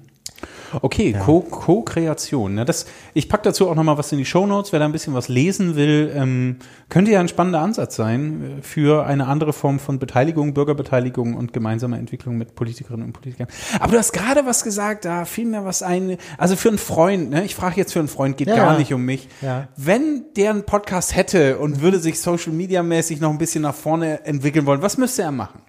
Okay, 0.81 1.11
ja. 1.11 1.19
Co-Kreation. 1.19 2.55
Ne? 2.55 2.65
Das, 2.65 2.85
ich 3.13 3.29
pack 3.29 3.43
dazu 3.43 3.69
auch 3.69 3.75
noch 3.75 3.83
mal 3.83 3.97
was 3.97 4.11
in 4.11 4.17
die 4.17 4.25
Show 4.25 4.45
Notes. 4.45 4.71
Wer 4.71 4.79
da 4.79 4.85
ein 4.85 4.91
bisschen 4.91 5.13
was 5.13 5.27
lesen 5.27 5.75
will, 5.75 6.11
ähm, 6.15 6.57
könnte 6.89 7.11
ja 7.11 7.19
ein 7.19 7.27
spannender 7.27 7.59
Ansatz 7.59 7.95
sein 7.95 8.59
äh, 8.59 8.61
für 8.61 9.05
eine 9.05 9.27
andere 9.27 9.53
Form 9.53 9.79
von 9.79 9.99
Beteiligung, 9.99 10.53
Bürgerbeteiligung 10.53 11.35
und 11.35 11.53
gemeinsame 11.53 11.97
Entwicklung 11.97 12.37
mit 12.37 12.55
Politikerinnen 12.55 13.05
und 13.05 13.13
Politikern. 13.13 13.47
Aber 13.79 13.91
du 13.91 13.97
hast 13.97 14.13
gerade 14.13 14.45
was 14.45 14.63
gesagt, 14.63 15.05
da 15.05 15.25
fiel 15.25 15.45
mir 15.45 15.65
was 15.65 15.83
ein. 15.83 16.17
Also 16.37 16.55
für 16.55 16.69
einen 16.69 16.77
Freund, 16.77 17.29
ne? 17.31 17.43
ich 17.43 17.55
frage 17.55 17.75
jetzt 17.77 17.93
für 17.93 17.99
einen 17.99 18.07
Freund, 18.07 18.37
geht 18.37 18.47
ja, 18.47 18.55
gar 18.55 18.77
nicht 18.77 18.93
um 18.93 19.03
mich. 19.03 19.27
Ja. 19.41 19.67
Wenn 19.75 20.25
der 20.35 20.51
einen 20.51 20.65
Podcast 20.65 21.15
hätte 21.15 21.57
und 21.57 21.81
würde 21.81 21.99
sich 21.99 22.19
Social 22.19 22.53
Media 22.53 22.83
mäßig 22.83 23.19
noch 23.19 23.29
ein 23.29 23.37
bisschen 23.37 23.63
nach 23.63 23.75
vorne 23.75 24.25
entwickeln 24.25 24.65
wollen, 24.65 24.81
was 24.81 24.97
müsste 24.97 25.23
er 25.23 25.31
machen? 25.31 25.61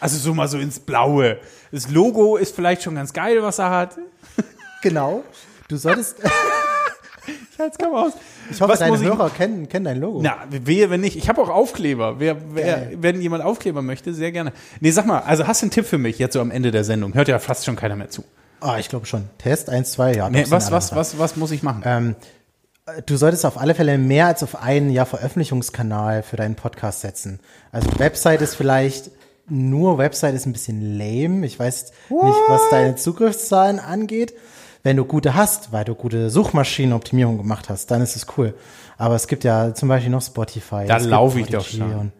Also 0.00 0.18
so 0.18 0.34
mal 0.34 0.48
so 0.48 0.58
ins 0.58 0.78
Blaue. 0.78 1.38
Das 1.72 1.88
Logo 1.88 2.36
ist 2.36 2.54
vielleicht 2.54 2.82
schon 2.82 2.94
ganz 2.94 3.12
geil, 3.12 3.42
was 3.42 3.58
er 3.58 3.70
hat. 3.70 3.96
Genau. 4.82 5.24
Du 5.68 5.76
solltest. 5.76 6.16
Jetzt 7.58 7.78
komm 7.78 7.94
aus. 7.94 8.12
Ich 8.50 8.60
hoffe, 8.60 8.72
Was 8.72 8.78
deine 8.78 8.98
Hörer 9.00 9.30
kennen, 9.30 9.68
kennen 9.68 9.86
dein 9.86 10.00
Logo. 10.00 10.20
Na, 10.22 10.36
wehe, 10.48 10.90
wenn 10.90 11.00
nicht. 11.00 11.16
Ich 11.16 11.28
habe 11.28 11.40
auch 11.40 11.48
Aufkleber. 11.48 12.20
Wer, 12.20 12.36
wer, 12.54 12.90
wenn 12.94 13.20
jemand 13.20 13.42
Aufkleber 13.42 13.82
möchte, 13.82 14.14
sehr 14.14 14.30
gerne. 14.30 14.52
Nee, 14.80 14.90
sag 14.90 15.06
mal, 15.06 15.20
also 15.20 15.46
hast 15.46 15.62
du 15.62 15.64
einen 15.64 15.70
Tipp 15.70 15.86
für 15.86 15.98
mich 15.98 16.18
jetzt 16.18 16.34
so 16.34 16.40
am 16.40 16.50
Ende 16.50 16.70
der 16.70 16.84
Sendung? 16.84 17.14
Hört 17.14 17.28
ja 17.28 17.38
fast 17.38 17.64
schon 17.64 17.76
keiner 17.76 17.96
mehr 17.96 18.10
zu. 18.10 18.24
Ah, 18.60 18.78
ich 18.78 18.88
glaube 18.88 19.06
schon. 19.06 19.28
Test 19.38 19.70
1, 19.70 19.92
2, 19.92 20.14
ja. 20.14 20.30
Nee, 20.30 20.44
was, 20.48 20.70
was, 20.70 20.94
was, 20.94 21.18
was 21.18 21.36
muss 21.36 21.50
ich 21.50 21.62
machen? 21.62 21.82
Ähm, 21.84 22.14
du 23.06 23.16
solltest 23.16 23.44
auf 23.44 23.58
alle 23.58 23.74
Fälle 23.74 23.98
mehr 23.98 24.26
als 24.26 24.42
auf 24.42 24.62
einen 24.62 24.90
ja, 24.90 25.04
Veröffentlichungskanal 25.04 26.22
für 26.22 26.36
deinen 26.36 26.54
Podcast 26.54 27.00
setzen. 27.00 27.40
Also 27.72 27.88
Website 27.98 28.42
ist 28.42 28.54
vielleicht 28.54 29.10
nur 29.48 29.98
Website 29.98 30.34
ist 30.34 30.46
ein 30.46 30.52
bisschen 30.52 30.98
lame. 30.98 31.46
Ich 31.46 31.58
weiß 31.58 31.92
What? 32.08 32.24
nicht, 32.24 32.38
was 32.48 32.62
deine 32.70 32.96
Zugriffszahlen 32.96 33.78
angeht. 33.78 34.34
Wenn 34.82 34.96
du 34.96 35.04
gute 35.04 35.34
hast, 35.34 35.72
weil 35.72 35.84
du 35.84 35.94
gute 35.94 36.30
Suchmaschinenoptimierung 36.30 37.38
gemacht 37.38 37.68
hast, 37.68 37.90
dann 37.90 38.02
ist 38.02 38.14
es 38.14 38.26
cool. 38.36 38.54
Aber 38.98 39.16
es 39.16 39.26
gibt 39.26 39.42
ja 39.42 39.74
zum 39.74 39.88
Beispiel 39.88 40.10
noch 40.10 40.22
Spotify. 40.22 40.84
Da 40.86 40.98
laufe 40.98 41.40
ich 41.40 41.48
doch 41.48 41.66
schon. 41.66 42.12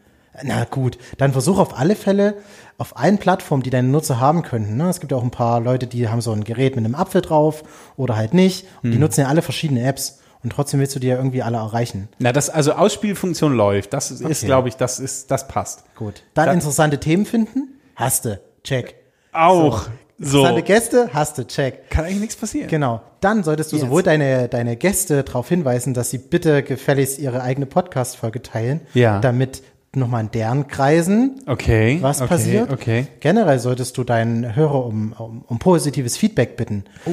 Na 0.43 0.65
gut, 0.65 0.99
dann 1.17 1.33
versuch 1.33 1.59
auf 1.59 1.79
alle 1.79 1.97
Fälle 1.97 2.35
auf 2.79 2.97
allen 2.97 3.19
Plattformen, 3.19 3.63
die 3.63 3.71
deine 3.71 3.89
Nutzer 3.89 4.21
haben 4.21 4.43
könnten. 4.43 4.77
Ne? 4.77 4.89
Es 4.89 5.01
gibt 5.01 5.13
ja 5.13 5.19
auch 5.19 5.23
ein 5.23 5.31
paar 5.31 5.61
Leute, 5.61 5.87
die 5.87 6.09
haben 6.09 6.21
so 6.21 6.33
ein 6.33 6.45
Gerät 6.45 6.77
mit 6.77 6.85
einem 6.85 6.95
Apfel 6.95 7.23
drauf 7.23 7.65
oder 7.97 8.17
halt 8.17 8.35
nicht. 8.35 8.67
Und 8.83 8.89
hm. 8.89 8.93
die 8.93 8.99
nutzen 8.99 9.21
ja 9.23 9.29
alle 9.29 9.43
verschiedene 9.43 9.83
Apps. 9.83 10.21
Und 10.47 10.51
trotzdem 10.51 10.79
willst 10.79 10.95
du 10.95 11.01
die 11.01 11.09
ja 11.09 11.17
irgendwie 11.17 11.43
alle 11.43 11.57
erreichen. 11.57 12.09
Na, 12.21 12.33
das, 12.33 12.51
also 12.51 12.71
Ausspielfunktion 12.75 13.53
läuft. 13.57 13.93
Das 13.93 14.13
ist, 14.13 14.25
Okay. 14.25 14.47
glaube 14.47 14.69
ich, 14.69 14.77
das 14.77 15.01
ist, 15.01 15.29
das 15.33 15.49
passt. 15.49 15.83
Gut. 15.97 16.23
Dann, 16.35 16.47
Dann- 16.47 16.55
interessante 16.55 17.01
Themen 17.01 17.27
finden? 17.27 17.81
Hast 17.97 18.27
du. 18.27 18.39
Check. 18.63 18.95
Auch. 19.33 19.89
So. 20.21 20.39
Interessante 20.39 20.63
Gäste? 20.63 21.11
Hast 21.13 21.37
du. 21.39 21.45
Check. 21.49 21.91
Kann 21.91 22.05
eigentlich 22.05 22.21
nichts 22.21 22.37
passieren. 22.37 22.69
Genau. 22.69 23.01
Dann 23.21 23.43
solltest 23.43 23.73
du 23.73 23.77
Jetzt. 23.77 23.87
sowohl 23.87 24.05
deine, 24.05 24.47
deine 24.49 24.77
Gäste 24.77 25.25
darauf 25.25 25.49
hinweisen, 25.49 25.95
dass 25.95 26.11
sie 26.11 26.19
bitte 26.19 26.63
gefälligst 26.63 27.19
ihre 27.19 27.43
eigene 27.43 27.67
Podcast-Folge 27.67 28.41
teilen, 28.41 28.83
Ja. 28.95 29.19
damit 29.19 29.65
nochmal 29.97 30.23
in 30.23 30.31
deren 30.31 30.69
Kreisen 30.69 31.41
Okay. 31.49 31.99
was 32.03 32.21
okay, 32.21 32.29
passiert. 32.29 32.71
Okay. 32.71 33.09
Generell 33.19 33.59
solltest 33.59 33.99
du 33.99 34.05
deinen 34.05 34.55
Hörer 34.55 34.87
um, 34.87 35.13
um, 35.19 35.43
um 35.49 35.59
positives 35.59 36.17
Feedback 36.17 36.57
bitten. 36.57 36.85
Oh. 37.05 37.11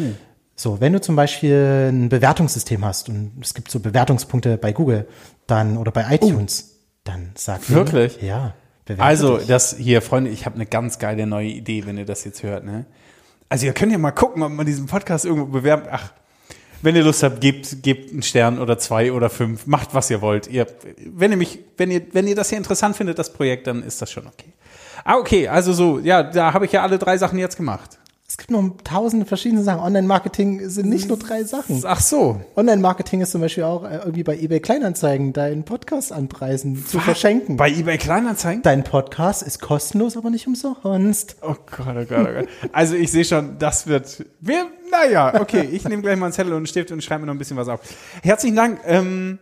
So, 0.64 0.80
wenn 0.80 0.94
du 0.94 1.02
zum 1.02 1.18
Beispiel 1.18 1.90
ein 1.92 2.08
Bewertungssystem 2.08 2.86
hast 2.86 3.10
und 3.10 3.34
es 3.42 3.54
gibt 3.54 3.70
so 3.70 3.82
Bewertungspunkte 3.82 4.58
bei 4.58 4.72
Google 4.72 5.06
dann 5.46 5.76
oder 5.76 5.92
bei 5.92 6.06
iTunes, 6.16 6.80
dann 7.04 7.32
sag 7.36 7.60
Oh. 7.70 7.74
Wirklich? 7.74 8.22
Ja. 8.22 8.54
Also, 8.98 9.40
dich. 9.40 9.48
das 9.48 9.76
hier, 9.78 10.02
Freunde, 10.02 10.30
ich 10.32 10.46
habe 10.46 10.56
eine 10.56 10.66
ganz 10.66 11.00
geile 11.00 11.28
neue 11.28 11.50
Idee, 11.50 11.86
wenn 11.86 11.98
ihr 11.98 12.06
das 12.06 12.24
jetzt 12.24 12.44
hört, 12.44 12.64
ne? 12.64 12.86
Also, 13.50 13.66
ihr 13.66 13.74
könnt 13.74 13.92
ja 13.92 13.98
mal 13.98 14.12
gucken, 14.12 14.42
ob 14.42 14.54
man 14.54 14.66
diesen 14.66 14.86
Podcast 14.86 15.26
irgendwo 15.26 15.48
bewerben. 15.48 15.84
Ach, 15.92 16.14
wenn 16.82 16.96
ihr 16.96 17.04
Lust 17.04 17.24
habt, 17.24 17.42
gebt, 17.42 17.84
gebt 17.84 18.14
einen 18.14 18.24
Stern 18.24 18.58
oder 18.58 18.78
zwei 18.78 19.12
oder 19.12 19.30
fünf. 19.30 19.68
Macht, 19.68 19.94
was 19.94 20.10
ihr 20.10 20.22
wollt. 20.22 20.48
Ihr, 20.48 20.66
wenn 21.06 21.32
ihr 21.32 21.38
mich, 21.38 21.60
wenn 21.76 21.92
ihr, 21.92 22.04
wenn 22.14 22.26
ihr 22.26 22.36
das 22.36 22.48
hier 22.48 22.58
interessant 22.58 22.96
findet, 22.96 23.20
das 23.20 23.34
Projekt, 23.34 23.68
dann 23.68 23.84
ist 23.84 24.02
das 24.02 24.10
schon 24.10 24.28
okay. 24.28 24.54
Ah, 25.04 25.18
okay, 25.18 25.50
also 25.50 25.74
so, 25.74 26.00
ja, 26.00 26.24
da 26.24 26.54
habe 26.54 26.64
ich 26.64 26.72
ja 26.72 26.84
alle 26.84 27.00
drei 27.00 27.18
Sachen 27.18 27.38
jetzt 27.38 27.58
gemacht. 27.58 28.00
Es 28.34 28.38
gibt 28.38 28.50
noch 28.50 28.68
tausende 28.84 29.28
verschiedene 29.28 29.62
Sachen. 29.62 29.80
Online-Marketing 29.82 30.68
sind 30.68 30.90
nicht 30.90 31.08
nur 31.08 31.20
drei 31.20 31.44
Sachen. 31.44 31.84
Ach 31.86 32.00
so. 32.00 32.42
Online-Marketing 32.56 33.22
ist 33.22 33.30
zum 33.30 33.42
Beispiel 33.42 33.64
auch 33.64 33.84
äh, 33.84 33.98
irgendwie 33.98 34.24
bei 34.24 34.36
eBay 34.36 34.60
Kleinanzeigen 34.60 35.34
deinen 35.34 35.66
Podcast 35.66 36.12
anpreisen, 36.12 36.84
zu 36.84 37.00
verschenken. 37.00 37.58
Bei 37.58 37.70
eBay 37.70 38.00
Kleinanzeigen? 38.00 38.64
Dein 38.64 38.84
Podcast 38.84 39.44
ist 39.44 39.62
kostenlos, 39.62 40.18
aber 40.18 40.32
nicht 40.32 40.48
umsonst. 40.48 41.36
Oh 41.44 41.54
Gott, 41.78 41.96
oh 41.96 42.06
Gott, 42.06 42.28
oh 42.28 42.34
Gott. 42.40 42.48
Also 42.72 42.96
ich 42.96 43.12
sehe 43.12 43.24
schon, 43.24 43.60
das 43.60 43.86
wird. 43.86 44.26
Wir, 44.40 44.66
naja, 44.90 45.40
okay, 45.40 45.70
ich 45.72 45.88
nehme 45.88 46.02
gleich 46.02 46.18
mal 46.18 46.26
einen 46.26 46.34
Zettel 46.34 46.54
und 46.54 46.58
einen 46.58 46.66
Stift 46.66 46.92
und 46.92 47.04
schreibe 47.04 47.20
mir 47.22 47.28
noch 47.28 47.36
ein 47.36 47.38
bisschen 47.38 47.58
was 47.58 47.68
auf. 47.68 47.82
Herzlichen 48.24 48.56
Dank. 48.56 48.80
Ähm, 48.88 49.38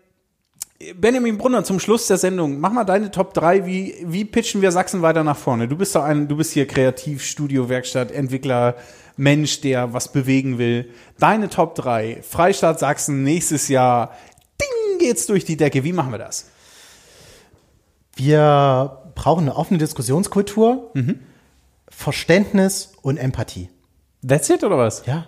Benjamin 0.95 1.37
Brunner, 1.37 1.63
zum 1.63 1.79
Schluss 1.79 2.07
der 2.07 2.17
Sendung, 2.17 2.59
mach 2.59 2.71
mal 2.71 2.83
deine 2.83 3.11
Top 3.11 3.33
3. 3.33 3.65
Wie, 3.65 3.95
wie 4.05 4.25
pitchen 4.25 4.61
wir 4.61 4.71
Sachsen 4.71 5.01
weiter 5.01 5.23
nach 5.23 5.37
vorne? 5.37 5.67
Du 5.67 5.75
bist 5.77 5.95
doch 5.95 6.03
ein, 6.03 6.27
du 6.27 6.35
bist 6.37 6.51
hier 6.53 6.67
Kreativ, 6.67 7.23
Studio, 7.23 7.69
Werkstatt, 7.69 8.11
Entwickler, 8.11 8.75
Mensch, 9.17 9.61
der 9.61 9.93
was 9.93 10.11
bewegen 10.11 10.57
will. 10.57 10.89
Deine 11.19 11.49
Top 11.49 11.75
3. 11.75 12.21
Freistaat 12.23 12.79
Sachsen 12.79 13.23
nächstes 13.23 13.67
Jahr. 13.67 14.15
Ding 14.61 14.99
geht's 14.99 15.25
durch 15.27 15.45
die 15.45 15.57
Decke. 15.57 15.83
Wie 15.83 15.93
machen 15.93 16.11
wir 16.11 16.19
das? 16.19 16.49
Wir 18.15 18.97
brauchen 19.15 19.41
eine 19.41 19.55
offene 19.55 19.77
Diskussionskultur, 19.79 20.91
Mhm. 20.93 21.19
Verständnis 21.89 22.93
und 23.01 23.17
Empathie. 23.17 23.69
That's 24.25 24.49
it 24.49 24.63
oder 24.63 24.77
was? 24.77 25.05
Ja. 25.05 25.25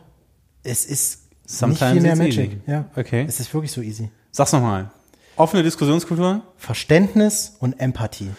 Es 0.64 0.86
ist 0.86 1.24
Sometimes 1.46 1.82
nicht 1.82 1.92
viel 1.94 2.02
mehr 2.02 2.16
Magic. 2.16 2.52
easy. 2.52 2.62
Ja. 2.68 2.86
Okay. 2.96 3.26
Es 3.28 3.40
ist 3.40 3.54
wirklich 3.54 3.72
so 3.72 3.82
easy. 3.82 4.10
Sag's 4.32 4.54
nochmal. 4.54 4.90
Offene 5.36 5.64
Diskussionskultur? 5.64 6.42
Verständnis 6.58 7.56
und 7.60 7.80
Empathie. 7.80 8.30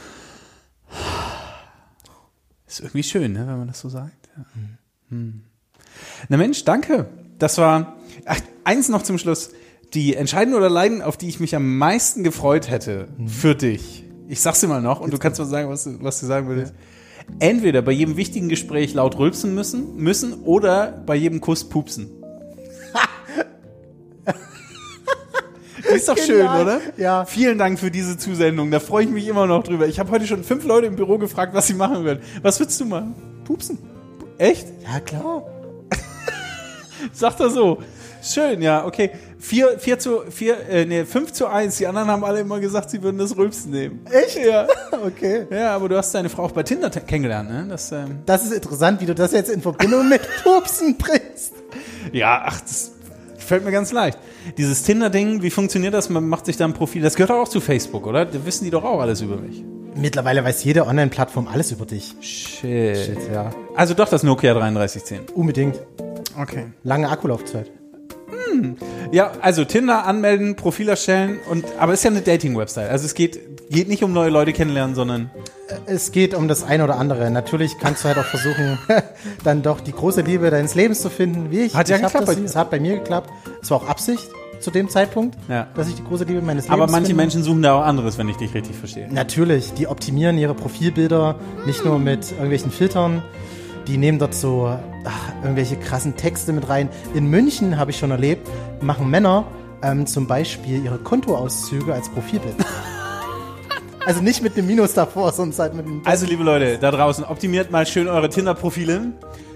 Ist 2.67 2.81
irgendwie 2.81 3.03
schön, 3.03 3.33
ne, 3.33 3.41
wenn 3.41 3.59
man 3.59 3.69
das 3.69 3.81
so 3.81 3.89
sagt. 3.89 4.29
Ja. 4.37 4.45
Hm. 5.11 5.45
Na 6.29 6.37
Mensch, 6.37 6.65
danke. 6.65 7.07
Das 7.39 7.59
war 7.59 7.97
ach, 8.27 8.41
eins 8.65 8.89
noch 8.89 9.03
zum 9.03 9.19
Schluss. 9.19 9.51
Die 9.93 10.15
Entscheiden 10.15 10.55
oder 10.55 10.71
Leiden, 10.71 11.03
auf 11.03 11.17
die 11.17 11.29
ich 11.29 11.41
mich 11.41 11.55
am 11.55 11.79
meisten 11.79 12.25
gefreut 12.25 12.71
hätte 12.71 13.09
für 13.27 13.55
dich. 13.55 14.05
Ich 14.29 14.41
sag's 14.41 14.61
dir 14.61 14.69
mal 14.69 14.83
noch 14.83 15.01
und 15.01 15.13
du 15.13 15.19
kannst 15.19 15.39
mal 15.39 15.47
sagen, 15.47 15.69
was 15.69 15.85
du, 15.85 16.03
was 16.03 16.21
du 16.21 16.27
sagen 16.27 16.49
würdest. 16.49 16.75
Entweder 17.39 17.83
bei 17.83 17.93
jedem 17.93 18.17
wichtigen 18.17 18.49
Gespräch 18.49 18.95
laut 18.95 19.19
rülpsen 19.19 19.55
müssen, 19.55 19.97
müssen 19.97 20.35
oder 20.43 21.03
bei 21.07 21.15
jedem 21.15 21.41
Kuss 21.41 21.69
pupsen. 21.69 22.24
Die 25.91 25.95
ist 25.97 26.09
doch 26.09 26.17
schön, 26.17 26.39
Genial. 26.39 26.63
oder? 26.63 26.81
Ja. 26.97 27.25
Vielen 27.25 27.59
Dank 27.59 27.79
für 27.79 27.91
diese 27.91 28.17
Zusendung. 28.17 28.71
Da 28.71 28.81
freue 28.81 29.05
ich 29.05 29.11
mich 29.11 29.27
immer 29.29 29.47
noch 29.47 29.63
drüber. 29.65 29.87
Ich 29.87 29.99
habe 29.99 30.11
heute 30.11 30.27
schon 30.27 30.43
fünf 30.45 30.65
Leute 30.65 30.87
im 30.87 30.97
Büro 30.97 31.19
gefragt, 31.19 31.55
was 31.55 31.67
sie 31.67 31.75
machen 31.75 32.05
würden. 32.05 32.23
Was 32.43 32.59
würdest 32.61 32.81
du 32.81 32.85
machen? 32.87 33.15
Pupsen. 33.45 33.79
Echt? 34.39 34.67
Ja, 34.83 35.01
klar. 35.01 35.43
Sagt 37.13 37.41
er 37.41 37.51
so. 37.51 37.79
Schön, 38.23 38.63
ja, 38.63 38.87
okay. 38.87 39.11
Vier, 39.39 39.79
vier 39.79 39.99
zu, 39.99 40.23
vier, 40.31 40.57
äh, 40.71 40.87
nee, 40.87 41.05
fünf 41.05 41.33
zu 41.33 41.47
eins. 41.47 41.77
Die 41.77 41.87
anderen 41.87 42.09
haben 42.09 42.25
alle 42.25 42.41
immer 42.41 42.59
gesagt, 42.59 42.89
sie 42.89 43.03
würden 43.03 43.19
das 43.19 43.37
Rülpsen 43.37 43.71
nehmen. 43.71 44.01
Echt? 44.11 44.39
Ja. 44.45 44.67
Okay. 45.05 45.47
Ja, 45.51 45.75
aber 45.75 45.89
du 45.91 45.99
hast 45.99 46.15
deine 46.15 46.31
Frau 46.31 46.45
auch 46.45 46.53
bei 46.53 46.63
Tinder 46.63 46.89
kennengelernt, 46.89 47.51
ne? 47.51 47.67
Das, 47.69 47.91
ähm, 47.93 48.21
Das 48.25 48.43
ist 48.45 48.53
interessant, 48.53 49.01
wie 49.03 49.07
du 49.07 49.15
das 49.15 49.33
jetzt 49.33 49.51
in 49.51 49.61
Verbindung 49.61 50.09
mit 50.09 50.23
Pupsen 50.45 50.97
bringst. 50.97 51.53
ja, 52.13 52.43
ach, 52.47 52.59
das 52.61 52.93
fällt 53.45 53.65
mir 53.65 53.71
ganz 53.71 53.93
leicht. 53.93 54.19
Dieses 54.59 54.83
Tinder-Ding, 54.83 55.43
wie 55.43 55.51
funktioniert 55.51 55.95
das? 55.95 56.09
Man 56.09 56.29
macht 56.29 56.47
sich 56.47 56.57
da 56.57 56.65
ein 56.65 56.75
Profil. 56.75 57.03
Das 57.03 57.15
gehört 57.15 57.31
doch 57.31 57.43
auch 57.43 57.49
zu 57.49 57.61
Facebook, 57.61 58.07
oder? 58.07 58.25
Da 58.25 58.45
wissen 58.45 58.65
die 58.65 58.71
doch 58.71 58.85
auch 58.85 59.01
alles 59.01 59.21
über 59.21 59.37
mich. 59.37 59.63
Mittlerweile 59.97 60.43
weiß 60.45 60.65
jede 60.65 60.87
Online-Plattform 60.87 61.47
alles 61.47 61.71
über 61.71 61.87
dich. 61.87 62.15
Shit, 62.21 63.17
ja. 63.33 63.51
Also 63.77 63.95
doch 63.95 64.09
das 64.09 64.23
Nokia 64.25 64.53
3310. 64.55 65.35
Unbedingt. 65.35 65.81
Okay. 66.37 66.67
Lange 66.83 67.09
Akkulaufzeit. 67.09 67.71
Ja, 69.13 69.33
also 69.41 69.65
Tinder 69.65 70.05
anmelden, 70.07 70.57
Profil 70.57 70.89
erstellen 70.89 71.39
und 71.51 71.65
aber 71.79 71.93
es 71.93 72.01
ist 72.01 72.05
ja 72.05 72.11
eine 72.11 72.21
Dating-Website. 72.23 72.91
Also 72.91 73.07
es 73.07 73.15
geht, 73.15 73.39
geht 73.71 73.89
nicht 73.89 74.03
um 74.05 74.13
neue 74.13 74.31
Leute 74.31 74.53
kennenlernen, 74.53 74.95
sondern 74.95 75.31
Es 75.87 76.13
geht 76.13 76.35
um 76.35 76.47
das 76.49 76.63
eine 76.65 76.85
oder 76.85 76.97
andere. 76.99 77.31
Natürlich 77.31 77.79
kannst 77.79 78.05
du 78.05 78.09
halt 78.09 78.19
auch 78.19 78.25
versuchen, 78.25 78.79
dann 79.45 79.63
doch 79.63 79.81
die 79.81 79.93
große 79.93 80.21
Liebe 80.23 80.51
deines 80.51 80.75
Lebens 80.75 81.01
zu 81.03 81.11
finden, 81.11 81.51
wie 81.51 81.61
ich. 81.63 81.75
Hat 81.75 81.89
ja 81.89 81.97
ich 81.97 82.03
geklappt 82.03 82.29
das. 82.29 82.37
Es 82.39 82.57
hat 82.57 82.71
bei 82.71 82.81
mir 82.81 82.95
geklappt. 82.97 83.31
Es 83.63 83.71
war 83.71 83.79
auch 83.79 83.89
Absicht 83.89 84.29
zu 84.61 84.71
dem 84.71 84.89
Zeitpunkt, 84.89 85.37
Ja. 85.49 85.67
dass 85.75 85.89
ich 85.89 85.95
die 85.95 86.05
große 86.05 86.25
Liebe 86.25 86.41
meines 86.41 86.65
Lebens 86.65 86.73
aber 86.83 86.91
manche 86.91 87.09
finde. 87.09 87.23
Menschen 87.23 87.43
suchen 87.43 87.61
da 87.63 87.75
auch 87.79 87.85
anderes, 87.85 88.17
wenn 88.19 88.29
ich 88.29 88.37
dich 88.37 88.55
richtig 88.55 88.77
verstehe. 88.77 89.09
Natürlich, 89.13 89.73
die 89.75 89.89
optimieren 89.89 90.39
ihre 90.39 90.55
Profilbilder 90.55 91.37
nicht 91.67 91.85
nur 91.85 91.99
mit 91.99 92.31
irgendwelchen 92.33 92.71
Filtern, 92.71 93.23
die 93.87 93.97
nehmen 93.97 94.19
dort 94.19 94.35
so 94.35 94.77
ach, 95.05 95.33
irgendwelche 95.43 95.77
krassen 95.77 96.17
Texte 96.17 96.53
mit 96.53 96.69
rein. 96.69 96.89
In 97.15 97.29
München 97.29 97.79
habe 97.79 97.91
ich 97.91 97.99
schon 97.99 98.11
erlebt, 98.11 98.49
machen 98.81 99.11
Männer 99.11 99.47
ähm, 99.83 100.07
zum 100.07 100.27
Beispiel 100.27 100.85
ihre 100.85 100.99
Kontoauszüge 100.99 101.93
als 101.93 102.09
Profilbild. 102.09 102.55
also 104.07 104.23
nicht 104.23 104.43
mit 104.43 104.57
einem 104.57 104.67
Minus 104.67 104.95
davor, 104.95 105.33
sondern 105.33 105.59
halt 105.59 105.75
mit 105.75 105.87
einem. 105.87 106.03
Also, 106.05 106.27
liebe 106.27 106.43
Leute, 106.43 106.79
da 106.79 106.91
draußen, 106.91 107.25
optimiert 107.25 107.71
mal 107.71 107.87
schön 107.87 108.09
eure 108.09 108.29
Tinder-Profile. 108.29 109.13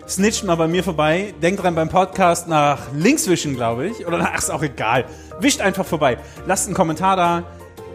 Snitcht 0.09 0.45
mal 0.45 0.55
bei 0.55 0.69
mir 0.69 0.83
vorbei. 0.83 1.35
Denkt 1.43 1.63
dran 1.63 1.75
beim 1.75 1.91
Podcast 1.91 2.49
nach 2.49 2.93
links 2.95 3.29
wischen, 3.29 3.55
glaube 3.55 3.89
ich. 3.89 4.07
Oder 4.07 4.19
nach, 4.19 4.39
ist 4.39 4.51
auch 4.51 4.63
egal. 4.63 5.05
Wischt 5.41 5.61
einfach 5.61 5.85
vorbei. 5.85 6.17
Lasst 6.47 6.67
einen 6.67 6.75
Kommentar 6.75 7.17
da. 7.17 7.43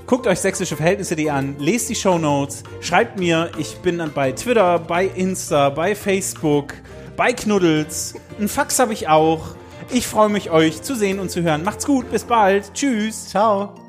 Guckt 0.06 0.28
euch 0.28 0.40
sächsische 0.40 0.76
Verhältnisse 0.76 1.16
an. 1.32 1.56
Lest 1.60 1.90
die 1.90 1.96
Shownotes. 1.96 2.64
Schreibt 2.82 3.18
mir. 3.18 3.52
Ich 3.58 3.78
bin 3.78 3.98
dann 3.98 4.12
bei 4.12 4.32
Twitter, 4.32 4.80
bei 4.80 5.06
Insta, 5.06 5.70
bei 5.70 5.96
Facebook, 5.96 6.74
bei 7.16 7.34
Knuddels. 7.34 8.16
Ein 8.40 8.50
Fax 8.50 8.80
habe 8.80 8.94
ich 8.94 9.08
auch. 9.08 9.56
Ich 9.92 10.08
freue 10.08 10.30
mich, 10.30 10.50
euch 10.52 10.82
zu 10.82 10.96
sehen 10.96 11.20
und 11.20 11.30
zu 11.30 11.42
hören. 11.42 11.64
Macht's 11.64 11.86
gut. 11.86 12.10
Bis 12.12 12.24
bald. 12.24 12.74
Tschüss. 12.74 13.30
Ciao. 13.30 13.83